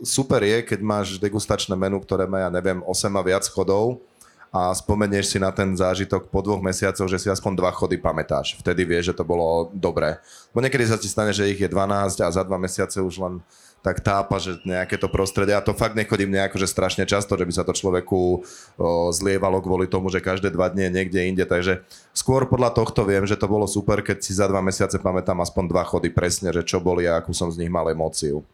super 0.04 0.44
je, 0.44 0.64
keď 0.68 0.80
máš 0.84 1.08
degustačné 1.16 1.76
menu, 1.80 2.04
ktoré 2.04 2.28
má, 2.28 2.44
ja 2.44 2.50
neviem, 2.52 2.84
8 2.84 3.08
a 3.08 3.22
viac 3.24 3.46
chodov 3.48 4.04
a 4.52 4.76
spomenieš 4.76 5.32
si 5.32 5.38
na 5.40 5.48
ten 5.48 5.72
zážitok 5.72 6.28
po 6.28 6.44
dvoch 6.44 6.60
mesiacoch, 6.60 7.08
že 7.08 7.24
si 7.24 7.28
aspoň 7.32 7.56
dva 7.56 7.72
chody 7.72 7.96
pamätáš. 7.96 8.60
Vtedy 8.60 8.84
vieš, 8.84 9.16
že 9.16 9.18
to 9.20 9.24
bolo 9.24 9.72
dobré. 9.72 10.20
Bo 10.52 10.60
niekedy 10.60 10.84
sa 10.92 11.00
ti 11.00 11.08
stane, 11.08 11.32
že 11.32 11.48
ich 11.48 11.60
je 11.60 11.72
12 11.72 12.20
a 12.20 12.28
za 12.28 12.44
dva 12.44 12.60
mesiace 12.60 13.00
už 13.00 13.16
len 13.20 13.34
tak 13.82 14.06
tápa, 14.06 14.38
že 14.38 14.62
nejaké 14.62 14.96
to 15.02 15.10
prostredie, 15.10 15.58
a 15.58 15.66
to 15.66 15.74
fakt 15.74 15.98
nechodím 15.98 16.30
nejako, 16.30 16.62
že 16.62 16.70
strašne 16.70 17.04
často, 17.10 17.34
že 17.34 17.46
by 17.50 17.54
sa 17.54 17.66
to 17.66 17.74
človeku 17.74 18.22
o, 18.22 18.40
zlievalo 19.10 19.58
kvôli 19.58 19.90
tomu, 19.90 20.14
že 20.14 20.22
každé 20.22 20.54
dva 20.54 20.70
dni 20.70 20.88
je 20.88 20.96
niekde 21.02 21.20
inde, 21.26 21.46
takže 21.50 21.82
skôr 22.14 22.46
podľa 22.46 22.78
tohto 22.78 23.02
viem, 23.04 23.26
že 23.26 23.38
to 23.38 23.50
bolo 23.50 23.66
super, 23.66 24.06
keď 24.06 24.22
si 24.22 24.38
za 24.38 24.46
dva 24.46 24.62
mesiace 24.62 25.02
pamätám 25.02 25.42
aspoň 25.42 25.64
dva 25.66 25.84
chody 25.84 26.14
presne, 26.14 26.54
že 26.54 26.62
čo 26.62 26.78
boli 26.78 27.10
a 27.10 27.18
akú 27.18 27.34
som 27.34 27.50
z 27.50 27.58
nich 27.66 27.74
mal 27.74 27.90
emóciu. 27.90 28.46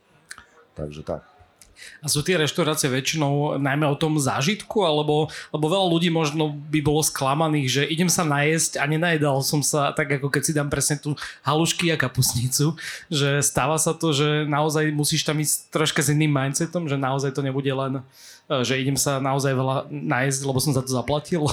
Takže 0.80 1.04
tak. 1.04 1.37
A 2.02 2.12
sú 2.12 2.22
tie 2.22 2.38
reštaurácie 2.38 2.88
väčšinou 2.92 3.58
najmä 3.58 3.86
o 3.90 3.98
tom 3.98 4.18
zážitku, 4.20 4.86
alebo, 4.86 5.32
lebo 5.50 5.66
veľa 5.66 5.88
ľudí 5.88 6.10
možno 6.14 6.54
by 6.54 6.80
bolo 6.84 7.02
sklamaných, 7.02 7.68
že 7.68 7.82
idem 7.88 8.10
sa 8.12 8.28
najesť 8.28 8.80
a 8.82 8.86
nenajedal 8.86 9.42
som 9.42 9.66
sa 9.66 9.92
tak, 9.94 10.20
ako 10.20 10.30
keď 10.30 10.42
si 10.44 10.56
dám 10.56 10.70
presne 10.70 11.02
tú 11.02 11.18
halušky 11.46 11.90
a 11.94 11.98
kapusnicu, 11.98 12.78
že 13.10 13.42
stáva 13.42 13.82
sa 13.82 13.96
to, 13.96 14.14
že 14.14 14.46
naozaj 14.46 14.94
musíš 14.94 15.26
tam 15.26 15.42
ísť 15.42 15.74
troška 15.74 16.02
s 16.06 16.14
iným 16.14 16.32
mindsetom, 16.32 16.86
že 16.86 17.00
naozaj 17.00 17.34
to 17.34 17.42
nebude 17.42 17.70
len, 17.70 18.02
e, 18.48 18.64
že 18.64 18.78
idem 18.78 18.96
sa 18.96 19.18
naozaj 19.18 19.54
veľa 19.54 19.90
najesť, 19.90 20.42
lebo 20.46 20.60
som 20.62 20.76
za 20.76 20.86
to 20.86 20.92
zaplatil. 20.94 21.50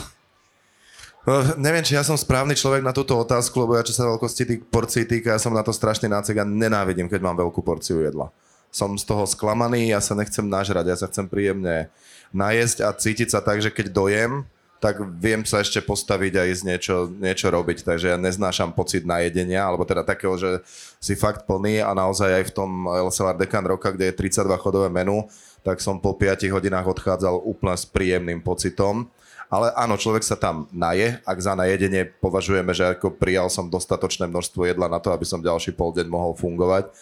Uh, 1.25 1.57
neviem, 1.57 1.81
či 1.81 1.97
ja 1.97 2.05
som 2.05 2.21
správny 2.21 2.53
človek 2.53 2.85
na 2.85 2.93
túto 2.93 3.17
otázku, 3.17 3.57
lebo 3.57 3.73
ja 3.73 3.81
čo 3.81 3.97
sa 3.97 4.05
veľkosti 4.05 4.43
tých 4.45 4.61
porcií 4.69 5.09
týka, 5.09 5.33
ja 5.33 5.41
som 5.41 5.57
na 5.57 5.65
to 5.65 5.73
strašný 5.73 6.05
nácek 6.13 6.37
a 6.37 6.45
nenávidím, 6.45 7.09
keď 7.09 7.21
mám 7.25 7.41
veľkú 7.41 7.65
porciu 7.65 8.05
jedla. 8.05 8.29
Som 8.75 8.99
z 8.99 9.07
toho 9.07 9.23
sklamaný, 9.23 9.95
ja 9.95 10.03
sa 10.03 10.19
nechcem 10.19 10.43
nažrať, 10.43 10.91
ja 10.91 10.99
sa 10.99 11.07
chcem 11.07 11.31
príjemne 11.31 11.95
najesť 12.35 12.83
a 12.83 12.91
cítiť 12.91 13.31
sa 13.31 13.39
tak, 13.39 13.63
že 13.63 13.71
keď 13.71 13.95
dojem, 13.95 14.43
tak 14.83 15.01
viem 15.17 15.47
sa 15.49 15.65
ešte 15.65 15.81
postaviť 15.81 16.33
a 16.37 16.43
ísť 16.45 16.63
niečo, 16.67 16.97
niečo 17.09 17.49
robiť. 17.49 17.89
Takže 17.89 18.13
ja 18.13 18.19
neznášam 18.21 18.77
pocit 18.77 19.07
najedenia, 19.09 19.65
alebo 19.65 19.87
teda 19.87 20.05
takého, 20.05 20.37
že 20.37 20.61
si 21.01 21.17
fakt 21.17 21.49
plný 21.49 21.81
a 21.81 21.97
naozaj 21.97 22.43
aj 22.43 22.45
v 22.51 22.53
tom 22.53 22.71
El 22.91 23.09
Salar 23.09 23.39
Decan 23.39 23.65
Roka, 23.65 23.95
kde 23.95 24.13
je 24.13 24.19
32 24.19 24.59
chodové 24.61 24.93
menu, 24.93 25.25
tak 25.65 25.81
som 25.81 25.97
po 25.97 26.13
5 26.13 26.53
hodinách 26.53 26.85
odchádzal 26.85 27.41
úplne 27.47 27.79
s 27.79 27.89
príjemným 27.89 28.45
pocitom. 28.45 29.09
Ale 29.49 29.73
áno, 29.73 29.97
človek 29.97 30.21
sa 30.21 30.37
tam 30.37 30.69
naje, 30.69 31.17
ak 31.25 31.39
za 31.41 31.57
najedenie 31.57 32.11
považujeme, 32.21 32.75
že 32.77 32.93
ako 32.93 33.17
prijal 33.17 33.49
som 33.49 33.73
dostatočné 33.73 34.29
množstvo 34.29 34.69
jedla 34.69 34.91
na 34.91 35.01
to, 35.01 35.15
aby 35.15 35.25
som 35.25 35.41
ďalší 35.41 35.73
pol 35.73 35.97
deň 35.97 36.11
mohol 36.11 36.37
fungovať. 36.37 36.93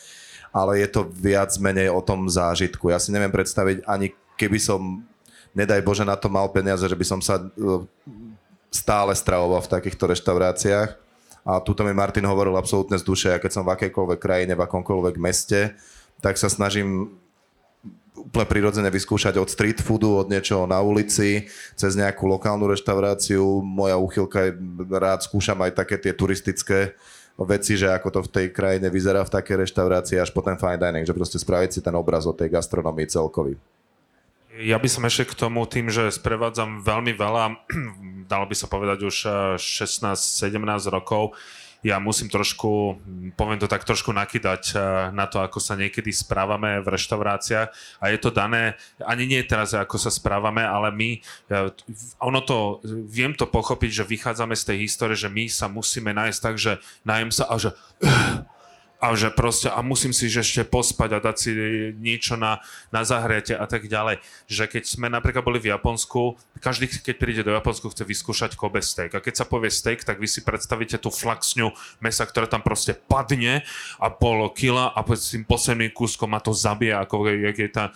Ale 0.53 0.85
je 0.85 0.89
to 0.89 1.09
viac 1.09 1.49
menej 1.57 1.89
o 1.89 2.05
tom 2.05 2.29
zážitku. 2.29 2.93
Ja 2.93 3.01
si 3.01 3.09
neviem 3.09 3.33
predstaviť, 3.33 3.89
ani 3.89 4.13
keby 4.37 4.61
som, 4.61 5.01
nedaj 5.57 5.81
Bože, 5.81 6.05
na 6.05 6.15
to 6.15 6.29
mal 6.29 6.53
peniaze, 6.53 6.85
že 6.85 6.97
by 6.97 7.07
som 7.09 7.21
sa 7.25 7.41
e, 7.41 7.45
stále 8.69 9.17
stravoval 9.17 9.65
v 9.65 9.73
takýchto 9.73 10.05
reštauráciách. 10.13 10.91
A 11.43 11.59
tuto 11.59 11.83
mi 11.83 11.91
Martin 11.91 12.29
hovoril 12.29 12.55
absolútne 12.55 12.95
z 13.01 13.05
duše, 13.05 13.29
a 13.35 13.41
keď 13.43 13.51
som 13.51 13.65
v 13.67 13.75
akejkoľvek 13.75 14.21
krajine, 14.21 14.55
v 14.55 14.65
akomkoľvek 14.65 15.17
meste, 15.19 15.75
tak 16.23 16.39
sa 16.39 16.47
snažím 16.47 17.19
úplne 18.13 18.47
prirodzene 18.47 18.87
vyskúšať 18.93 19.41
od 19.41 19.51
street 19.51 19.83
foodu, 19.83 20.23
od 20.23 20.31
niečoho 20.31 20.69
na 20.71 20.79
ulici, 20.79 21.51
cez 21.75 21.99
nejakú 21.99 22.31
lokálnu 22.31 22.71
reštauráciu. 22.71 23.65
Moja 23.65 23.99
úchylka 23.99 24.47
je, 24.47 24.53
rád 24.93 25.27
skúšam 25.27 25.59
aj 25.65 25.75
také 25.75 25.99
tie 25.99 26.13
turistické 26.15 26.95
veci, 27.41 27.81
že 27.81 27.89
ako 27.89 28.09
to 28.13 28.21
v 28.29 28.33
tej 28.33 28.47
krajine 28.53 28.93
vyzerá 28.93 29.25
v 29.25 29.33
takej 29.33 29.65
reštaurácii, 29.69 30.21
až 30.21 30.31
po 30.31 30.45
ten 30.45 30.61
fine 30.61 30.79
dining, 30.79 31.09
že 31.09 31.17
proste 31.17 31.41
spraviť 31.41 31.71
si 31.73 31.81
ten 31.81 31.95
obraz 31.97 32.29
o 32.29 32.37
tej 32.37 32.53
gastronomii 32.53 33.09
celkový. 33.09 33.57
Ja 34.61 34.77
by 34.77 34.85
som 34.85 35.09
ešte 35.09 35.33
k 35.33 35.49
tomu 35.49 35.65
tým, 35.65 35.89
že 35.89 36.13
sprevádzam 36.13 36.85
veľmi 36.85 37.17
veľa, 37.17 37.45
dalo 38.33 38.45
by 38.45 38.55
sa 38.57 38.69
povedať 38.69 39.09
už 39.09 39.17
16-17 39.57 40.53
rokov, 40.93 41.33
ja 41.83 41.99
musím 41.99 42.31
trošku, 42.31 43.03
poviem 43.35 43.59
to 43.59 43.67
tak, 43.67 43.83
trošku 43.83 44.15
nakydať 44.15 44.63
eh, 44.73 44.81
na 45.11 45.27
to, 45.27 45.43
ako 45.43 45.59
sa 45.59 45.75
niekedy 45.75 46.15
správame 46.15 46.79
v 46.79 46.87
reštauráciách. 46.95 47.69
A 47.99 48.05
je 48.15 48.19
to 48.23 48.31
dané, 48.31 48.79
ani 49.03 49.27
nie 49.27 49.43
teraz, 49.43 49.75
ako 49.75 49.99
sa 49.99 50.15
správame, 50.15 50.63
ale 50.63 50.95
my, 50.95 51.11
eh, 51.51 51.75
ono 52.23 52.41
to, 52.47 52.79
viem 52.87 53.35
to 53.35 53.51
pochopiť, 53.51 54.03
že 54.03 54.11
vychádzame 54.11 54.55
z 54.55 54.65
tej 54.73 54.77
histórie, 54.87 55.19
že 55.19 55.27
my 55.27 55.51
sa 55.51 55.67
musíme 55.67 56.15
nájsť 56.15 56.39
tak, 56.39 56.57
že 56.57 56.79
nájem 57.03 57.35
sa 57.35 57.51
a 57.51 57.59
že 57.59 57.75
a 59.03 59.19
že 59.19 59.35
proste, 59.35 59.67
a 59.67 59.83
musím 59.83 60.15
si 60.15 60.31
ešte 60.31 60.63
pospať 60.63 61.11
a 61.11 61.19
dať 61.19 61.37
si 61.37 61.51
niečo 61.99 62.39
na, 62.39 62.63
na 62.95 63.03
zahriate 63.03 63.51
a 63.59 63.67
tak 63.67 63.91
ďalej. 63.91 64.23
Že 64.47 64.79
keď 64.79 64.83
sme 64.87 65.11
napríklad 65.11 65.43
boli 65.43 65.59
v 65.59 65.75
Japonsku, 65.75 66.39
každý, 66.63 66.87
keď 66.87 67.15
príde 67.19 67.43
do 67.43 67.51
Japonsku, 67.51 67.91
chce 67.91 68.07
vyskúšať 68.07 68.55
Kobe 68.55 68.79
steak. 68.79 69.19
A 69.19 69.21
keď 69.21 69.43
sa 69.43 69.45
povie 69.51 69.75
steak, 69.75 70.07
tak 70.07 70.23
vy 70.23 70.31
si 70.31 70.47
predstavíte 70.47 71.03
tú 71.03 71.11
flaxňu 71.11 71.75
mesa, 71.99 72.23
ktorá 72.23 72.47
tam 72.47 72.63
proste 72.63 72.95
padne 72.95 73.67
a 73.99 74.07
pol 74.07 74.47
kila 74.55 74.95
a 74.95 75.03
s 75.19 75.35
tým 75.35 75.43
posledným 75.43 75.91
kúskom 75.91 76.31
ma 76.31 76.39
to 76.39 76.55
zabije, 76.55 76.95
ako 76.95 77.27
jak 77.27 77.59
je 77.59 77.71
tá, 77.75 77.91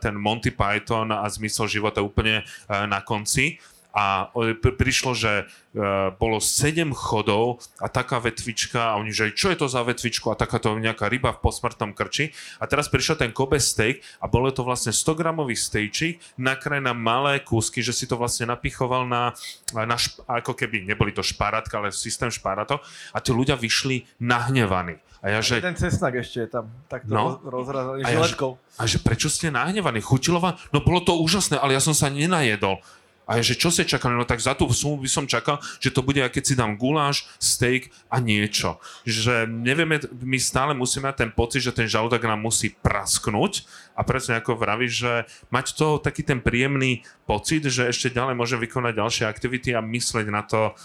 ten 0.00 0.16
Monty 0.16 0.56
Python 0.56 1.12
a 1.12 1.28
zmysel 1.28 1.68
života 1.68 2.00
úplne 2.00 2.48
na 2.72 3.04
konci 3.04 3.60
a 3.96 4.28
pr- 4.28 4.76
prišlo, 4.76 5.16
že 5.16 5.48
uh, 5.72 6.12
bolo 6.12 6.36
7 6.36 6.92
chodov 6.92 7.64
a 7.80 7.88
taká 7.88 8.20
vetvička 8.20 8.92
a 8.92 9.00
oni, 9.00 9.08
že 9.08 9.32
čo 9.32 9.48
je 9.48 9.56
to 9.56 9.66
za 9.66 9.80
vetvičku 9.80 10.28
a 10.28 10.36
takáto 10.36 10.68
nejaká 10.76 11.08
ryba 11.08 11.32
v 11.32 11.40
posmrtnom 11.40 11.96
krči 11.96 12.28
a 12.60 12.68
teraz 12.68 12.86
prišiel 12.86 13.16
ten 13.16 13.32
Kobe 13.32 13.56
steak 13.56 14.04
a 14.20 14.28
bolo 14.28 14.52
to 14.52 14.60
vlastne 14.60 14.92
100 14.92 15.16
gramový 15.16 15.56
stejčik, 15.56 16.20
nakraj 16.36 16.78
na 16.78 16.92
malé 16.92 17.40
kúsky, 17.40 17.80
že 17.80 17.90
si 17.90 18.04
to 18.04 18.20
vlastne 18.20 18.44
napichoval 18.46 19.08
na, 19.08 19.32
na 19.72 19.96
šp- 19.96 20.20
ako 20.28 20.52
keby, 20.52 20.84
neboli 20.84 21.16
to 21.16 21.24
špáratka, 21.24 21.80
ale 21.80 21.88
systém 21.88 22.28
špáratok 22.28 22.84
a 23.10 23.18
tí 23.18 23.32
ľudia 23.32 23.56
vyšli 23.56 24.04
nahnevaní. 24.20 25.00
A 25.24 25.32
ja, 25.32 25.40
že, 25.40 25.58
Ten 25.58 25.74
cesnak 25.74 26.12
ešte 26.14 26.44
je 26.44 26.48
tam 26.52 26.68
takto 26.86 27.10
No. 27.10 27.40
rozrazaný 27.42 28.04
A 28.04 28.12
ja, 28.12 28.20
že- 28.22 28.36
a 28.76 28.84
že 28.84 29.00
prečo 29.00 29.26
ste 29.26 29.48
nahnevaní? 29.48 29.98
Chutilo 29.98 30.38
vám? 30.38 30.54
No 30.70 30.84
bolo 30.84 31.00
to 31.00 31.16
úžasné, 31.16 31.56
ale 31.56 31.72
ja 31.72 31.80
som 31.80 31.96
sa 31.96 32.12
nenajedol. 32.12 32.78
A 33.26 33.42
je, 33.42 33.52
že 33.52 33.58
čo 33.58 33.74
ste 33.74 33.82
čakali? 33.82 34.14
No 34.14 34.22
tak 34.22 34.38
za 34.38 34.54
tú 34.54 34.70
sumu 34.70 35.02
by 35.02 35.10
som 35.10 35.26
čakal, 35.26 35.58
že 35.82 35.90
to 35.90 36.06
bude, 36.06 36.22
keď 36.22 36.42
si 36.46 36.54
dám 36.54 36.78
guláš, 36.78 37.26
steak 37.42 37.90
a 38.06 38.22
niečo. 38.22 38.78
Že 39.02 39.50
nevieme, 39.50 39.98
my 40.22 40.38
stále 40.38 40.78
musíme 40.78 41.10
mať 41.10 41.26
ten 41.26 41.30
pocit, 41.34 41.66
že 41.66 41.74
ten 41.74 41.90
žalúdok 41.90 42.22
nám 42.22 42.38
musí 42.38 42.70
prasknúť 42.70 43.66
a 43.98 44.06
presne 44.06 44.38
ako 44.38 44.54
vravíš, 44.54 44.92
že 44.94 45.12
mať 45.50 45.66
to 45.74 45.98
taký 45.98 46.22
ten 46.22 46.38
príjemný 46.38 47.02
pocit, 47.26 47.66
že 47.66 47.90
ešte 47.90 48.14
ďalej 48.14 48.38
môžem 48.38 48.62
vykonať 48.62 48.94
ďalšie 48.94 49.24
aktivity 49.26 49.74
a 49.74 49.82
mysleť 49.82 50.26
na 50.30 50.42
to 50.46 50.78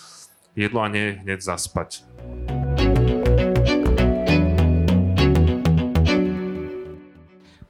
jedlo 0.57 0.81
a 0.81 0.89
nie 0.89 1.21
hneď 1.21 1.45
zaspať. 1.45 2.01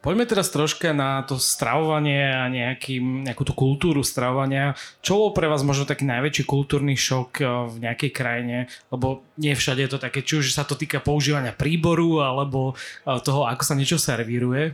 Poďme 0.02 0.26
teraz 0.26 0.50
troška 0.50 0.98
na 0.98 1.22
to 1.22 1.38
stravovanie 1.38 2.34
a 2.34 2.50
nejaký, 2.50 2.98
nejakú 2.98 3.46
tú 3.46 3.54
kultúru 3.54 4.02
stravovania. 4.02 4.74
Čo 5.06 5.30
bol 5.30 5.32
pre 5.38 5.46
vás 5.46 5.62
možno 5.62 5.86
taký 5.86 6.10
najväčší 6.10 6.50
kultúrny 6.50 6.98
šok 6.98 7.30
eh, 7.38 7.48
v 7.70 7.76
nejakej 7.86 8.10
krajine? 8.10 8.58
Lebo 8.90 9.22
nie 9.38 9.54
všade 9.54 9.86
je 9.86 9.92
to 9.94 10.02
také, 10.02 10.26
či 10.26 10.42
už 10.42 10.58
sa 10.58 10.66
to 10.66 10.74
týka 10.74 11.06
používania 11.06 11.54
príboru 11.54 12.18
alebo 12.26 12.74
eh, 12.74 13.22
toho, 13.22 13.46
ako 13.46 13.62
sa 13.62 13.78
niečo 13.78 14.02
servíruje. 14.02 14.74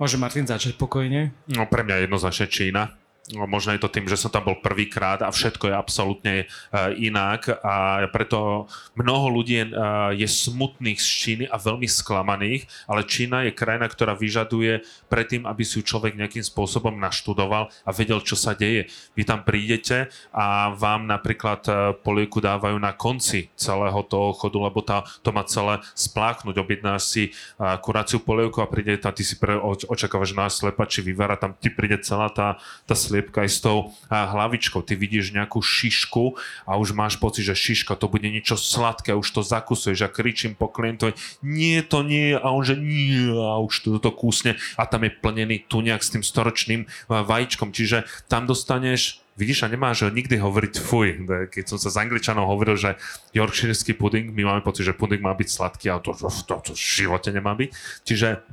Môže 0.00 0.16
Martin 0.16 0.48
začať 0.48 0.80
pokojne? 0.80 1.36
No 1.52 1.68
pre 1.68 1.84
mňa 1.84 2.08
jednoznačne 2.08 2.48
Čína 2.48 3.03
možno 3.32 3.72
je 3.72 3.80
to 3.80 3.88
tým, 3.88 4.04
že 4.04 4.20
som 4.20 4.28
tam 4.28 4.44
bol 4.44 4.60
prvýkrát 4.60 5.24
a 5.24 5.32
všetko 5.32 5.72
je 5.72 5.74
absolútne 5.74 6.34
uh, 6.44 6.92
inak 6.92 7.48
a 7.64 8.04
preto 8.12 8.68
mnoho 9.00 9.32
ľudí 9.32 9.64
uh, 9.64 10.12
je 10.12 10.28
smutných 10.28 11.00
z 11.00 11.08
Číny 11.08 11.44
a 11.48 11.56
veľmi 11.56 11.88
sklamaných, 11.88 12.68
ale 12.84 13.08
Čína 13.08 13.48
je 13.48 13.56
krajina, 13.56 13.88
ktorá 13.88 14.12
vyžaduje 14.12 14.84
predtým, 15.08 15.48
aby 15.48 15.64
si 15.64 15.80
ju 15.80 15.88
človek 15.88 16.20
nejakým 16.20 16.44
spôsobom 16.44 16.92
naštudoval 17.00 17.72
a 17.72 17.90
vedel, 17.96 18.20
čo 18.20 18.36
sa 18.36 18.52
deje. 18.52 18.92
Vy 19.16 19.24
tam 19.24 19.40
prídete 19.40 20.12
a 20.28 20.76
vám 20.76 21.08
napríklad 21.08 21.64
uh, 21.64 21.96
polieku 21.96 22.44
dávajú 22.44 22.76
na 22.76 22.92
konci 22.92 23.48
celého 23.56 24.04
toho 24.04 24.36
chodu, 24.36 24.58
lebo 24.68 24.84
tá, 24.84 25.00
to 25.24 25.32
má 25.32 25.48
celé 25.48 25.80
spláchnuť. 25.96 26.60
Objednáš 26.60 27.02
si 27.08 27.22
kuráciu 27.80 28.20
polievku 28.20 28.60
a 28.60 28.68
príde 28.68 29.00
tam, 29.00 29.14
ty 29.14 29.24
si 29.24 29.38
pre, 29.40 29.56
očakávaš 29.88 30.36
náš 30.36 30.52
slepači 30.60 31.00
vyvára, 31.00 31.38
tam 31.38 31.56
ti 31.56 31.72
príde 31.72 32.02
celá 32.02 32.28
tá, 32.28 32.60
tá 32.84 32.92
sliepka 33.14 33.46
aj 33.46 33.50
s 33.54 33.58
tou 33.62 33.94
hlavičkou. 34.10 34.82
Ty 34.82 34.98
vidíš 34.98 35.30
nejakú 35.30 35.62
šišku 35.62 36.34
a 36.66 36.74
už 36.74 36.98
máš 36.98 37.14
pocit, 37.14 37.46
že 37.46 37.54
šiška 37.54 37.94
to 37.94 38.10
bude 38.10 38.26
niečo 38.26 38.58
sladké, 38.58 39.14
už 39.14 39.30
to 39.30 39.46
zakusuješ 39.46 40.02
a 40.02 40.10
kričím 40.10 40.58
po 40.58 40.66
klientovi, 40.66 41.14
nie 41.46 41.78
to 41.86 42.02
nie 42.02 42.34
a 42.34 42.50
on 42.50 42.66
že 42.66 42.74
nie 42.74 43.30
a 43.30 43.62
už 43.62 43.86
to, 43.86 43.88
to 44.02 44.10
kúsne 44.10 44.58
a 44.74 44.82
tam 44.90 45.06
je 45.06 45.14
plnený 45.14 45.70
tu 45.70 45.78
nejak 45.78 46.02
s 46.02 46.10
tým 46.10 46.26
storočným 46.26 46.82
eh, 46.82 46.90
vajíčkom, 47.06 47.70
čiže 47.70 48.02
tam 48.26 48.50
dostaneš 48.50 49.22
Vidíš, 49.34 49.66
a 49.66 49.68
nemáš 49.68 50.06
nikdy 50.14 50.38
hovoriť 50.38 50.74
fuj. 50.78 51.26
Keď 51.50 51.64
som 51.66 51.74
sa 51.74 51.90
s 51.90 51.98
Angličanom 51.98 52.46
hovoril, 52.46 52.78
že 52.78 52.94
yorkshireský 53.34 53.98
puding, 53.98 54.30
my 54.30 54.46
máme 54.46 54.62
pocit, 54.62 54.86
že 54.86 54.94
puding 54.94 55.18
má 55.18 55.34
byť 55.34 55.48
sladký, 55.50 55.90
ale 55.90 56.06
to, 56.06 56.14
to, 56.14 56.30
to, 56.30 56.54
to 56.70 56.72
v 56.78 56.78
živote 56.78 57.34
nemá 57.34 57.58
byť. 57.58 57.74
Čiže 58.06 58.46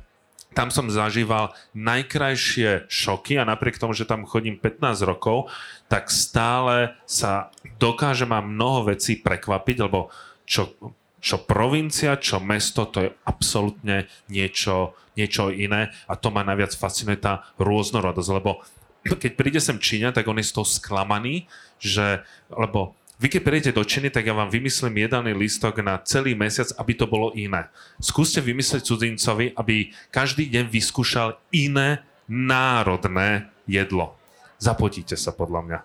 tam 0.52 0.68
som 0.68 0.92
zažíval 0.92 1.56
najkrajšie 1.72 2.86
šoky 2.88 3.40
a 3.40 3.48
napriek 3.48 3.80
tomu, 3.80 3.96
že 3.96 4.08
tam 4.08 4.28
chodím 4.28 4.60
15 4.60 5.02
rokov, 5.04 5.48
tak 5.88 6.12
stále 6.12 6.96
sa 7.08 7.52
dokáže 7.80 8.28
ma 8.28 8.44
mnoho 8.44 8.94
vecí 8.94 9.18
prekvapiť, 9.18 9.76
lebo 9.82 10.12
čo, 10.46 10.76
čo 11.18 11.36
provincia, 11.42 12.20
čo 12.20 12.38
mesto, 12.38 12.88
to 12.88 13.08
je 13.08 13.10
absolútne 13.24 14.06
niečo, 14.28 14.94
niečo 15.16 15.48
iné 15.50 15.90
a 16.06 16.14
to 16.14 16.28
ma 16.28 16.44
najviac 16.44 16.76
fascinuje 16.76 17.18
tá 17.20 17.48
rôznorodosť, 17.58 18.30
lebo 18.32 18.62
keď 19.02 19.32
príde 19.34 19.58
sem 19.58 19.82
Číňa, 19.82 20.14
tak 20.14 20.30
on 20.30 20.38
je 20.38 20.46
z 20.46 20.54
toho 20.54 20.66
sklamaný, 20.66 21.50
že, 21.82 22.22
lebo 22.54 22.94
vy 23.22 23.30
keď 23.30 23.42
prídete 23.46 23.78
do 23.78 23.86
Číny, 23.86 24.10
tak 24.10 24.26
ja 24.26 24.34
vám 24.34 24.50
vymyslím 24.50 25.06
jedaný 25.06 25.30
listok 25.38 25.78
na 25.78 26.02
celý 26.02 26.34
mesiac, 26.34 26.74
aby 26.74 26.98
to 26.98 27.06
bolo 27.06 27.30
iné. 27.38 27.70
Skúste 28.02 28.42
vymyslieť 28.42 28.82
cudzincovi, 28.82 29.54
aby 29.54 29.94
každý 30.10 30.50
deň 30.50 30.66
vyskúšal 30.66 31.38
iné 31.54 32.02
národné 32.26 33.46
jedlo. 33.70 34.18
Zapotíte 34.58 35.14
sa 35.14 35.30
podľa 35.30 35.60
mňa. 35.62 35.78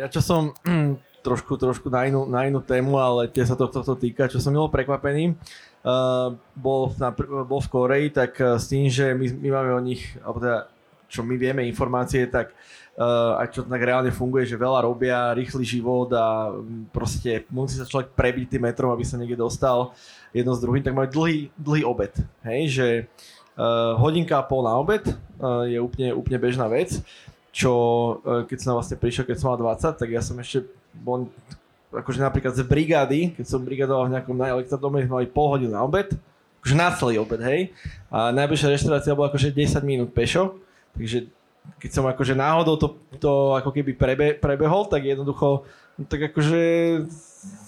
Ja 0.00 0.08
čo 0.08 0.24
som 0.24 0.56
trošku, 1.26 1.60
trošku 1.60 1.92
na, 1.92 2.08
inú, 2.08 2.24
na 2.24 2.48
inú 2.48 2.64
tému, 2.64 2.96
ale 2.96 3.28
tie 3.28 3.44
sa 3.44 3.52
to, 3.52 3.68
to, 3.68 3.84
to 3.84 3.92
týka, 4.00 4.24
čo 4.24 4.40
som 4.40 4.56
bol 4.56 4.72
prekvapený, 4.72 5.36
uh, 5.84 6.32
bol, 6.56 6.88
na, 6.96 7.12
bol 7.44 7.60
v 7.60 7.68
Koreji, 7.68 8.08
tak 8.16 8.32
uh, 8.40 8.56
s 8.56 8.72
tým, 8.72 8.88
že 8.88 9.12
my, 9.12 9.28
my 9.44 9.48
máme 9.52 9.70
o 9.76 9.80
nich, 9.84 10.08
alebo 10.24 10.40
teda 10.40 10.72
čo 11.06 11.20
my 11.20 11.36
vieme 11.36 11.68
informácie, 11.68 12.24
tak 12.32 12.56
uh, 12.56 12.76
a 12.96 13.44
čo 13.52 13.60
tak 13.60 13.82
reálne 13.84 14.08
funguje, 14.08 14.48
že 14.48 14.56
veľa 14.56 14.88
robia, 14.88 15.36
rýchly 15.36 15.68
život 15.68 16.08
a 16.16 16.48
mm, 16.48 16.88
proste 16.96 17.44
musí 17.52 17.76
sa 17.76 17.84
človek 17.84 18.16
prebiť 18.16 18.56
tým 18.56 18.64
metrom, 18.64 18.88
aby 18.88 19.04
sa 19.04 19.20
niekde 19.20 19.36
dostal 19.36 19.92
jedno 20.32 20.56
s 20.56 20.62
druhým, 20.64 20.80
tak 20.80 20.96
majú 20.96 21.08
dlhý, 21.12 21.52
dlhý 21.60 21.84
obed. 21.84 22.16
Hej, 22.40 22.62
že 22.72 22.86
uh, 23.60 24.00
hodinka 24.00 24.40
a 24.40 24.48
pol 24.48 24.64
na 24.64 24.72
obed 24.80 25.04
uh, 25.04 25.68
je 25.68 25.76
úplne, 25.76 26.16
úplne 26.16 26.40
bežná 26.40 26.64
vec, 26.72 26.96
čo 27.52 27.72
uh, 28.24 28.48
keď 28.48 28.58
som 28.64 28.80
vlastne 28.80 28.96
prišiel, 28.96 29.28
keď 29.28 29.36
som 29.44 29.52
mal 29.52 29.60
20, 29.60 30.00
tak 30.00 30.08
ja 30.08 30.24
som 30.24 30.40
ešte 30.40 30.64
bol 30.96 31.28
akože 31.92 32.24
napríklad 32.24 32.56
z 32.56 32.64
brigády, 32.64 33.20
keď 33.36 33.44
som 33.44 33.60
brigadoval 33.60 34.08
v 34.08 34.16
nejakom 34.16 34.36
najelektrodome, 34.36 35.04
mali 35.04 35.28
pol 35.28 35.52
hodinu 35.52 35.76
na 35.76 35.84
obed, 35.84 36.16
akože 36.64 36.76
na 36.76 36.88
celý 36.96 37.20
obed, 37.20 37.44
hej. 37.44 37.76
A 38.08 38.32
najbližšia 38.32 38.72
reštaurácia 38.72 39.12
bola 39.12 39.28
akože 39.28 39.52
10 39.52 39.84
minút 39.84 40.10
pešo, 40.16 40.56
takže 40.96 41.28
keď 41.76 41.90
som 41.92 42.04
akože 42.08 42.34
náhodou 42.34 42.74
to, 42.80 42.88
to 43.20 43.32
ako 43.58 43.70
keby 43.70 43.92
prebe, 43.92 44.26
prebehol, 44.38 44.88
tak 44.88 45.04
jednoducho, 45.04 45.68
no 46.00 46.04
tak 46.08 46.32
akože 46.32 46.60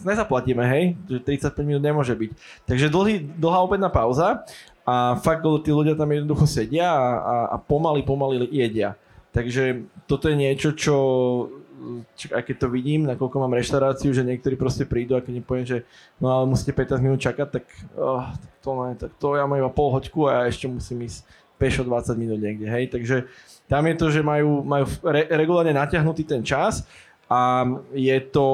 nezaplatíme, 0.03 0.65
hej, 0.65 0.85
že 1.07 1.19
35 1.23 1.69
minút 1.69 1.83
nemôže 1.85 2.15
byť. 2.15 2.31
Takže 2.67 2.87
dlhý, 2.89 3.15
dlhá 3.39 3.59
obedná 3.63 3.93
pauza 3.93 4.43
a 4.89 5.21
fakt 5.21 5.45
tí 5.65 5.71
ľudia 5.71 5.95
tam 5.95 6.09
jednoducho 6.09 6.49
sedia 6.49 6.89
a, 6.89 7.35
a, 7.53 7.57
pomaly, 7.61 8.01
pomaly 8.03 8.49
jedia. 8.49 8.97
Takže 9.31 9.85
toto 10.09 10.33
je 10.33 10.37
niečo, 10.41 10.73
čo, 10.73 10.97
aj 12.33 12.43
keď 12.49 12.57
to 12.65 12.69
vidím, 12.73 13.05
nakoľko 13.05 13.37
mám 13.39 13.55
reštauráciu, 13.55 14.11
že 14.17 14.25
niektorí 14.25 14.57
proste 14.57 14.89
prídu 14.89 15.15
a 15.15 15.23
keď 15.23 15.33
im 15.39 15.47
poviem, 15.47 15.67
že 15.69 15.79
no 16.19 16.33
ale 16.33 16.49
musíte 16.49 16.73
15 16.73 17.05
minút 17.05 17.21
čakať, 17.21 17.49
tak, 17.61 17.65
oh, 17.95 18.25
to 18.65 18.71
ne, 18.73 18.97
tak 18.97 19.13
to 19.21 19.37
ja 19.37 19.45
mám 19.45 19.61
iba 19.61 19.71
pol 19.71 19.93
hoďku 19.93 20.27
a 20.27 20.43
ja 20.43 20.51
ešte 20.51 20.67
musím 20.67 21.05
ísť 21.05 21.23
pešo 21.59 21.83
20 21.83 22.15
minút 22.15 22.39
niekde, 22.39 22.71
hej, 22.71 22.89
takže 22.89 23.27
tam 23.69 23.85
je 23.85 23.95
to, 23.99 24.07
že 24.09 24.25
majú, 24.25 24.65
majú 24.65 24.89
re, 25.05 25.29
regulárne 25.35 25.77
natiahnutý 25.77 26.25
ten 26.25 26.41
čas 26.41 26.87
a 27.29 27.69
je 27.93 28.17
to 28.33 28.47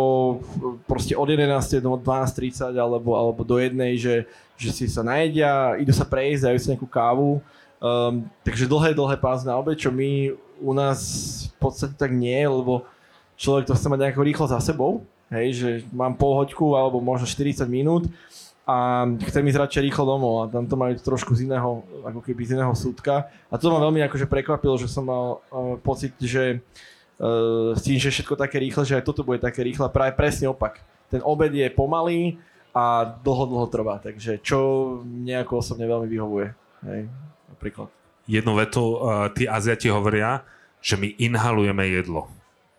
proste 0.90 1.14
od 1.14 1.30
11. 1.30 1.46
do 1.78 1.94
12.30 1.94 2.74
alebo, 2.74 3.14
alebo 3.14 3.46
do 3.46 3.62
jednej, 3.62 3.94
že, 3.94 4.26
že 4.58 4.74
si 4.74 4.90
sa 4.90 5.06
najedia, 5.06 5.78
idú 5.78 5.94
sa 5.94 6.02
prejsť, 6.02 6.50
dajú 6.50 6.58
si 6.58 6.68
nejakú 6.74 6.88
kávu. 6.90 7.38
Um, 7.78 8.26
takže 8.42 8.66
dlhé, 8.66 8.90
dlhé 8.98 9.14
pás 9.22 9.46
na 9.46 9.54
obed, 9.54 9.78
čo 9.78 9.94
my 9.94 10.34
u 10.58 10.72
nás 10.74 10.98
v 11.54 11.58
podstate 11.62 11.94
tak 11.94 12.10
nie, 12.10 12.42
lebo 12.42 12.82
človek 13.38 13.70
to 13.70 13.78
chce 13.78 13.86
mať 13.86 14.10
nejako 14.10 14.26
rýchlo 14.26 14.46
za 14.50 14.58
sebou. 14.58 15.06
Hej, 15.30 15.46
že 15.54 15.70
mám 15.94 16.18
pol 16.18 16.34
hoďku 16.34 16.74
alebo 16.74 16.98
možno 16.98 17.30
40 17.30 17.62
minút 17.70 18.10
a 18.64 19.04
chcem 19.28 19.44
ísť 19.44 19.60
radšej 19.60 19.82
rýchlo 19.84 20.04
domov 20.08 20.34
a 20.40 20.44
tam 20.48 20.64
to 20.64 20.72
majú 20.72 20.96
trošku 20.96 21.36
z 21.36 21.44
iného, 21.44 21.84
ako 22.00 22.24
keby 22.24 22.48
z 22.48 22.56
iného 22.56 22.72
súdka. 22.72 23.28
A 23.52 23.60
to 23.60 23.68
ma 23.68 23.76
veľmi 23.76 24.00
akože 24.08 24.24
prekvapilo, 24.24 24.80
že 24.80 24.88
som 24.88 25.04
mal 25.04 25.44
uh, 25.52 25.76
pocit, 25.84 26.16
že 26.16 26.64
uh, 27.20 27.76
s 27.76 27.84
tým, 27.84 28.00
že 28.00 28.08
všetko 28.08 28.40
také 28.40 28.56
rýchle, 28.56 28.88
že 28.88 28.96
aj 28.96 29.04
toto 29.04 29.20
bude 29.20 29.36
také 29.36 29.60
rýchle, 29.60 29.92
práve 29.92 30.16
presne 30.16 30.48
opak. 30.48 30.80
Ten 31.12 31.20
obed 31.20 31.52
je 31.52 31.68
pomalý 31.68 32.40
a 32.72 33.04
dlho, 33.04 33.44
dlho 33.52 33.68
trvá, 33.68 34.00
takže 34.00 34.40
čo 34.40 34.58
nejako 35.04 35.60
osobne 35.60 35.84
veľmi 35.84 36.08
vyhovuje. 36.08 36.48
Hej, 36.88 37.00
napríklad. 37.52 37.92
Jednu 38.24 38.56
vetu, 38.56 38.96
uh, 38.96 39.28
tí 39.28 39.44
Aziati 39.44 39.92
hovoria, 39.92 40.40
že 40.80 40.96
my 40.96 41.12
inhalujeme 41.20 41.84
jedlo. 41.84 42.32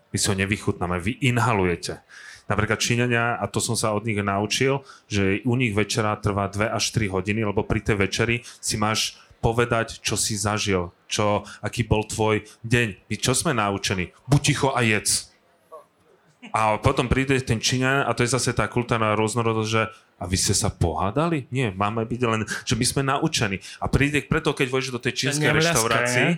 My 0.09 0.17
si 0.17 0.25
ho 0.33 0.35
nevychutnáme, 0.37 0.97
vy 0.97 1.21
inhalujete. 1.21 2.01
Napríklad 2.45 2.77
Číňania, 2.77 3.41
a 3.41 3.45
to 3.49 3.57
som 3.57 3.73
sa 3.73 3.97
od 3.97 4.05
nich 4.05 4.21
naučil, 4.21 4.85
že 5.09 5.41
u 5.49 5.57
nich 5.57 5.73
večera 5.73 6.13
trvá 6.21 6.45
2 6.45 6.69
až 6.69 6.93
3 6.93 7.09
hodiny, 7.09 7.41
lebo 7.41 7.65
pri 7.65 7.81
tej 7.81 7.97
večeri 8.05 8.35
si 8.61 8.77
máš 8.77 9.17
povedať, 9.41 10.01
čo 10.01 10.17
si 10.17 10.37
zažil, 10.37 10.89
čo, 11.05 11.45
aký 11.61 11.85
bol 11.85 12.05
tvoj 12.05 12.45
deň. 12.65 12.87
My 13.09 13.15
čo 13.17 13.33
sme 13.37 13.53
naučení? 13.53 14.13
Buď 14.25 14.41
ticho 14.41 14.69
a 14.73 14.81
jedz. 14.81 15.33
A 16.53 16.77
potom 16.77 17.09
príde 17.09 17.37
ten 17.41 17.57
Číňan 17.57 18.05
a 18.05 18.13
to 18.13 18.21
je 18.21 18.33
zase 18.33 18.53
tá 18.53 18.69
kultúrna 18.69 19.17
rôznorodosť, 19.17 19.69
že 19.69 19.89
a 20.15 20.23
vy 20.23 20.39
ste 20.39 20.55
sa 20.55 20.71
pohádali? 20.71 21.51
Nie, 21.51 21.75
máme 21.75 22.07
byť 22.07 22.21
len, 22.23 22.41
že 22.63 22.79
my 22.79 22.85
sme 22.87 23.01
naučení. 23.03 23.59
A 23.83 23.91
príde 23.91 24.23
preto, 24.23 24.55
keď 24.55 24.67
voješ 24.71 24.95
do 24.95 25.03
tej 25.03 25.27
čínskej 25.27 25.51
reštaurácii, 25.51 26.29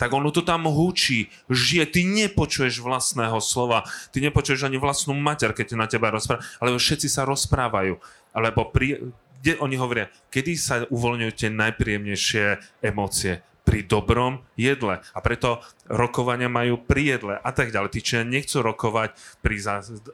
tak 0.00 0.08
ono 0.12 0.32
to 0.32 0.40
tam 0.40 0.64
húči, 0.64 1.28
žije, 1.52 1.84
ty 1.92 2.00
nepočuješ 2.08 2.80
vlastného 2.80 3.36
slova, 3.44 3.84
ty 4.12 4.24
nepočuješ 4.24 4.64
ani 4.64 4.80
vlastnú 4.80 5.12
mater, 5.12 5.52
keď 5.52 5.76
na 5.76 5.84
teba 5.84 6.08
rozpráva, 6.08 6.44
ale 6.60 6.76
všetci 6.76 7.08
sa 7.12 7.28
rozprávajú. 7.28 8.00
Alebo 8.32 8.72
pri, 8.72 9.12
kde 9.40 9.52
oni 9.60 9.76
hovoria, 9.76 10.08
kedy 10.32 10.52
sa 10.56 10.84
uvoľňujú 10.88 11.32
tie 11.36 11.50
najpríjemnejšie 11.52 12.44
emócie? 12.84 13.44
pri 13.66 13.82
dobrom 13.82 14.46
jedle. 14.54 15.02
A 15.10 15.18
preto 15.18 15.58
rokovania 15.90 16.46
majú 16.46 16.78
pri 16.78 17.18
jedle 17.18 17.34
a 17.34 17.50
tak 17.50 17.74
ďalej. 17.74 17.98
Tí 17.98 18.00
nechcú 18.22 18.62
rokovať 18.62 19.18
pri 19.42 19.58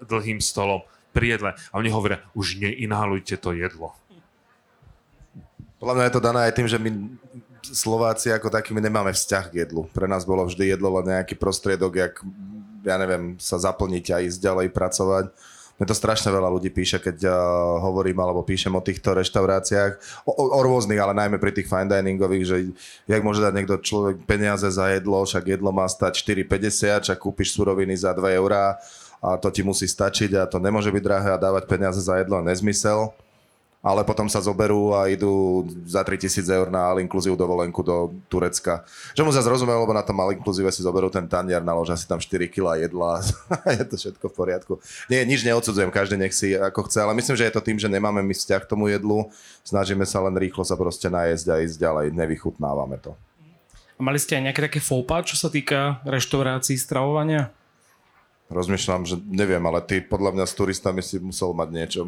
dlhým 0.09 0.41
stolom, 0.41 0.81
pri 1.13 1.39
jedle. 1.39 1.51
A 1.71 1.75
oni 1.79 1.93
hovoria, 1.93 2.25
už 2.33 2.59
neinhalujte 2.59 3.37
to 3.39 3.53
jedlo. 3.53 3.93
Podľa 5.79 5.95
mňa 5.95 6.05
je 6.09 6.15
to 6.15 6.23
dané 6.23 6.41
aj 6.49 6.55
tým, 6.57 6.69
že 6.69 6.79
my 6.81 6.91
Slováci 7.63 8.35
ako 8.35 8.51
takými 8.51 8.83
nemáme 8.83 9.15
vzťah 9.15 9.45
k 9.53 9.55
jedlu. 9.67 9.87
Pre 9.95 10.11
nás 10.11 10.27
bolo 10.27 10.43
vždy 10.49 10.75
jedlo 10.75 10.99
len 10.99 11.15
nejaký 11.15 11.39
prostriedok, 11.39 11.95
jak, 11.95 12.15
ja 12.83 12.99
neviem, 12.99 13.39
sa 13.39 13.55
zaplniť 13.55 14.05
a 14.11 14.23
ísť 14.25 14.39
ďalej 14.43 14.69
pracovať 14.75 15.31
mne 15.83 15.91
to 15.91 15.99
strašne 15.99 16.31
veľa 16.31 16.47
ľudí 16.47 16.71
píše, 16.71 17.03
keď 17.03 17.27
uh, 17.27 17.35
hovorím 17.83 18.23
alebo 18.23 18.47
píšem 18.47 18.71
o 18.71 18.79
týchto 18.79 19.19
reštauráciách, 19.19 20.23
o, 20.23 20.31
o, 20.31 20.45
o 20.55 20.61
rôznych, 20.63 21.03
ale 21.03 21.11
najmä 21.11 21.43
pri 21.43 21.51
tých 21.51 21.67
fine 21.67 21.91
diningových, 21.91 22.45
že 22.47 22.57
jak 23.11 23.27
môže 23.27 23.43
dať 23.43 23.51
niekto 23.51 23.83
človek 23.83 24.23
peniaze 24.23 24.71
za 24.71 24.95
jedlo, 24.95 25.27
však 25.27 25.59
jedlo 25.59 25.75
má 25.75 25.91
stať 25.91 26.23
4,50, 26.47 27.03
však 27.03 27.19
kúpiš 27.19 27.59
suroviny 27.59 27.99
za 27.99 28.15
2 28.15 28.39
eurá 28.39 28.79
a 29.23 29.39
to 29.39 29.49
ti 29.55 29.63
musí 29.63 29.87
stačiť 29.87 30.35
a 30.35 30.51
to 30.51 30.59
nemôže 30.59 30.91
byť 30.91 31.03
drahé 31.03 31.29
a 31.33 31.39
dávať 31.39 31.71
peniaze 31.71 32.03
za 32.03 32.19
jedlo 32.19 32.43
je 32.43 32.51
nezmysel 32.51 33.15
ale 33.83 34.07
potom 34.07 34.31
sa 34.31 34.39
zoberú 34.39 34.95
a 34.95 35.11
idú 35.11 35.67
za 35.83 36.07
3000 36.07 36.47
eur 36.47 36.71
na 36.71 36.87
all 36.87 37.03
inclusive 37.03 37.35
dovolenku 37.35 37.83
do 37.83 38.15
Turecka. 38.31 38.87
Že 39.19 39.27
mu 39.27 39.35
zase 39.35 39.51
rozumiem, 39.51 39.75
lebo 39.75 39.91
na 39.91 40.07
tom 40.07 40.15
all 40.23 40.31
inclusive 40.31 40.71
si 40.71 40.87
zoberú 40.87 41.11
ten 41.11 41.27
tanier, 41.27 41.59
naložia 41.59 41.99
si 41.99 42.07
tam 42.07 42.23
4 42.23 42.47
kg 42.47 42.79
jedla 42.79 43.19
a 43.19 43.21
je 43.77 43.85
to 43.91 43.99
všetko 43.99 44.31
v 44.31 44.35
poriadku. 44.39 44.73
Nie, 45.11 45.27
nič 45.27 45.43
neodsudzujem, 45.43 45.91
každý 45.91 46.15
nech 46.15 46.31
si 46.31 46.55
ako 46.55 46.87
chce, 46.87 47.03
ale 47.03 47.19
myslím, 47.19 47.35
že 47.35 47.51
je 47.51 47.55
to 47.59 47.67
tým, 47.67 47.77
že 47.83 47.91
nemáme 47.91 48.23
my 48.23 48.31
vzťah 48.31 48.63
k 48.63 48.71
tomu 48.71 48.87
jedlu, 48.87 49.35
snažíme 49.67 50.07
sa 50.07 50.23
len 50.23 50.39
rýchlo 50.39 50.63
sa 50.63 50.79
proste 50.79 51.11
najesť 51.11 51.47
a 51.51 51.55
ísť 51.67 51.77
ďalej, 51.83 52.07
nevychutnávame 52.15 53.03
to. 53.03 53.19
A 53.99 54.01
mali 54.01 54.23
ste 54.23 54.39
aj 54.39 54.43
nejaké 54.47 54.63
také 54.71 54.79
fópa, 54.79 55.27
čo 55.27 55.35
sa 55.35 55.51
týka 55.51 55.99
reštaurácií, 56.07 56.79
stravovania? 56.79 57.51
Rozmýšľam, 58.53 59.09
že 59.09 59.17
neviem, 59.25 59.61
ale 59.65 59.81
ty 59.81 60.05
podľa 60.05 60.37
mňa 60.37 60.45
s 60.45 60.55
turistami 60.55 61.01
si 61.01 61.17
musel 61.19 61.57
mať 61.57 61.69
niečo 61.73 62.03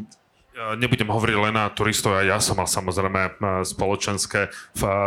nebudem 0.55 1.11
hovoriť 1.11 1.37
len 1.51 1.55
na 1.59 1.67
turistov, 1.67 2.15
ja 2.23 2.39
som 2.39 2.55
mal 2.55 2.71
samozrejme 2.71 3.23
e, 3.27 3.31
spoločenské, 3.67 4.55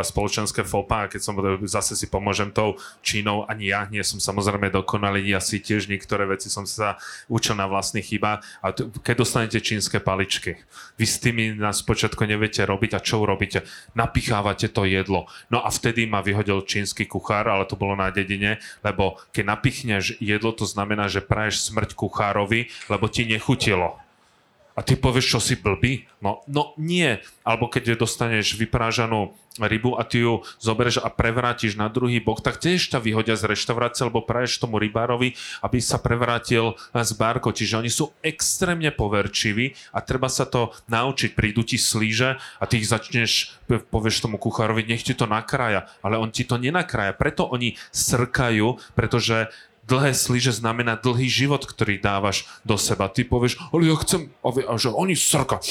spoločenské 0.04 0.62
FOPA, 0.68 1.08
keď 1.08 1.22
som 1.24 1.40
zase 1.64 1.96
si 1.96 2.12
pomôžem 2.12 2.52
tou 2.52 2.76
Čínou, 3.00 3.48
ani 3.48 3.72
ja 3.72 3.88
nie 3.88 4.04
som 4.04 4.20
samozrejme 4.20 4.68
dokonalý, 4.68 5.24
ja 5.24 5.40
si 5.40 5.64
tiež 5.64 5.88
niektoré 5.88 6.28
veci 6.28 6.52
som 6.52 6.68
sa 6.68 7.00
učil 7.32 7.56
na 7.56 7.64
vlastných 7.72 8.04
chybách 8.04 8.40
a 8.60 8.68
keď 8.76 9.16
dostanete 9.16 9.64
čínske 9.64 10.04
paličky, 10.04 10.60
vy 11.00 11.06
s 11.08 11.24
tými 11.24 11.56
na 11.56 11.72
spočiatku 11.72 12.28
neviete 12.28 12.68
robiť 12.68 13.00
a 13.00 13.04
čo 13.04 13.24
urobíte? 13.24 13.64
Napichávate 13.96 14.68
to 14.68 14.84
jedlo. 14.84 15.32
No 15.48 15.64
a 15.64 15.72
vtedy 15.72 16.04
ma 16.10 16.20
vyhodil 16.20 16.68
čínsky 16.68 17.08
kuchár, 17.08 17.48
ale 17.48 17.64
to 17.64 17.80
bolo 17.80 17.96
na 17.96 18.12
dedine, 18.12 18.60
lebo 18.84 19.16
keď 19.32 19.44
napichneš 19.48 20.20
jedlo, 20.20 20.52
to 20.52 20.68
znamená, 20.68 21.08
že 21.08 21.24
praješ 21.24 21.72
smrť 21.72 21.96
kuchárovi, 21.96 22.68
lebo 22.92 23.08
ti 23.08 23.24
nechutilo 23.24 24.07
a 24.78 24.86
ty 24.86 24.94
povieš, 24.94 25.26
čo 25.34 25.40
si 25.42 25.58
blbý? 25.58 26.06
No, 26.22 26.46
no 26.46 26.78
nie. 26.78 27.18
Alebo 27.42 27.66
keď 27.66 27.98
dostaneš 27.98 28.54
vyprážanú 28.62 29.34
rybu 29.58 29.98
a 29.98 30.06
ty 30.06 30.22
ju 30.22 30.46
zoberieš 30.62 31.02
a 31.02 31.10
prevrátiš 31.10 31.74
na 31.74 31.90
druhý 31.90 32.22
bok, 32.22 32.46
tak 32.46 32.62
tiež 32.62 32.94
ťa 32.94 33.02
vyhodia 33.02 33.34
z 33.34 33.50
reštaurácie, 33.50 34.06
alebo 34.06 34.22
praješ 34.22 34.62
tomu 34.62 34.78
rybárovi, 34.78 35.34
aby 35.66 35.78
sa 35.82 35.98
prevrátil 35.98 36.78
z 36.94 37.12
bárko. 37.18 37.50
Čiže 37.50 37.82
oni 37.82 37.90
sú 37.90 38.14
extrémne 38.22 38.94
poverčiví 38.94 39.74
a 39.98 40.06
treba 40.06 40.30
sa 40.30 40.46
to 40.46 40.78
naučiť. 40.94 41.34
Prídu 41.34 41.66
ti 41.66 41.82
slíže 41.82 42.38
a 42.38 42.64
ty 42.70 42.78
ich 42.78 42.86
začneš, 42.86 43.58
povieš 43.90 44.30
tomu 44.30 44.38
kuchárovi, 44.38 44.86
nech 44.86 45.02
ti 45.02 45.18
to 45.18 45.26
nakrája, 45.26 45.90
ale 46.06 46.22
on 46.22 46.30
ti 46.30 46.46
to 46.46 46.62
nenakrája. 46.62 47.18
Preto 47.18 47.50
oni 47.50 47.82
srkajú, 47.90 48.78
pretože 48.94 49.50
dlhé 49.88 50.12
slíže 50.12 50.52
znamená 50.60 51.00
dlhý 51.00 51.32
život, 51.32 51.64
ktorý 51.64 51.98
dávaš 51.98 52.46
do 52.68 52.76
seba. 52.76 53.08
Ty 53.08 53.24
povieš, 53.24 53.58
ale 53.72 53.88
ja 53.88 53.96
chcem, 54.04 54.28
a 54.44 54.76
že 54.76 54.92
oni 54.92 55.16
srka. 55.16 55.64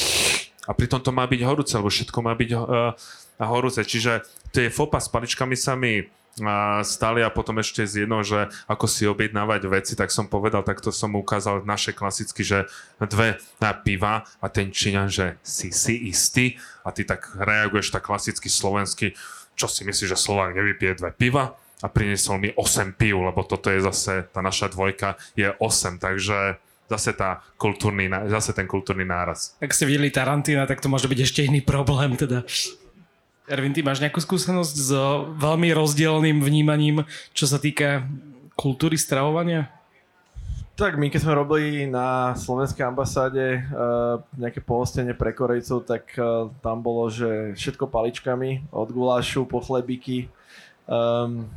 A 0.67 0.75
pritom 0.75 0.99
to 0.99 1.15
má 1.15 1.29
byť 1.29 1.41
horúce, 1.47 1.77
lebo 1.79 1.93
všetko 1.93 2.19
má 2.25 2.35
byť 2.35 2.51
uh, 2.57 2.97
horúce. 3.45 3.85
Čiže 3.85 4.27
tie 4.51 4.73
fopa 4.73 4.99
s 4.99 5.07
paličkami 5.07 5.55
sa 5.55 5.79
mi 5.79 6.03
uh, 6.03 6.83
stali 6.83 7.23
a 7.23 7.31
potom 7.31 7.63
ešte 7.63 7.87
z 7.87 8.03
jedno, 8.03 8.25
že 8.27 8.51
ako 8.67 8.91
si 8.91 9.07
objednávať 9.07 9.63
veci, 9.71 9.95
tak 9.95 10.11
som 10.11 10.27
povedal, 10.27 10.67
tak 10.67 10.83
to 10.83 10.91
som 10.91 11.15
ukázal 11.15 11.63
naše 11.63 11.95
klasicky, 11.95 12.43
že 12.43 12.67
dve 12.99 13.39
na 13.63 13.71
piva 13.79 14.27
a 14.43 14.47
ten 14.51 14.75
Číňan, 14.75 15.07
že 15.07 15.39
si 15.47 15.71
si 15.71 16.11
istý 16.11 16.59
a 16.83 16.91
ty 16.91 17.07
tak 17.07 17.31
reaguješ 17.39 17.95
tak 17.95 18.03
klasicky 18.09 18.51
slovensky, 18.51 19.15
čo 19.55 19.71
si 19.71 19.87
myslíš, 19.87 20.13
že 20.13 20.19
Slovák 20.19 20.51
nevypije 20.51 20.99
dve 20.99 21.15
piva? 21.15 21.55
A 21.85 21.87
priniesol 21.93 22.41
mi 22.41 22.49
8 22.57 22.97
pív, 22.97 23.21
lebo 23.21 23.45
toto 23.45 23.69
je 23.69 23.85
zase, 23.85 24.25
tá 24.33 24.41
naša 24.41 24.73
dvojka 24.73 25.21
je 25.37 25.53
8, 25.61 26.01
takže 26.01 26.57
zase, 26.89 27.11
tá 27.13 27.43
kultúrny, 27.61 28.09
zase 28.31 28.55
ten 28.57 28.65
kultúrny 28.65 29.05
náraz. 29.05 29.59
Ak 29.61 29.75
ste 29.75 29.85
videli 29.85 30.09
Tarantina, 30.09 30.65
tak 30.65 30.81
to 30.81 30.89
môže 30.89 31.11
byť 31.11 31.21
ešte 31.21 31.41
iný 31.45 31.61
problém 31.61 32.15
teda. 32.15 32.47
Ervin, 33.47 33.71
ty 33.71 33.83
máš 33.85 34.03
nejakú 34.03 34.19
skúsenosť 34.19 34.75
s 34.75 34.91
veľmi 35.39 35.71
rozdielným 35.71 36.43
vnímaním, 36.43 37.07
čo 37.31 37.47
sa 37.47 37.63
týka 37.63 38.03
kultúry 38.59 38.99
stravovania? 38.99 39.71
Tak 40.77 41.01
my 41.01 41.09
keď 41.09 41.21
sme 41.25 41.41
robili 41.41 41.89
na 41.89 42.37
slovenskej 42.37 42.85
ambasáde 42.85 43.65
uh, 43.65 44.21
nejaké 44.37 44.61
pohostenie 44.61 45.17
pre 45.17 45.33
Korejcov, 45.33 45.89
tak 45.89 46.13
uh, 46.21 46.53
tam 46.61 46.85
bolo, 46.85 47.09
že 47.09 47.57
všetko 47.57 47.89
paličkami, 47.89 48.69
od 48.77 48.89
gulášu 48.93 49.49
po 49.49 49.65
chlebiky, 49.65 50.29
um, 50.85 51.49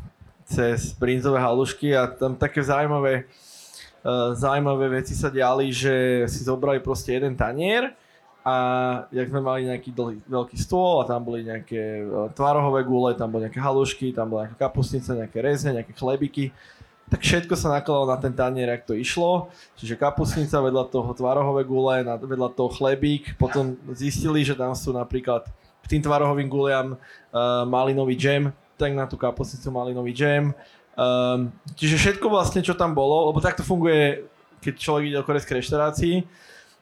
cez 0.49 0.97
brinzové 0.97 1.37
halušky 1.37 1.93
a 1.93 2.09
tam 2.09 2.33
také 2.33 2.65
zaujímavé, 2.65 3.29
uh, 4.01 4.33
zaujímavé 4.33 4.99
veci 4.99 5.13
sa 5.13 5.29
diali, 5.29 5.69
že 5.69 6.25
si 6.25 6.41
zobrali 6.41 6.81
proste 6.81 7.13
jeden 7.13 7.37
tanier 7.37 7.93
a 8.41 8.55
jak 9.13 9.29
sme 9.29 9.45
mali 9.45 9.69
nejaký 9.69 9.93
dlhý, 9.93 10.17
veľký 10.25 10.57
stôl 10.57 11.05
a 11.05 11.07
tam 11.07 11.21
boli 11.21 11.45
nejaké 11.45 12.01
uh, 12.01 12.33
tvarohové 12.33 12.81
gule, 12.81 13.13
tam 13.13 13.29
boli 13.29 13.45
nejaké 13.45 13.61
halušky, 13.61 14.09
tam 14.09 14.33
bola 14.33 14.49
nejaká 14.49 14.57
kapustnica, 14.57 15.13
nejaké 15.13 15.37
rezne, 15.37 15.77
nejaké 15.77 15.93
chlebiky, 15.93 16.49
tak 17.09 17.25
všetko 17.25 17.53
sa 17.57 17.73
nakladalo 17.73 18.05
na 18.05 18.17
ten 18.21 18.33
tanier, 18.33 18.69
ak 18.69 18.85
to 18.85 18.93
išlo. 18.93 19.49
Čiže 19.77 19.97
kapustnica 19.97 20.61
vedľa 20.61 20.93
toho 20.93 21.09
tvarohové 21.17 21.65
gule, 21.65 22.05
vedľa 22.05 22.53
toho 22.53 22.69
chlebík. 22.69 23.33
Potom 23.41 23.73
zistili, 23.97 24.45
že 24.45 24.53
tam 24.53 24.77
sú 24.77 24.93
napríklad 24.93 25.49
k 25.81 25.85
tým 25.89 26.05
tvarohovým 26.05 26.45
guliam 26.45 26.93
uh, 26.93 27.65
malinový 27.65 28.13
džem, 28.13 28.53
tak 28.79 28.95
na 28.95 29.03
tú 29.03 29.19
kapustnicu 29.19 29.67
malinový 29.75 30.15
džem. 30.15 30.55
Um, 30.95 31.51
čiže 31.75 31.99
všetko 31.99 32.31
vlastne, 32.31 32.63
čo 32.63 32.75
tam 32.75 32.95
bolo, 32.95 33.27
lebo 33.31 33.43
takto 33.43 33.63
funguje, 33.63 34.23
keď 34.63 34.73
človek 34.79 35.03
ide 35.11 35.19
do 35.19 35.27
korejskej 35.27 35.59
reštaurácii, 35.59 36.15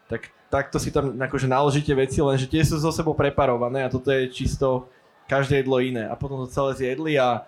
tak 0.10 0.30
takto 0.48 0.78
si 0.78 0.93
tam 0.93 1.18
akože 1.18 1.50
naložíte 1.50 1.93
veci, 1.93 2.22
lenže 2.22 2.48
tie 2.48 2.64
sú 2.64 2.80
zo 2.80 2.93
sebou 2.93 3.14
preparované 3.14 3.84
a 3.84 3.91
toto 3.91 4.10
je 4.14 4.32
čisto 4.32 4.88
každé 5.28 5.66
jedlo 5.66 5.78
iné. 5.84 6.08
A 6.08 6.16
potom 6.16 6.41
to 6.41 6.50
celé 6.50 6.74
zjedli 6.74 7.20
a, 7.20 7.43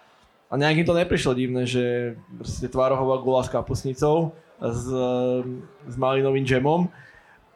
a 0.52 0.54
nejak 0.60 0.84
im 0.84 0.88
to 0.89 0.93
neprišlo 0.93 1.32
divné, 1.34 1.64
že 1.64 2.18
proste 2.38 2.68
tvárohová 2.68 3.18
gula 3.24 3.41
s 3.41 3.50
kapusnicou 3.50 4.36
s, 4.60 4.86
s 5.88 5.95
malinovým 5.95 6.43
džemom. 6.43 6.91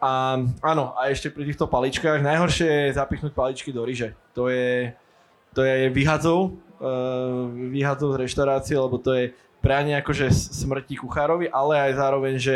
A 0.04 0.36
áno, 0.60 0.96
a 1.00 1.12
ešte 1.12 1.32
pri 1.32 1.48
týchto 1.48 1.68
paličkách, 1.68 2.24
najhoršie 2.24 2.92
je 2.92 2.98
zapichnúť 3.00 3.32
paličky 3.32 3.72
do 3.72 3.88
ryže. 3.88 4.12
To 4.36 4.52
je, 4.52 4.92
to 5.56 5.64
je 5.64 5.88
vyhadzov, 5.92 6.60
vyhádzov 7.72 8.10
z 8.16 8.20
reštaurácie, 8.28 8.76
lebo 8.76 9.00
to 9.00 9.12
je 9.16 9.26
prianie 9.64 9.96
akože 10.04 10.28
smrti 10.32 11.00
kuchárovi, 11.00 11.48
ale 11.48 11.80
aj 11.80 11.92
zároveň, 11.96 12.36
že 12.36 12.56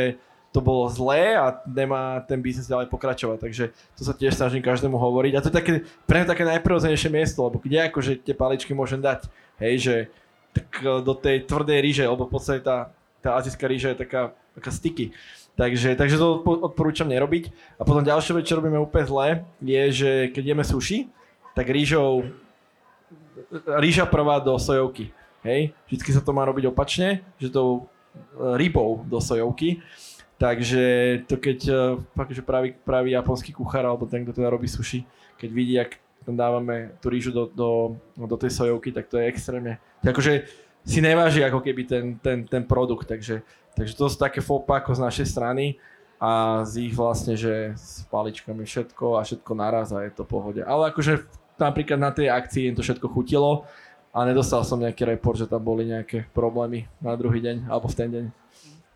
to 0.51 0.59
bolo 0.63 0.89
zlé 0.89 1.38
a 1.38 1.59
nemá 1.69 2.23
ten 2.25 2.41
biznis 2.41 2.67
ďalej 2.67 2.89
pokračovať. 2.89 3.38
Takže 3.39 3.63
to 3.95 4.01
sa 4.01 4.13
tiež 4.15 4.34
snažím 4.36 4.63
každému 4.63 4.97
hovoriť. 4.97 5.34
A 5.38 5.43
to 5.43 5.49
je 5.51 5.55
také, 5.55 5.71
pre 6.09 6.23
mňa 6.23 6.28
také 6.34 6.43
najprirodzenejšie 6.47 7.13
miesto, 7.13 7.45
lebo 7.45 7.61
kde 7.61 7.88
akože 7.88 8.25
tie 8.25 8.34
paličky 8.34 8.71
môžem 8.73 8.99
dať, 9.03 9.30
hej, 9.61 9.75
že 9.78 9.95
tak 10.55 10.67
e, 10.82 11.03
do 11.03 11.13
tej 11.13 11.45
tvrdej 11.45 11.80
ríže, 11.84 12.03
lebo 12.09 12.25
v 12.25 12.34
podstate 12.34 12.65
tá, 12.65 12.89
tá 13.21 13.38
azijská 13.38 13.69
ríža 13.69 13.93
je 13.93 14.01
taká, 14.07 14.34
taká 14.57 14.71
sticky. 14.73 15.13
Takže, 15.57 15.97
takže 15.97 16.21
to 16.21 16.41
odporúčam 16.41 17.09
nerobiť. 17.09 17.49
A 17.78 17.86
potom 17.86 18.05
ďalšia 18.05 18.38
vec, 18.38 18.45
čo 18.45 18.57
robíme 18.57 18.78
úplne 18.78 19.05
zle, 19.09 19.28
je, 19.61 19.84
že 19.89 20.11
keď 20.34 20.43
jeme 20.53 20.65
sushi, 20.65 21.09
tak 21.57 21.69
rýžou 21.73 22.30
rýža 23.80 24.06
prvá 24.06 24.39
do 24.39 24.56
sojovky. 24.60 25.12
Hej? 25.43 25.72
Vždycky 25.88 26.10
sa 26.12 26.22
to 26.22 26.36
má 26.36 26.43
robiť 26.43 26.68
opačne, 26.68 27.24
že 27.39 27.52
to 27.52 27.62
e, 27.64 27.80
rybou 28.60 29.04
do 29.08 29.22
sojovky. 29.24 29.80
Takže 30.38 30.84
to 31.26 31.36
keď 31.39 31.60
e, 31.66 31.74
fakt, 32.14 32.34
že 32.36 32.45
pravý, 32.45 32.76
pravý 32.76 33.16
japonský 33.16 33.56
kuchár 33.56 33.88
alebo 33.88 34.06
ten, 34.06 34.22
kto 34.28 34.38
teda 34.38 34.52
robí 34.52 34.70
sushi, 34.70 35.08
keď 35.39 35.50
vidí, 35.50 35.76
ak 35.80 35.98
tam 36.28 36.36
dávame 36.36 36.91
tú 37.00 37.08
rýžu 37.08 37.32
do, 37.32 37.48
do, 37.48 37.95
do 38.20 38.38
tej 38.38 38.52
sojovky, 38.52 38.91
tak 38.91 39.08
to 39.08 39.16
je 39.16 39.32
extrémne. 39.32 39.80
Akože 40.04 40.43
si 40.84 41.00
neváži 41.00 41.39
ako 41.43 41.64
keby 41.64 41.82
ten, 41.88 42.06
ten, 42.20 42.43
ten 42.43 42.64
produkt, 42.68 43.08
takže, 43.08 43.43
takže 43.76 43.93
to 43.95 44.12
sú 44.12 44.20
také 44.20 44.43
fopa 44.43 44.84
z 44.84 45.00
našej 45.00 45.28
strany 45.28 45.80
a 46.20 46.64
z 46.68 46.89
ich 46.89 46.93
vlastne, 46.98 47.38
že 47.38 47.78
s 47.78 48.04
paličkami 48.10 48.66
všetko 48.66 49.20
a 49.20 49.24
všetko 49.24 49.52
naraz 49.56 49.95
a 49.95 50.04
je 50.04 50.12
to 50.12 50.28
pohode. 50.28 50.60
Ale 50.64 50.89
akože 50.91 51.24
napríklad 51.60 51.99
na 51.99 52.12
tej 52.14 52.32
akcii 52.32 52.72
im 52.72 52.76
to 52.78 52.86
všetko 52.86 53.10
chutilo 53.12 53.66
a 54.14 54.26
nedostal 54.26 54.66
som 54.66 54.82
nejaký 54.82 55.05
report, 55.05 55.38
že 55.38 55.49
tam 55.49 55.62
boli 55.62 55.86
nejaké 55.86 56.26
problémy 56.34 56.89
na 56.97 57.14
druhý 57.14 57.38
deň 57.43 57.70
alebo 57.70 57.86
v 57.86 57.97
ten 57.97 58.10
deň. 58.10 58.26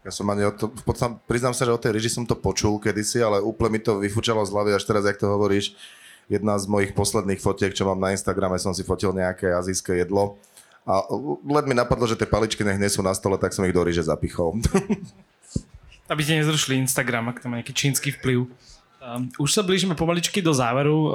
Ja 0.01 0.09
som 0.09 0.25
ani 0.33 0.49
o 0.49 0.53
to, 0.53 0.73
v 0.73 0.81
podstate, 0.81 1.13
priznám 1.29 1.53
sa, 1.53 1.61
že 1.61 1.77
o 1.77 1.77
tej 1.77 1.93
ryži 1.93 2.09
som 2.09 2.25
to 2.25 2.33
počul 2.33 2.81
kedysi, 2.81 3.21
ale 3.21 3.37
úplne 3.37 3.77
mi 3.77 3.79
to 3.81 4.01
vyfučalo 4.01 4.41
z 4.41 4.49
hlavy 4.49 4.73
až 4.73 4.83
teraz, 4.89 5.05
jak 5.05 5.21
to 5.21 5.29
hovoríš. 5.29 5.77
Jedna 6.25 6.57
z 6.57 6.65
mojich 6.65 6.97
posledných 6.97 7.37
fotiek, 7.37 7.69
čo 7.69 7.85
mám 7.85 8.01
na 8.01 8.09
Instagrame, 8.09 8.57
som 8.57 8.73
si 8.73 8.81
fotil 8.81 9.13
nejaké 9.13 9.53
azijské 9.53 10.01
jedlo. 10.01 10.41
A 10.89 11.05
len 11.45 11.65
mi 11.69 11.77
napadlo, 11.77 12.09
že 12.09 12.17
tie 12.17 12.25
paličky 12.25 12.65
nech 12.65 12.81
nie 12.81 12.89
sú 12.89 13.05
na 13.05 13.13
stole, 13.13 13.37
tak 13.37 13.53
som 13.53 13.61
ich 13.61 13.75
do 13.77 13.85
ryže 13.85 14.01
zapichol. 14.09 14.57
Aby 16.11 16.21
ste 16.25 16.41
nezrušili 16.41 16.81
Instagram, 16.81 17.29
ak 17.29 17.45
tam 17.45 17.53
má 17.53 17.61
nejaký 17.61 17.77
čínsky 17.77 18.09
vplyv. 18.17 18.49
Um, 19.01 19.33
už 19.41 19.57
sa 19.57 19.65
blížime 19.65 19.97
pomaličky 19.97 20.45
do 20.45 20.53
záveru 20.53 20.93
uh, 20.93 21.09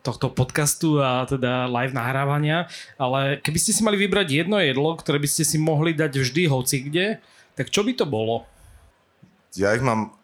tohto 0.00 0.32
podcastu 0.32 1.04
a 1.04 1.28
teda 1.28 1.68
live 1.68 1.92
nahrávania, 1.92 2.64
ale 2.96 3.36
keby 3.44 3.60
ste 3.60 3.76
si 3.76 3.84
mali 3.84 4.00
vybrať 4.00 4.40
jedno 4.40 4.56
jedlo, 4.56 4.96
ktoré 4.96 5.20
by 5.20 5.28
ste 5.28 5.44
si 5.44 5.60
mohli 5.60 5.92
dať 5.92 6.16
vždy 6.16 6.48
hoci 6.48 6.88
kde, 6.88 7.20
tak 7.52 7.68
čo 7.68 7.84
by 7.84 7.92
to 7.92 8.08
bolo? 8.08 8.48
Ja 9.52 9.76
ich 9.76 9.84
mám 9.84 10.16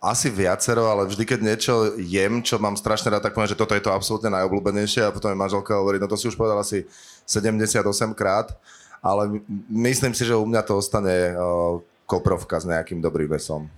asi 0.00 0.32
viacero, 0.32 0.88
ale 0.88 1.04
vždy, 1.04 1.20
keď 1.28 1.40
niečo 1.44 2.00
jem, 2.00 2.40
čo 2.40 2.56
mám 2.56 2.80
strašne 2.80 3.12
rád, 3.12 3.20
tak 3.20 3.36
poviem, 3.36 3.52
že 3.52 3.60
toto 3.60 3.76
je 3.76 3.84
to 3.84 3.92
absolútne 3.92 4.32
najobľúbenejšie 4.32 5.04
a 5.04 5.12
potom 5.12 5.28
mi 5.28 5.36
manželka 5.36 5.76
hovorí, 5.76 6.00
no 6.00 6.08
to 6.08 6.16
si 6.16 6.32
už 6.32 6.40
povedal 6.40 6.56
asi 6.56 6.88
78 7.28 7.84
krát, 8.16 8.56
ale 9.04 9.44
myslím 9.68 10.16
si, 10.16 10.24
že 10.24 10.32
u 10.32 10.48
mňa 10.48 10.64
to 10.64 10.80
ostane 10.80 11.36
uh, 11.36 11.76
koprovka 12.08 12.56
s 12.56 12.64
nejakým 12.64 13.04
dobrým 13.04 13.28
mesom 13.28 13.68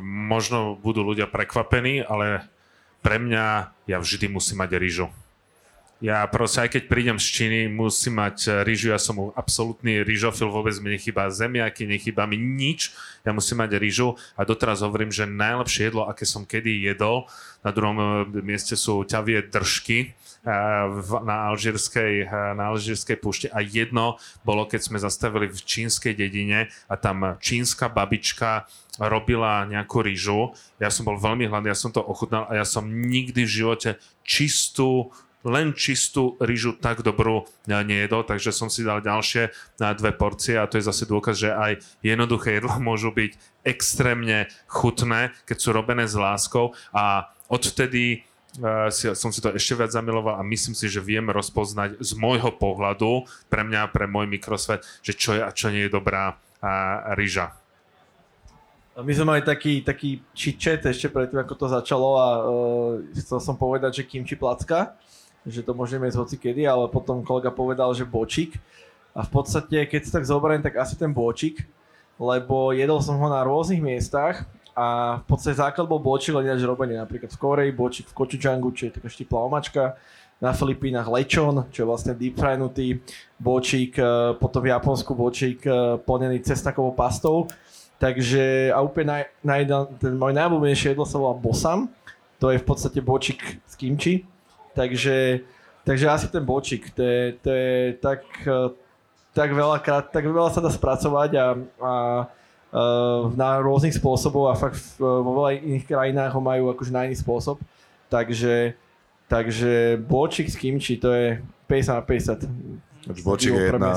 možno 0.00 0.78
budú 0.78 1.02
ľudia 1.02 1.26
prekvapení, 1.26 2.04
ale 2.04 2.46
pre 3.02 3.18
mňa 3.18 3.74
ja 3.90 3.98
vždy 3.98 4.30
musím 4.30 4.62
mať 4.62 4.78
rýžu. 4.78 5.06
Ja 6.02 6.26
proste, 6.26 6.66
aj 6.66 6.74
keď 6.74 6.82
prídem 6.90 7.18
z 7.22 7.26
Číny, 7.30 7.60
musím 7.70 8.18
mať 8.18 8.66
rýžu, 8.66 8.90
ja 8.90 8.98
som 8.98 9.30
absolútny 9.38 10.02
rýžofil, 10.02 10.50
vôbec 10.50 10.74
mi 10.82 10.98
nechýba 10.98 11.30
zemiaky, 11.30 11.86
nechýba 11.86 12.26
mi 12.26 12.34
nič, 12.34 12.90
ja 13.22 13.30
musím 13.30 13.62
mať 13.62 13.78
rýžu. 13.78 14.18
A 14.34 14.42
doteraz 14.42 14.82
hovorím, 14.82 15.14
že 15.14 15.30
najlepšie 15.30 15.94
jedlo, 15.94 16.10
aké 16.10 16.26
som 16.26 16.42
kedy 16.42 16.90
jedol, 16.90 17.30
na 17.62 17.70
druhom 17.70 17.98
eh, 18.02 18.42
mieste 18.42 18.74
sú 18.74 19.06
ťavie 19.06 19.46
držky, 19.46 20.10
na 20.42 21.54
alžírskej, 21.54 22.26
na 22.58 22.74
alžírskej 22.74 23.16
púšte 23.22 23.46
a 23.54 23.62
jedno 23.62 24.18
bolo, 24.42 24.66
keď 24.66 24.80
sme 24.82 24.98
zastavili 24.98 25.46
v 25.46 25.54
čínskej 25.54 26.18
dedine 26.18 26.66
a 26.90 26.94
tam 26.98 27.38
čínska 27.38 27.86
babička 27.86 28.66
robila 28.98 29.62
nejakú 29.70 30.02
rýžu. 30.02 30.52
Ja 30.82 30.90
som 30.90 31.06
bol 31.06 31.16
veľmi 31.16 31.46
hladný, 31.46 31.70
ja 31.70 31.78
som 31.78 31.94
to 31.94 32.02
ochutnal 32.02 32.50
a 32.50 32.58
ja 32.58 32.66
som 32.66 32.90
nikdy 32.90 33.46
v 33.46 33.54
živote 33.62 33.90
čistú 34.26 35.14
len 35.42 35.74
čistú 35.74 36.38
rýžu 36.38 36.78
tak 36.78 37.02
dobrú 37.02 37.50
nejedol, 37.66 38.22
takže 38.22 38.54
som 38.54 38.70
si 38.70 38.86
dal 38.86 39.02
ďalšie 39.02 39.50
na 39.82 39.90
dve 39.90 40.14
porcie 40.14 40.54
a 40.54 40.70
to 40.70 40.78
je 40.78 40.86
zase 40.86 41.02
dôkaz, 41.10 41.34
že 41.34 41.50
aj 41.50 41.82
jednoduché 42.02 42.58
jedlo 42.58 42.78
môžu 42.94 43.10
byť 43.10 43.34
extrémne 43.66 44.50
chutné, 44.70 45.34
keď 45.46 45.56
sú 45.58 45.68
robené 45.74 46.06
s 46.06 46.14
láskou 46.14 46.74
a 46.94 47.30
odvtedy 47.50 48.24
si, 48.92 49.08
som 49.16 49.32
si 49.32 49.40
to 49.40 49.48
ešte 49.56 49.72
viac 49.72 49.88
zamiloval 49.88 50.36
a 50.36 50.44
myslím 50.44 50.76
si, 50.76 50.84
že 50.84 51.00
viem 51.00 51.24
rozpoznať 51.32 51.96
z 52.04 52.12
môjho 52.20 52.52
pohľadu, 52.52 53.24
pre 53.48 53.64
mňa, 53.64 53.88
pre 53.88 54.04
môj 54.04 54.28
mikrosvet, 54.28 54.84
že 55.00 55.16
čo 55.16 55.32
je 55.36 55.40
a 55.40 55.48
čo 55.48 55.72
nie 55.72 55.88
je 55.88 55.94
dobrá 55.94 56.36
a, 56.60 57.14
ryža. 57.16 57.56
My 58.92 59.08
sme 59.16 59.24
mali 59.24 59.40
taký, 59.40 59.80
taký 59.80 60.20
chit 60.36 60.60
ešte 60.60 61.08
predtým, 61.08 61.40
ako 61.40 61.56
to 61.56 61.66
začalo 61.72 62.08
a 62.20 62.28
uh, 62.28 62.44
chcel 63.16 63.40
som 63.40 63.56
povedať, 63.56 64.04
že 64.04 64.08
kimči 64.08 64.36
placka, 64.36 65.00
že 65.48 65.64
to 65.64 65.72
môžeme 65.72 66.04
jesť 66.04 66.20
hoci 66.20 66.36
kedy, 66.36 66.68
ale 66.68 66.92
potom 66.92 67.24
kolega 67.24 67.48
povedal, 67.48 67.96
že 67.96 68.04
bočík. 68.04 68.60
A 69.16 69.24
v 69.24 69.30
podstate, 69.32 69.88
keď 69.88 70.00
si 70.04 70.12
tak 70.12 70.28
zoberiem, 70.28 70.60
tak 70.60 70.76
asi 70.76 70.92
ten 71.00 71.08
bočík, 71.08 71.64
lebo 72.20 72.76
jedol 72.76 73.00
som 73.00 73.16
ho 73.16 73.28
na 73.32 73.40
rôznych 73.40 73.80
miestach 73.80 74.44
a 74.72 75.20
v 75.20 75.24
podstate 75.28 75.60
základ 75.60 75.84
bol 75.84 76.00
bočík 76.00 76.32
len 76.32 76.48
ináč 76.48 76.64
robený 76.64 76.96
napríklad 76.96 77.28
v 77.28 77.38
Koreji, 77.38 77.70
bočík 77.76 78.06
v 78.08 78.16
Kočučangu, 78.16 78.72
čo 78.72 78.88
je 78.88 78.96
taká 78.96 79.08
štiplá 79.12 79.44
omačka, 79.44 80.00
na 80.42 80.50
Filipínach 80.50 81.06
lečon, 81.06 81.70
čo 81.70 81.86
je 81.86 81.86
vlastne 81.86 82.18
deep 82.18 82.34
frynutý 82.34 82.98
bočík, 83.38 83.94
e, 83.94 84.34
potom 84.42 84.66
v 84.66 84.74
Japonsku 84.74 85.14
bočík 85.14 85.62
e, 85.62 86.02
plnený 86.02 86.42
cestakovou 86.42 86.90
pastou. 86.98 87.46
Takže 88.02 88.74
a 88.74 88.82
úplne 88.82 89.06
naj, 89.06 89.22
naj, 89.46 89.62
ten 90.02 90.18
môj 90.18 90.34
najobľúbenejšie 90.34 90.98
jedlo 90.98 91.06
sa 91.06 91.22
volá 91.22 91.38
bosam, 91.38 91.86
to 92.42 92.50
je 92.50 92.58
v 92.58 92.66
podstate 92.66 92.98
bočík 92.98 93.62
z 93.62 93.74
kimči, 93.78 94.14
takže, 94.74 95.46
takže 95.86 96.10
asi 96.10 96.26
ten 96.26 96.42
bočík, 96.42 96.90
to 96.90 97.06
je, 97.06 97.38
to 97.38 97.50
je 97.54 97.94
tak, 98.02 98.26
e, 98.42 98.74
tak, 99.30 99.54
veľa, 99.54 99.78
tak 100.10 100.24
veľa 100.26 100.50
sa 100.50 100.58
dá 100.58 100.74
spracovať 100.74 101.30
a, 101.38 101.46
a 101.78 101.92
na 103.36 103.60
rôznych 103.60 103.92
spôsobov 103.92 104.48
a 104.48 104.56
fakt 104.56 104.80
vo 104.96 105.44
veľa 105.44 105.60
iných 105.60 105.84
krajinách 105.84 106.32
ho 106.32 106.40
majú 106.40 106.72
akože 106.72 106.92
na 106.92 107.04
iný 107.04 107.16
spôsob. 107.20 107.60
Takže, 108.08 108.72
takže 109.28 110.00
bočik 110.00 110.48
s 110.48 110.56
kimči, 110.56 110.96
to 110.96 111.12
je 111.12 111.26
50 111.68 111.92
na 111.92 112.02
50. 112.04 113.22
Bočik 113.24 113.52
je 113.52 113.64
jedna, 113.68 113.92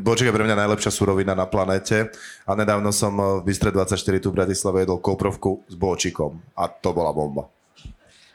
Bočík 0.00 0.32
je 0.32 0.34
pre 0.34 0.48
mňa 0.48 0.64
najlepšia 0.64 0.88
surovina 0.88 1.36
na 1.36 1.44
planéte 1.44 2.08
a 2.48 2.52
nedávno 2.56 2.88
som 2.88 3.12
v 3.12 3.44
Bystre 3.44 3.68
24 3.68 4.00
tu 4.16 4.32
v 4.32 4.36
Bratislave 4.40 4.88
jedol 4.88 4.96
koprovku 4.96 5.60
s 5.68 5.76
bočikom 5.76 6.40
a 6.56 6.72
to 6.72 6.96
bola 6.96 7.12
bomba. 7.12 7.52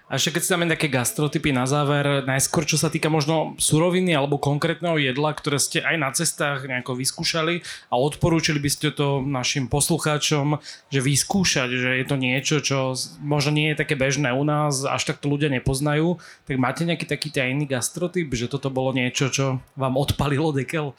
A 0.07 0.15
ešte 0.15 0.39
keď 0.39 0.41
si 0.41 0.51
dáme 0.55 0.71
také 0.71 0.87
gastrotypy 0.87 1.51
na 1.51 1.67
záver, 1.67 2.23
najskôr 2.23 2.63
čo 2.63 2.79
sa 2.79 2.87
týka 2.87 3.11
možno 3.11 3.59
suroviny 3.59 4.15
alebo 4.15 4.39
konkrétneho 4.39 4.95
jedla, 4.95 5.35
ktoré 5.35 5.59
ste 5.59 5.83
aj 5.83 5.95
na 5.99 6.15
cestách 6.15 6.63
nejako 6.63 6.95
vyskúšali 6.95 7.59
a 7.91 7.99
odporúčili 7.99 8.55
by 8.63 8.71
ste 8.71 8.95
to 8.95 9.19
našim 9.19 9.67
poslucháčom, 9.67 10.63
že 10.87 11.03
vyskúšať, 11.03 11.69
že 11.75 11.89
je 11.99 12.05
to 12.07 12.15
niečo, 12.15 12.63
čo 12.63 12.95
možno 13.19 13.51
nie 13.51 13.75
je 13.75 13.83
také 13.83 13.99
bežné 13.99 14.31
u 14.31 14.47
nás, 14.47 14.87
až 14.87 15.11
tak 15.11 15.19
to 15.19 15.27
ľudia 15.27 15.51
nepoznajú, 15.51 16.23
tak 16.47 16.55
máte 16.55 16.87
nejaký 16.87 17.03
taký 17.03 17.27
tajný 17.27 17.67
gastrotyp, 17.67 18.31
že 18.31 18.47
toto 18.47 18.71
bolo 18.71 18.95
niečo, 18.95 19.27
čo 19.27 19.59
vám 19.75 19.99
odpalilo 19.99 20.55
dekel? 20.55 20.95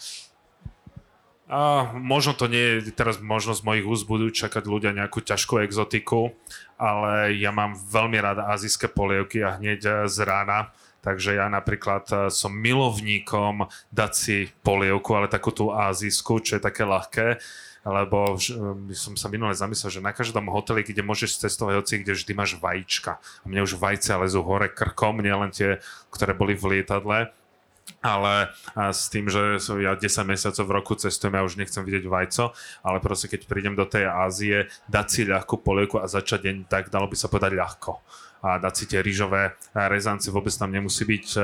A 1.49 1.97
možno 1.97 2.37
to 2.37 2.45
nie 2.45 2.85
je 2.85 2.93
teraz 2.93 3.25
možno 3.25 3.57
z 3.57 3.65
mojich 3.65 3.89
úst 3.89 4.05
budú 4.05 4.29
čakať 4.29 4.69
ľudia 4.69 4.93
nejakú 4.93 5.25
ťažkú 5.25 5.65
exotiku, 5.65 6.37
ale 6.79 7.35
ja 7.37 7.51
mám 7.51 7.75
veľmi 7.75 8.17
rád 8.23 8.39
azijské 8.47 8.87
polievky 8.87 9.43
a 9.43 9.59
hneď 9.59 9.81
eh, 9.85 9.95
z 10.07 10.19
rána. 10.23 10.71
Takže 10.99 11.39
ja 11.39 11.51
napríklad 11.51 12.05
eh, 12.11 12.19
som 12.31 12.55
milovníkom 12.55 13.67
dať 13.91 14.13
si 14.15 14.37
polievku, 14.63 15.13
ale 15.19 15.27
takú 15.27 15.51
tú 15.51 15.75
azijskú, 15.75 16.39
čo 16.41 16.57
je 16.57 16.63
také 16.63 16.87
ľahké, 16.87 17.43
lebo 17.83 18.37
by 18.89 18.95
som 18.95 19.15
sa 19.17 19.33
minule 19.33 19.55
zamyslel, 19.55 19.89
že 19.89 20.05
na 20.05 20.13
každom 20.13 20.51
hoteli, 20.53 20.85
kde 20.85 21.01
môžeš 21.01 21.41
cestovať 21.41 21.75
hoci, 21.79 21.95
kde 22.03 22.13
vždy 22.15 22.33
máš 22.37 22.59
vajíčka. 22.59 23.17
A 23.19 23.45
mne 23.49 23.65
už 23.65 23.81
vajce 23.81 24.13
lezú 24.19 24.45
hore 24.45 24.69
krkom, 24.69 25.25
nielen 25.25 25.55
tie, 25.55 25.81
ktoré 26.13 26.37
boli 26.37 26.53
v 26.53 26.79
lietadle 26.79 27.33
ale 27.99 28.55
s 28.75 29.11
tým, 29.11 29.27
že 29.27 29.59
ja 29.83 29.99
10 29.99 30.07
mesiacov 30.23 30.65
v 30.65 30.77
roku 30.77 30.93
cestujem, 30.95 31.35
ja 31.35 31.43
už 31.43 31.59
nechcem 31.59 31.83
vidieť 31.83 32.07
vajco, 32.07 32.55
ale 32.87 32.99
proste 33.03 33.27
keď 33.27 33.51
prídem 33.51 33.75
do 33.75 33.87
tej 33.87 34.07
Ázie, 34.07 34.71
dať 34.87 35.07
si 35.11 35.21
ľahkú 35.27 35.59
polievku 35.61 35.99
a 35.99 36.07
začať 36.07 36.47
deň 36.47 36.57
tak, 36.71 36.95
dalo 36.95 37.11
by 37.11 37.17
sa 37.19 37.27
povedať 37.27 37.59
ľahko 37.59 37.99
a 38.43 38.59
dať 38.63 38.75
si 38.75 38.85
tie 38.87 39.01
rýžové 39.03 39.59
rezance, 39.75 40.31
vôbec 40.31 40.55
tam 40.55 40.71
nemusí 40.71 41.03
byť 41.03 41.27
e, 41.35 41.41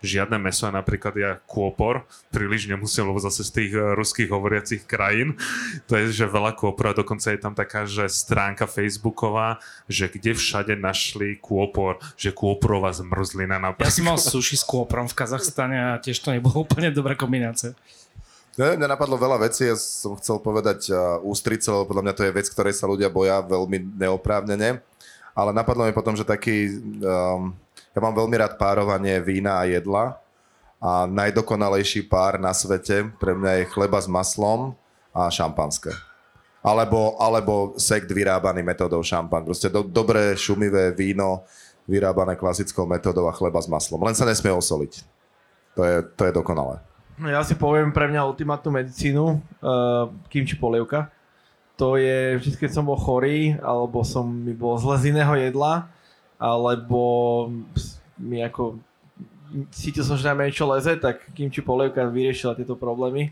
žiadne 0.00 0.40
meso, 0.40 0.64
a 0.64 0.72
napríklad 0.72 1.14
ja 1.20 1.30
kôpor, 1.44 2.08
príliš 2.32 2.72
nemusím, 2.72 3.12
lebo 3.12 3.20
zase 3.20 3.44
z 3.44 3.50
tých 3.52 3.72
e, 3.76 3.80
ruských 3.92 4.32
hovoriacich 4.32 4.88
krajín, 4.88 5.36
to 5.88 6.00
je, 6.00 6.24
že 6.24 6.24
veľa 6.24 6.56
kôpor 6.56 6.92
a 6.92 6.96
dokonca 6.96 7.28
je 7.32 7.40
tam 7.40 7.52
taká, 7.52 7.84
že 7.84 8.08
stránka 8.08 8.64
facebooková, 8.64 9.60
že 9.92 10.08
kde 10.08 10.32
všade 10.32 10.72
našli 10.80 11.36
kôpor, 11.36 12.00
že 12.16 12.32
kôporová 12.32 12.96
zmrzlina 12.96 13.60
napríklad. 13.60 13.92
Ja 13.92 13.98
som 14.00 14.08
mal 14.08 14.20
sushi 14.20 14.56
s 14.56 14.64
kôprom 14.64 15.04
v 15.04 15.14
Kazachstane 15.14 15.76
a 15.76 15.97
tiež 15.98 16.18
to 16.22 16.32
nebolo 16.34 16.62
úplne 16.66 16.90
dobrá 16.90 17.18
kombinácia. 17.18 17.74
Ne, 18.58 18.74
mňa 18.74 18.90
napadlo 18.90 19.14
veľa 19.14 19.38
vecí, 19.46 19.70
ja 19.70 19.78
som 19.78 20.18
chcel 20.18 20.42
povedať 20.42 20.90
uh, 20.90 21.22
ústrice, 21.22 21.70
lebo 21.70 21.94
podľa 21.94 22.10
mňa 22.10 22.14
to 22.18 22.26
je 22.26 22.34
vec, 22.34 22.46
ktorej 22.50 22.74
sa 22.74 22.90
ľudia 22.90 23.06
boja 23.06 23.38
veľmi 23.38 24.02
neoprávnene 24.02 24.82
ale 25.38 25.54
napadlo 25.54 25.86
mi 25.86 25.94
potom, 25.94 26.18
že 26.18 26.26
taký, 26.26 26.82
um, 26.98 27.54
ja 27.94 28.00
mám 28.02 28.10
veľmi 28.10 28.34
rád 28.42 28.58
párovanie 28.58 29.22
vína 29.22 29.62
a 29.62 29.70
jedla 29.70 30.18
a 30.82 31.06
najdokonalejší 31.06 32.10
pár 32.10 32.42
na 32.42 32.50
svete 32.50 33.06
pre 33.22 33.38
mňa 33.38 33.62
je 33.62 33.70
chleba 33.70 34.02
s 34.02 34.10
maslom 34.10 34.74
a 35.14 35.30
šampanské. 35.30 35.94
Alebo, 36.58 37.14
alebo 37.22 37.78
sekt 37.78 38.10
vyrábaný 38.10 38.66
metódou 38.66 38.98
šampan. 38.98 39.46
Proste 39.46 39.70
do, 39.70 39.86
dobré 39.86 40.34
šumivé 40.34 40.90
víno 40.90 41.46
vyrábané 41.86 42.34
klasickou 42.34 42.82
metódou 42.82 43.30
a 43.30 43.32
chleba 43.32 43.62
s 43.62 43.70
maslom. 43.70 44.02
Len 44.02 44.18
sa 44.18 44.26
nesmie 44.26 44.50
osoliť. 44.50 45.06
To 45.78 45.86
je, 45.86 46.02
to 46.02 46.22
je 46.26 46.32
dokonalé. 46.34 46.82
No 47.22 47.30
ja 47.30 47.46
si 47.46 47.54
poviem 47.54 47.94
pre 47.94 48.10
mňa 48.10 48.26
ultimátnu 48.26 48.74
medicínu, 48.74 49.24
uh, 49.62 50.10
kimči 50.26 50.58
polievka 50.58 51.14
to 51.78 51.94
je 51.94 52.42
vždy, 52.42 52.58
keď 52.58 52.70
som 52.74 52.90
bol 52.90 52.98
chorý, 52.98 53.54
alebo 53.62 54.02
som 54.02 54.26
mi 54.26 54.50
bol 54.50 54.74
zle 54.82 54.98
z 54.98 55.14
iného 55.14 55.30
jedla, 55.38 55.86
alebo 56.34 57.46
mi 58.18 58.42
ako 58.42 58.82
cítil 59.70 60.02
som, 60.02 60.18
že 60.18 60.26
na 60.26 60.42
niečo 60.42 60.66
leze, 60.66 60.98
tak 60.98 61.22
kimči 61.38 61.62
polievka 61.62 62.02
vyriešila 62.10 62.58
tieto 62.58 62.74
problémy. 62.74 63.30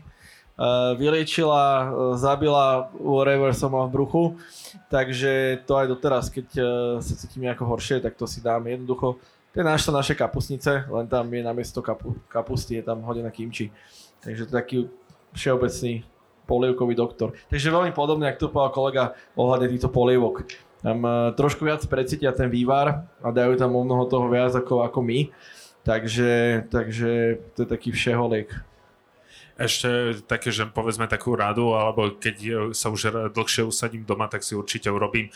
Uh, 0.57 0.97
vyliečila, 0.97 1.63
uh, 1.85 2.17
zabila 2.17 2.89
whatever 2.97 3.53
som 3.53 3.77
mal 3.77 3.85
v 3.91 3.93
bruchu, 3.93 4.23
takže 4.89 5.61
to 5.69 5.77
aj 5.77 5.85
doteraz, 5.85 6.33
keď 6.33 6.47
uh, 6.57 6.65
sa 6.97 7.13
cítim 7.13 7.45
nejako 7.45 7.69
horšie, 7.69 8.01
tak 8.01 8.17
to 8.17 8.25
si 8.25 8.41
dám 8.41 8.65
jednoducho. 8.65 9.21
To 9.57 9.65
je 9.65 9.73
naša 9.73 9.89
naše 9.89 10.13
kapusnice, 10.13 10.85
len 10.85 11.09
tam 11.09 11.25
je 11.33 11.41
namiesto 11.41 11.81
kapu, 11.81 12.13
kapusty, 12.29 12.77
je 12.77 12.85
tam 12.85 13.01
hodená 13.01 13.33
kimči. 13.33 13.73
Takže 14.21 14.45
to 14.45 14.53
je 14.53 14.59
taký 14.61 14.77
všeobecný 15.33 16.05
polievkový 16.45 16.93
doktor. 16.93 17.33
Takže 17.49 17.73
veľmi 17.73 17.89
podobne, 17.89 18.29
ako 18.29 18.37
to 18.37 18.53
povedal 18.53 18.69
kolega 18.77 19.03
ohľadne 19.33 19.73
týchto 19.73 19.89
polievok. 19.89 20.45
Tam 20.85 21.01
uh, 21.01 21.33
trošku 21.33 21.65
viac 21.65 21.81
precítia 21.89 22.37
ten 22.37 22.53
vývar 22.53 23.09
a 23.17 23.33
dajú 23.33 23.57
tam 23.57 23.73
o 23.73 23.81
mnoho 23.81 24.05
toho 24.05 24.29
viac 24.29 24.53
ako, 24.53 24.85
ako 24.85 25.01
my. 25.01 25.33
Takže, 25.81 26.69
takže 26.69 27.41
to 27.57 27.65
je 27.65 27.67
taký 27.73 27.89
všeholiek. 27.89 28.53
Ešte 29.57 30.21
také, 30.29 30.53
že 30.53 30.69
povedzme 30.69 31.09
takú 31.09 31.33
radu, 31.33 31.73
alebo 31.73 32.13
keď 32.13 32.69
sa 32.77 32.93
už 32.93 33.33
dlhšie 33.33 33.65
usadím 33.65 34.05
doma, 34.05 34.29
tak 34.29 34.45
si 34.45 34.53
určite 34.53 34.93
urobím 34.93 35.33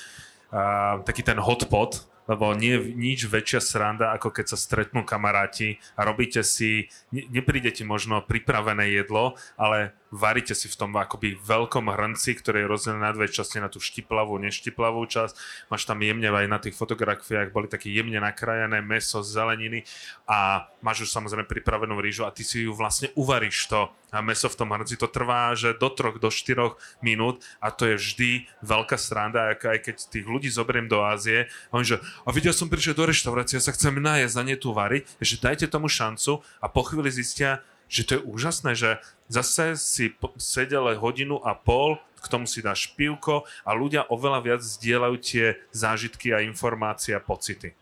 uh, 0.54 1.02
taký 1.02 1.26
ten 1.26 1.42
hotpot, 1.42 2.06
lebo 2.32 2.56
nie 2.56 2.80
nič 2.96 3.28
väčšia 3.28 3.60
sranda, 3.60 4.16
ako 4.16 4.32
keď 4.32 4.56
sa 4.56 4.58
stretnú 4.58 5.04
kamaráti 5.04 5.84
a 6.00 6.08
robíte 6.08 6.48
si, 6.48 6.88
ne, 7.12 7.28
nepríde 7.28 7.76
ti 7.76 7.84
možno 7.84 8.24
pripravené 8.24 8.88
jedlo, 8.88 9.36
ale 9.60 9.92
varíte 10.12 10.52
si 10.52 10.68
v 10.68 10.76
tom 10.76 10.92
akoby 10.94 11.40
veľkom 11.40 11.88
hrnci, 11.88 12.36
ktorý 12.36 12.68
je 12.68 12.72
rozdelený 12.72 13.02
na 13.02 13.16
dve 13.16 13.32
časti, 13.32 13.64
na 13.64 13.72
tú 13.72 13.80
štiplavú, 13.80 14.36
neštiplavú 14.44 15.00
časť. 15.08 15.34
Máš 15.72 15.88
tam 15.88 16.04
jemne 16.04 16.28
aj 16.28 16.48
na 16.52 16.60
tých 16.60 16.76
fotografiách, 16.76 17.56
boli 17.56 17.72
také 17.72 17.88
jemne 17.88 18.20
nakrajané 18.20 18.84
meso, 18.84 19.24
zeleniny 19.24 19.88
a 20.28 20.68
máš 20.84 21.08
už 21.08 21.10
samozrejme 21.16 21.48
pripravenú 21.48 21.96
rýžu 22.04 22.28
a 22.28 22.36
ty 22.36 22.44
si 22.44 22.68
ju 22.68 22.76
vlastne 22.76 23.10
uvaríš 23.16 23.72
to 23.72 23.88
a 24.12 24.20
meso 24.20 24.52
v 24.52 24.60
tom 24.60 24.76
hrnci. 24.76 25.00
To 25.00 25.08
trvá, 25.08 25.56
že 25.56 25.72
do 25.80 25.88
troch, 25.88 26.20
do 26.20 26.28
štyroch 26.28 26.76
minút 27.00 27.40
a 27.64 27.72
to 27.72 27.88
je 27.88 27.96
vždy 27.96 28.32
veľká 28.60 29.00
sranda, 29.00 29.56
aj 29.56 29.80
keď 29.88 29.96
tých 30.12 30.28
ľudí 30.28 30.52
zoberiem 30.52 30.92
do 30.92 31.00
Ázie, 31.00 31.48
a 31.72 31.80
oni 31.80 31.88
že, 31.88 31.98
a 32.28 32.30
videl 32.36 32.52
som 32.52 32.68
prišiel 32.68 32.94
do 32.94 33.08
reštaurácie, 33.08 33.58
ja 33.58 33.64
sa 33.64 33.72
chcem 33.72 33.96
najesť 33.96 34.36
a 34.36 34.44
nie 34.44 34.60
tu 34.60 34.76
variť, 34.76 35.08
že 35.24 35.40
dajte 35.40 35.72
tomu 35.72 35.88
šancu 35.88 36.44
a 36.60 36.68
po 36.68 36.84
chvíli 36.84 37.08
zistia, 37.08 37.64
že 37.92 38.08
to 38.08 38.12
je 38.16 38.22
úžasné, 38.24 38.72
že 38.80 39.04
zase 39.28 39.76
si 39.76 40.16
sedel 40.40 40.96
hodinu 40.96 41.44
a 41.44 41.52
pol, 41.52 42.00
k 42.24 42.26
tomu 42.32 42.48
si 42.48 42.64
dáš 42.64 42.88
pivko 42.96 43.44
a 43.68 43.76
ľudia 43.76 44.08
oveľa 44.08 44.40
viac 44.40 44.62
zdieľajú 44.64 45.16
tie 45.20 45.60
zážitky 45.76 46.32
a 46.32 46.40
informácie 46.40 47.12
a 47.12 47.20
pocity. 47.20 47.76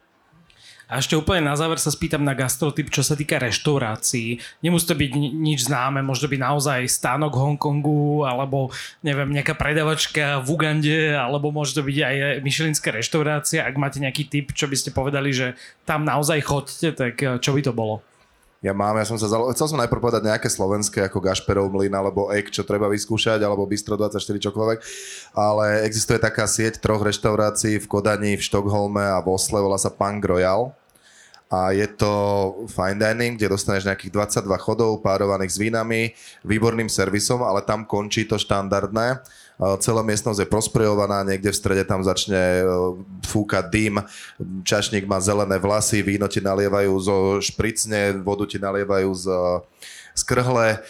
A 0.89 0.97
ešte 0.97 1.13
úplne 1.13 1.45
na 1.45 1.53
záver 1.53 1.77
sa 1.77 1.93
spýtam 1.93 2.25
na 2.25 2.33
gastrotyp, 2.33 2.89
čo 2.89 3.05
sa 3.05 3.13
týka 3.13 3.37
reštaurácií. 3.37 4.41
Nemusí 4.65 4.89
to 4.89 4.97
byť 4.97 5.11
nič 5.37 5.69
známe, 5.69 6.01
možno 6.01 6.25
byť 6.25 6.41
naozaj 6.41 6.89
stánok 6.89 7.37
Hongkongu, 7.37 8.25
alebo 8.25 8.73
neviem, 9.05 9.29
nejaká 9.29 9.53
predavačka 9.53 10.41
v 10.41 10.49
Ugande, 10.49 11.13
alebo 11.13 11.53
môže 11.53 11.77
to 11.77 11.85
byť 11.85 11.97
aj 12.01 12.15
myšelinská 12.41 12.89
reštaurácia. 12.89 13.69
Ak 13.69 13.77
máte 13.77 14.01
nejaký 14.01 14.33
typ, 14.33 14.49
čo 14.57 14.65
by 14.65 14.73
ste 14.73 14.89
povedali, 14.89 15.29
že 15.29 15.53
tam 15.85 16.09
naozaj 16.09 16.41
chodte, 16.41 16.89
tak 16.97 17.21
čo 17.21 17.53
by 17.53 17.61
to 17.61 17.69
bolo? 17.69 18.01
Ja 18.59 18.75
mám, 18.75 18.99
ja 18.99 19.07
som 19.07 19.15
sa 19.15 19.31
zalo... 19.31 19.47
Chcel 19.55 19.71
som 19.71 19.79
najprv 19.79 20.03
povedať 20.03 20.27
nejaké 20.27 20.51
slovenské, 20.51 21.07
ako 21.07 21.23
Gašperov 21.23 21.71
mlyn, 21.71 21.95
alebo 21.95 22.27
Ek, 22.27 22.51
čo 22.51 22.67
treba 22.67 22.91
vyskúšať, 22.91 23.39
alebo 23.39 23.63
Bistro 23.63 23.95
24, 23.95 24.19
čokoľvek. 24.19 24.79
Ale 25.31 25.87
existuje 25.87 26.19
taká 26.19 26.43
sieť 26.43 26.83
troch 26.83 26.99
reštaurácií 26.99 27.79
v 27.79 27.87
Kodani, 27.87 28.35
v 28.35 28.43
Štokholme 28.43 28.99
a 28.99 29.23
v 29.23 29.31
Osle, 29.31 29.63
volá 29.63 29.79
sa 29.79 29.87
Punk 29.87 30.27
Royal. 30.27 30.75
A 31.47 31.71
je 31.71 31.87
to 31.87 32.11
fine 32.67 32.99
dining, 32.99 33.39
kde 33.39 33.47
dostaneš 33.47 33.87
nejakých 33.87 34.11
22 34.43 34.51
chodov 34.59 34.99
párovaných 34.99 35.55
s 35.55 35.57
vínami, 35.57 36.01
výborným 36.43 36.91
servisom, 36.91 37.39
ale 37.41 37.63
tam 37.63 37.87
končí 37.87 38.27
to 38.27 38.35
štandardné 38.35 39.23
celá 39.59 39.99
miestnosť 40.07 40.47
je 40.47 40.51
prosprejovaná, 40.51 41.27
niekde 41.27 41.51
v 41.51 41.59
strede 41.59 41.83
tam 41.83 41.99
začne 41.99 42.63
e, 42.63 42.65
fúkať 43.27 43.67
dým, 43.67 43.99
čašník 44.63 45.03
má 45.03 45.19
zelené 45.19 45.59
vlasy, 45.59 45.99
víno 45.99 46.31
ti 46.31 46.39
nalievajú 46.39 46.93
zo 47.03 47.17
špricne, 47.43 48.23
vodu 48.23 48.47
ti 48.47 48.55
nalievajú 48.55 49.11
z 49.11 49.25
skrhle. 50.19 50.83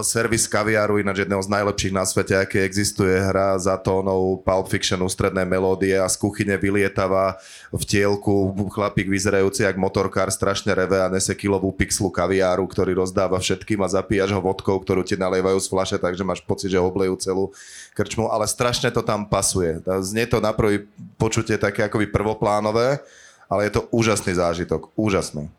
Servis 0.00 0.48
kaviáru, 0.48 0.96
ináč 0.96 1.28
jedného 1.28 1.44
z 1.44 1.52
najlepších 1.52 1.92
na 1.92 2.08
svete, 2.08 2.32
aké 2.40 2.64
existuje, 2.64 3.12
hra 3.20 3.60
za 3.60 3.76
tónou 3.76 4.40
Pulp 4.40 4.72
Fiction 4.72 4.96
ústredné 5.04 5.44
melódie 5.44 5.92
a 5.92 6.08
z 6.08 6.16
kuchyne 6.16 6.56
vylietava 6.56 7.36
v 7.68 7.84
tielku 7.84 8.48
chlapík 8.72 9.12
vyzerajúci 9.12 9.68
jak 9.68 9.76
motorkár, 9.76 10.32
strašne 10.32 10.72
reve 10.72 10.96
a 11.04 11.12
nese 11.12 11.36
kilovú 11.36 11.68
pixlu 11.68 12.08
kaviáru, 12.08 12.64
ktorý 12.64 12.96
rozdáva 12.96 13.36
všetkým 13.36 13.84
a 13.84 13.92
zapíjaš 13.92 14.32
ho 14.32 14.40
vodkou, 14.40 14.80
ktorú 14.80 15.04
ti 15.04 15.20
nalievajú 15.20 15.60
z 15.60 15.68
flaše, 15.68 15.96
takže 16.00 16.24
máš 16.24 16.40
pocit, 16.40 16.72
že 16.72 16.80
oblejú 16.80 17.20
celú 17.20 17.52
krčmu, 17.92 18.32
ale 18.32 18.48
strašne 18.48 18.88
to 18.88 19.04
tam 19.04 19.28
pasuje. 19.28 19.84
Znie 20.00 20.24
to 20.24 20.40
na 20.40 20.56
prvý 20.56 20.88
počutie 21.20 21.60
také 21.60 21.84
akoby 21.84 22.08
prvoplánové, 22.08 23.04
ale 23.52 23.68
je 23.68 23.72
to 23.76 23.84
úžasný 23.92 24.32
zážitok, 24.32 24.88
úžasný 24.96 25.52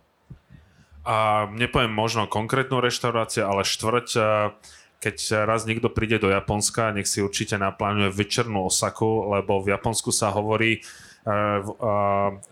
a 1.05 1.45
nepoviem 1.53 1.93
možno 1.93 2.25
konkrétnu 2.25 2.81
reštauráciu, 2.81 3.45
ale 3.45 3.61
štvrť, 3.61 4.09
keď 4.97 5.45
raz 5.45 5.69
niekto 5.69 5.93
príde 5.93 6.17
do 6.17 6.33
Japonska, 6.33 6.89
nech 6.89 7.05
si 7.05 7.21
určite 7.21 7.61
naplánuje 7.61 8.09
večernú 8.09 8.65
Osaku, 8.65 9.37
lebo 9.37 9.61
v 9.61 9.77
Japonsku 9.77 10.09
sa 10.09 10.33
hovorí, 10.33 10.81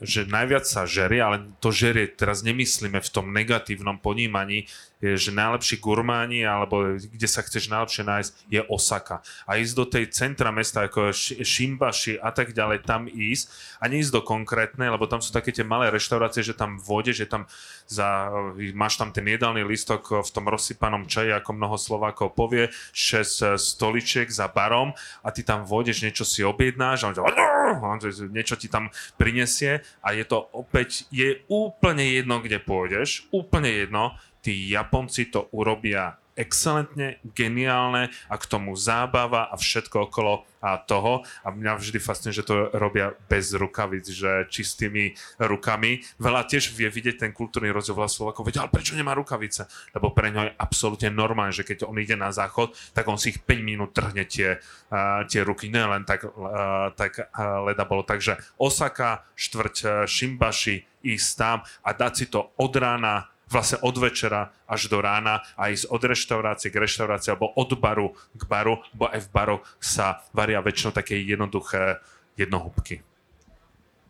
že 0.02 0.26
najviac 0.30 0.66
sa 0.66 0.86
žerie, 0.86 1.22
ale 1.22 1.50
to 1.62 1.74
žerie 1.74 2.10
teraz 2.10 2.46
nemyslíme 2.46 3.02
v 3.02 3.10
tom 3.10 3.30
negatívnom 3.34 3.98
ponímaní, 4.02 4.70
je, 5.04 5.20
že 5.20 5.36
najlepší 5.36 5.84
gurmáni, 5.84 6.48
alebo 6.48 6.96
kde 6.96 7.28
sa 7.28 7.44
chceš 7.44 7.68
najlepšie 7.68 8.04
nájsť, 8.08 8.32
je 8.48 8.62
Osaka. 8.72 9.20
A 9.44 9.60
ísť 9.60 9.74
do 9.76 9.86
tej 9.86 10.08
centra 10.16 10.48
mesta, 10.56 10.88
ako 10.88 11.12
Shimbashi 11.44 12.16
a 12.16 12.32
tak 12.32 12.56
ďalej, 12.56 12.88
tam 12.88 13.12
ísť 13.12 13.52
a 13.84 13.92
neísť 13.92 14.16
do 14.16 14.22
konkrétnej, 14.24 14.88
lebo 14.88 15.04
tam 15.12 15.20
sú 15.20 15.36
také 15.36 15.52
tie 15.52 15.68
malé 15.68 15.92
reštaurácie, 15.92 16.40
že 16.40 16.56
tam 16.56 16.80
vôjdeš, 16.80 17.26
že 17.26 17.28
tam 17.28 17.44
za, 17.84 18.32
máš 18.72 18.96
tam 18.96 19.12
ten 19.12 19.28
jedálny 19.28 19.68
listok 19.68 20.24
v 20.24 20.30
tom 20.32 20.48
rozsypanom 20.48 21.04
čaji, 21.04 21.36
ako 21.36 21.52
mnoho 21.52 21.76
Slovákov 21.76 22.32
povie, 22.32 22.72
6 22.96 23.60
stoličiek 23.60 24.32
za 24.32 24.48
barom 24.48 24.96
a 25.20 25.28
ty 25.36 25.44
tam 25.44 25.68
vôjdeš, 25.68 26.08
niečo 26.08 26.24
si 26.24 26.48
objednáš 26.48 27.04
a 27.04 27.12
on 27.12 28.00
niečo 28.36 28.56
ti 28.56 28.72
tam 28.72 28.88
prinesie 29.20 29.84
a 30.00 30.16
je 30.16 30.24
to 30.24 30.48
opäť, 30.56 31.10
je 31.12 31.44
úplne 31.52 32.04
jedno, 32.08 32.40
kde 32.40 32.64
pôjdeš, 32.64 33.28
úplne 33.36 33.68
jedno, 33.68 34.16
tí 34.44 34.76
Japonci 34.76 35.32
to 35.32 35.48
urobia 35.56 36.20
excelentne, 36.34 37.22
geniálne 37.38 38.10
a 38.30 38.36
k 38.42 38.46
tomu 38.50 38.74
zábava 38.74 39.50
a 39.50 39.56
všetko 39.56 40.10
okolo 40.10 40.46
a 40.64 40.80
toho. 40.82 41.22
A 41.46 41.54
mňa 41.54 41.78
vždy 41.78 42.00
fascinuje, 42.02 42.42
že 42.42 42.48
to 42.48 42.74
robia 42.74 43.14
bez 43.30 43.54
rukavic, 43.54 44.08
že 44.10 44.48
čistými 44.50 45.14
rukami. 45.38 46.02
Veľa 46.18 46.48
tiež 46.50 46.74
vie 46.74 46.90
vidieť 46.90 47.22
ten 47.22 47.32
kultúrny 47.36 47.70
rozdiel 47.70 48.00
veľa 48.00 48.10
Slovákov. 48.10 48.48
Vedia, 48.48 48.66
ale 48.66 48.74
prečo 48.74 48.98
nemá 48.98 49.14
rukavice? 49.14 49.70
Lebo 49.94 50.16
pre 50.16 50.34
ňo 50.34 50.50
je 50.50 50.58
absolútne 50.58 51.10
normálne, 51.14 51.54
že 51.54 51.68
keď 51.68 51.86
on 51.86 52.00
ide 52.02 52.18
na 52.18 52.34
záchod, 52.34 52.74
tak 52.96 53.06
on 53.06 53.20
si 53.20 53.36
ich 53.36 53.40
5 53.44 53.60
minút 53.62 53.94
trhne 53.94 54.26
tie, 54.26 54.58
uh, 54.58 55.22
tie 55.28 55.46
ruky. 55.46 55.70
Nie 55.70 55.86
len 55.86 56.08
tak, 56.08 56.26
uh, 56.26 56.90
tak 56.96 57.20
uh, 57.20 57.68
leda 57.68 57.86
bolo. 57.86 58.08
Takže 58.08 58.40
Osaka, 58.58 59.28
štvrť 59.36 59.76
uh, 59.84 59.92
Shimbashi, 60.10 60.88
ísť 61.04 61.30
tam 61.36 61.58
a 61.84 61.90
dať 61.92 62.14
si 62.16 62.26
to 62.32 62.56
od 62.56 62.74
rána 62.80 63.33
vlastne 63.54 63.78
od 63.86 63.96
večera 64.02 64.50
až 64.66 64.90
do 64.90 64.98
rána 64.98 65.46
a 65.54 65.70
ísť 65.70 65.94
od 65.94 66.02
reštaurácie 66.02 66.74
k 66.74 66.82
reštaurácii 66.82 67.38
alebo 67.38 67.54
od 67.54 67.70
baru 67.78 68.18
k 68.34 68.44
baru, 68.50 68.82
bo 68.98 69.06
aj 69.14 69.22
v 69.22 69.30
baroch 69.30 69.62
sa 69.78 70.26
varia 70.34 70.58
väčšinou 70.66 70.90
také 70.90 71.22
jednoduché 71.22 72.02
jednohúbky. 72.34 73.06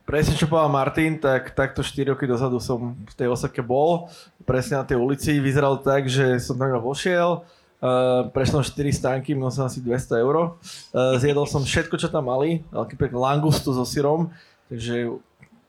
Presne 0.04 0.36
čo 0.36 0.52
povedal 0.52 0.68
Martin, 0.68 1.16
tak 1.16 1.56
takto 1.56 1.80
4 1.80 2.12
roky 2.12 2.28
dozadu 2.28 2.60
som 2.60 2.91
v 2.91 3.14
tej 3.16 3.32
Osake 3.32 3.64
bol, 3.64 4.12
presne 4.44 4.84
na 4.84 4.84
tej 4.84 5.00
ulici, 5.00 5.39
vyzeral 5.39 5.80
tak, 5.80 6.12
že 6.12 6.44
som 6.44 6.60
tam 6.60 6.76
vošiel, 6.76 7.39
uh, 7.39 8.28
prešiel 8.36 8.68
4 8.68 9.00
stánky, 9.00 9.32
mal 9.32 9.48
som 9.48 9.64
asi 9.64 9.80
200 9.80 10.20
eur, 10.20 10.36
uh, 10.36 11.16
zjedol 11.24 11.48
som 11.48 11.64
všetko, 11.64 11.96
čo 11.96 12.12
tam 12.12 12.28
mali, 12.28 12.68
veľký 12.76 13.00
langustu 13.16 13.72
so 13.72 13.88
syrom, 13.88 14.28
takže 14.68 15.08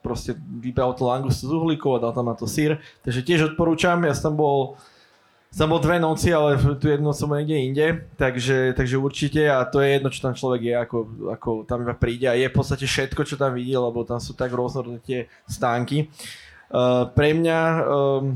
proste 0.05 0.37
vybral 0.37 0.93
to 0.93 1.09
langustu 1.09 1.49
z 1.49 1.57
uhlíkov 1.57 1.97
a 1.97 2.03
dal 2.05 2.13
tam 2.13 2.29
na 2.29 2.37
to 2.37 2.45
sír. 2.45 2.77
Takže 3.01 3.25
tiež 3.25 3.41
odporúčam, 3.57 4.05
ja 4.05 4.13
som 4.13 4.37
bol 4.37 4.77
som 5.55 5.71
bol 5.71 5.79
dve 5.79 6.03
noci, 6.03 6.35
ale 6.35 6.59
tu 6.83 6.91
jedno 6.91 7.15
som 7.15 7.31
niekde 7.31 7.55
inde, 7.55 7.87
takže, 8.19 8.75
takže 8.75 8.99
určite 8.99 9.47
a 9.47 9.63
to 9.63 9.79
je 9.79 9.95
jedno, 9.95 10.11
čo 10.11 10.27
tam 10.27 10.35
človek 10.35 10.61
je, 10.67 10.75
ako, 10.75 10.99
ako 11.31 11.51
tam 11.63 11.87
iba 11.87 11.95
príde 11.95 12.27
a 12.27 12.35
je 12.35 12.51
v 12.51 12.57
podstate 12.59 12.91
všetko, 12.91 13.23
čo 13.23 13.39
tam 13.39 13.55
vidí, 13.55 13.71
lebo 13.71 14.03
tam 14.03 14.19
sú 14.19 14.35
tak 14.35 14.51
rôznorodné 14.51 14.99
tie 14.99 15.31
stánky. 15.47 16.11
Uh, 16.75 17.07
pre 17.15 17.39
mňa 17.39 17.59
um, 17.87 18.35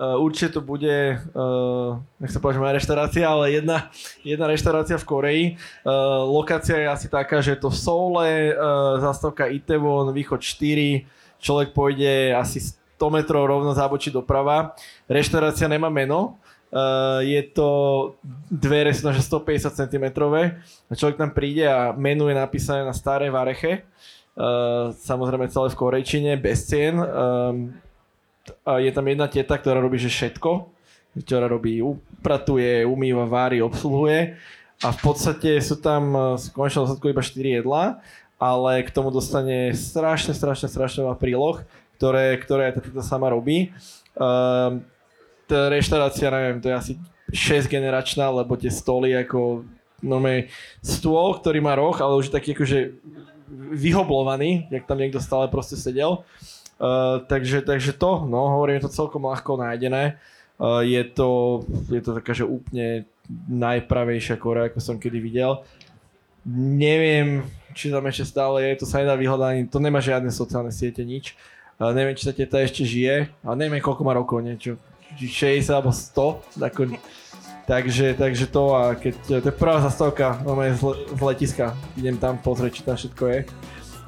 určite 0.00 0.56
to 0.56 0.60
bude, 0.64 1.20
uh, 1.36 2.00
nech 2.16 2.32
sa 2.32 2.40
povedať, 2.40 2.56
moja 2.56 2.76
reštaurácia, 2.80 3.28
ale 3.28 3.52
jedna, 3.52 3.92
jedna 4.24 4.48
reštaurácia 4.48 4.96
v 4.96 5.04
Koreji. 5.04 5.44
Uh, 5.84 6.24
lokácia 6.24 6.80
je 6.80 6.88
asi 6.88 7.06
taká, 7.12 7.44
že 7.44 7.52
je 7.52 7.60
to 7.60 7.68
v 7.68 7.76
Soule, 7.76 8.30
zastavka 9.04 9.52
Itaewon, 9.52 10.16
východ 10.16 10.40
4, 10.40 11.04
človek 11.36 11.76
pôjde 11.76 12.32
asi 12.32 12.64
100 12.96 13.12
metrov 13.12 13.44
rovno 13.44 13.76
zábočí 13.76 14.08
doprava. 14.08 14.72
Reštaurácia 15.04 15.68
nemá 15.68 15.92
meno, 15.92 16.40
je 17.20 17.42
to 17.50 17.68
dvere 18.46 18.94
sú 18.94 19.10
že 19.10 19.26
150 19.26 19.74
cm 19.74 20.06
a 20.86 20.92
človek 20.94 21.18
tam 21.18 21.34
príde 21.34 21.66
a 21.66 21.90
menu 21.90 22.30
je 22.30 22.36
napísané 22.38 22.86
na 22.86 22.94
staré 22.94 23.26
vareche, 23.26 23.82
samozrejme 25.02 25.50
celé 25.50 25.66
v 25.66 25.78
korejčine, 25.78 26.32
bez 26.38 26.70
cien. 26.70 26.94
Je 28.80 28.90
tam 28.92 29.04
jedna 29.06 29.26
teta, 29.28 29.54
ktorá 29.56 29.78
robí 29.78 30.00
že 30.00 30.10
všetko, 30.10 30.70
ktorá 31.26 31.46
robí, 31.50 31.82
upratuje, 31.82 32.86
umýva, 32.86 33.26
vári, 33.26 33.60
obsluhuje 33.60 34.38
a 34.80 34.88
v 34.96 34.98
podstate 35.04 35.60
sú 35.60 35.76
tam 35.76 36.36
v 36.40 36.46
konečnom 36.56 36.88
dôsledku 36.88 37.12
iba 37.12 37.20
4 37.20 37.60
jedlá, 37.60 38.00
ale 38.40 38.80
k 38.80 38.90
tomu 38.94 39.12
dostane 39.12 39.76
strašne, 39.76 40.32
strašne, 40.32 40.72
strašne 40.72 41.04
veľa 41.04 41.20
príloh, 41.20 41.60
ktoré, 42.00 42.40
ktoré 42.40 42.72
aj 42.72 42.74
tá 42.78 42.80
teta 42.80 43.02
sama 43.04 43.28
robí. 43.28 43.76
Um, 44.16 44.80
tá 45.44 45.68
reštaurácia, 45.68 46.32
neviem, 46.32 46.64
to 46.64 46.72
je 46.72 46.76
asi 46.80 46.92
6 47.28 47.68
generačná, 47.68 48.32
lebo 48.32 48.56
tie 48.56 48.72
stoly 48.72 49.12
ako 49.12 49.68
normálne 50.00 50.48
stôl, 50.80 51.36
ktorý 51.36 51.60
má 51.60 51.76
roh, 51.76 51.92
ale 52.00 52.16
už 52.16 52.32
taký 52.32 52.56
akože 52.56 52.96
vyhoblovaný, 53.76 54.72
jak 54.72 54.88
tam 54.88 54.96
niekto 54.96 55.20
stále 55.20 55.50
proste 55.52 55.76
sedel. 55.76 56.24
Uh, 56.80 57.20
takže, 57.28 57.60
takže 57.60 57.92
to, 57.92 58.24
no, 58.24 58.56
hovorím, 58.56 58.80
je 58.80 58.88
to 58.88 58.96
celkom 59.04 59.28
ľahko 59.28 59.60
nájdené. 59.60 60.16
Uh, 60.56 60.80
je, 60.80 61.04
to, 61.12 61.60
je 61.92 62.00
to 62.00 62.16
taká, 62.16 62.32
že 62.32 62.48
úplne 62.48 63.04
najpravejšia 63.52 64.40
Korea, 64.40 64.72
ako 64.72 64.80
som 64.80 64.96
kedy 64.96 65.20
videl. 65.20 65.60
Neviem, 66.48 67.44
či 67.76 67.92
tam 67.92 68.08
ešte 68.08 68.32
stále 68.32 68.64
je, 68.64 68.80
to 68.80 68.88
sa 68.88 69.04
nedá 69.04 69.12
vyhľadať, 69.12 69.68
to 69.68 69.76
nemá 69.76 70.00
žiadne 70.00 70.32
sociálne 70.32 70.72
siete, 70.72 71.04
nič. 71.04 71.36
Uh, 71.76 71.92
neviem, 71.92 72.16
či 72.16 72.24
sa 72.24 72.32
teta 72.32 72.56
ešte 72.64 72.80
žije, 72.88 73.28
ale 73.44 73.56
neviem, 73.60 73.84
koľko 73.84 74.00
má 74.00 74.16
rokov, 74.16 74.40
niečo, 74.40 74.80
60 75.20 75.68
alebo 75.68 75.92
100. 75.92 76.64
Ako, 76.64 76.80
takže, 77.68 78.16
takže 78.16 78.44
to 78.48 78.62
a 78.72 78.96
keď, 78.96 79.14
to 79.44 79.48
je 79.52 79.56
prvá 79.56 79.84
zastávka 79.84 80.40
z, 80.40 80.82
z 81.12 81.20
letiska. 81.20 81.76
Idem 82.00 82.16
tam 82.16 82.40
pozrieť, 82.40 82.72
či 82.72 82.82
tam 82.88 82.96
všetko 82.96 83.24
je. 83.28 83.40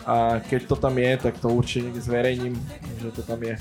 A 0.06 0.42
keď 0.42 0.70
to 0.70 0.76
tam 0.76 0.98
je, 0.98 1.12
tak 1.16 1.38
to 1.38 1.48
určite 1.50 1.94
zverejním, 2.02 2.58
že 2.98 3.08
to 3.14 3.22
tam 3.22 3.38
je. 3.42 3.54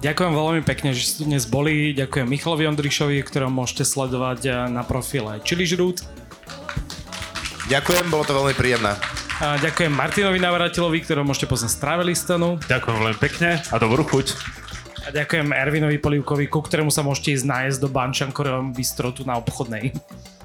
Ďakujem 0.00 0.32
veľmi 0.32 0.62
pekne, 0.64 0.96
že 0.96 1.04
ste 1.04 1.14
tu 1.20 1.24
dnes 1.28 1.44
boli. 1.44 1.92
Ďakujem 1.92 2.24
Michalovi 2.24 2.64
Ondrišovi, 2.64 3.20
ktorého 3.20 3.52
môžete 3.52 3.84
sledovať 3.84 4.40
eh, 4.48 4.52
na 4.72 4.80
profile 4.80 5.36
Chili 5.44 5.68
Žrút. 5.68 6.00
Ďakujem, 7.68 8.08
bolo 8.08 8.24
to 8.24 8.32
veľmi 8.34 8.54
príjemné. 8.56 8.96
A 9.40 9.60
ďakujem 9.60 9.92
Martinovi 9.92 10.40
Navratilovi, 10.42 11.04
ktorého 11.04 11.24
môžete 11.24 11.46
poznať 11.46 11.70
z 11.76 11.78
Travelistanu. 11.78 12.58
Ďakujem 12.64 12.96
veľmi 12.96 13.18
pekne 13.20 13.60
a 13.60 13.76
dobrú 13.76 14.02
chuť. 14.08 14.36
A 15.04 15.08
ďakujem 15.12 15.52
Ervinovi 15.52 15.96
Polivkovi, 15.96 16.44
ku 16.48 16.60
ktorému 16.60 16.92
sa 16.92 17.00
môžete 17.00 17.36
ísť 17.36 17.46
nájsť 17.48 17.78
do 17.80 17.88
Bančankorevom 17.88 18.76
bistro 18.76 19.12
tu 19.16 19.24
na 19.24 19.40
obchodnej. 19.40 19.96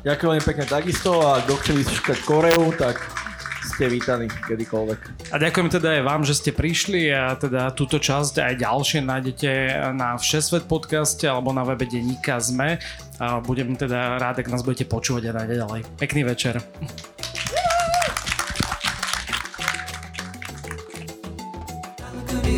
Ďakujem 0.04 0.30
veľmi 0.32 0.46
pekne 0.48 0.66
takisto 0.70 1.24
a 1.24 1.44
kto 1.44 1.54
chce 1.60 1.72
vyskúšať 1.80 2.20
Koreu, 2.24 2.72
tak 2.76 3.04
ste 3.76 3.92
vítaní 3.92 4.32
kedykoľvek. 4.32 5.00
A 5.30 5.36
ďakujem 5.36 5.68
teda 5.68 6.00
aj 6.00 6.04
vám, 6.08 6.24
že 6.24 6.40
ste 6.40 6.56
prišli 6.56 7.12
a 7.12 7.36
teda 7.36 7.76
túto 7.76 8.00
časť 8.00 8.40
aj 8.40 8.54
ďalšie 8.64 9.04
nájdete 9.04 9.52
na 9.92 10.16
Všesvet 10.16 10.64
podcaste 10.72 11.28
alebo 11.28 11.52
na 11.52 11.68
webe 11.68 11.84
Deníka 11.84 12.40
ZME. 12.40 12.80
A 13.20 13.44
budem 13.44 13.76
teda 13.76 14.16
rád, 14.16 14.40
ak 14.40 14.48
nás 14.48 14.64
budete 14.64 14.88
počúvať 14.88 15.28
a 15.28 15.44
nájde 15.44 15.56
ďalej. 15.60 15.82
Pekný 16.00 16.24
večer. 16.24 16.64
Could 22.26 22.44
be 22.44 22.56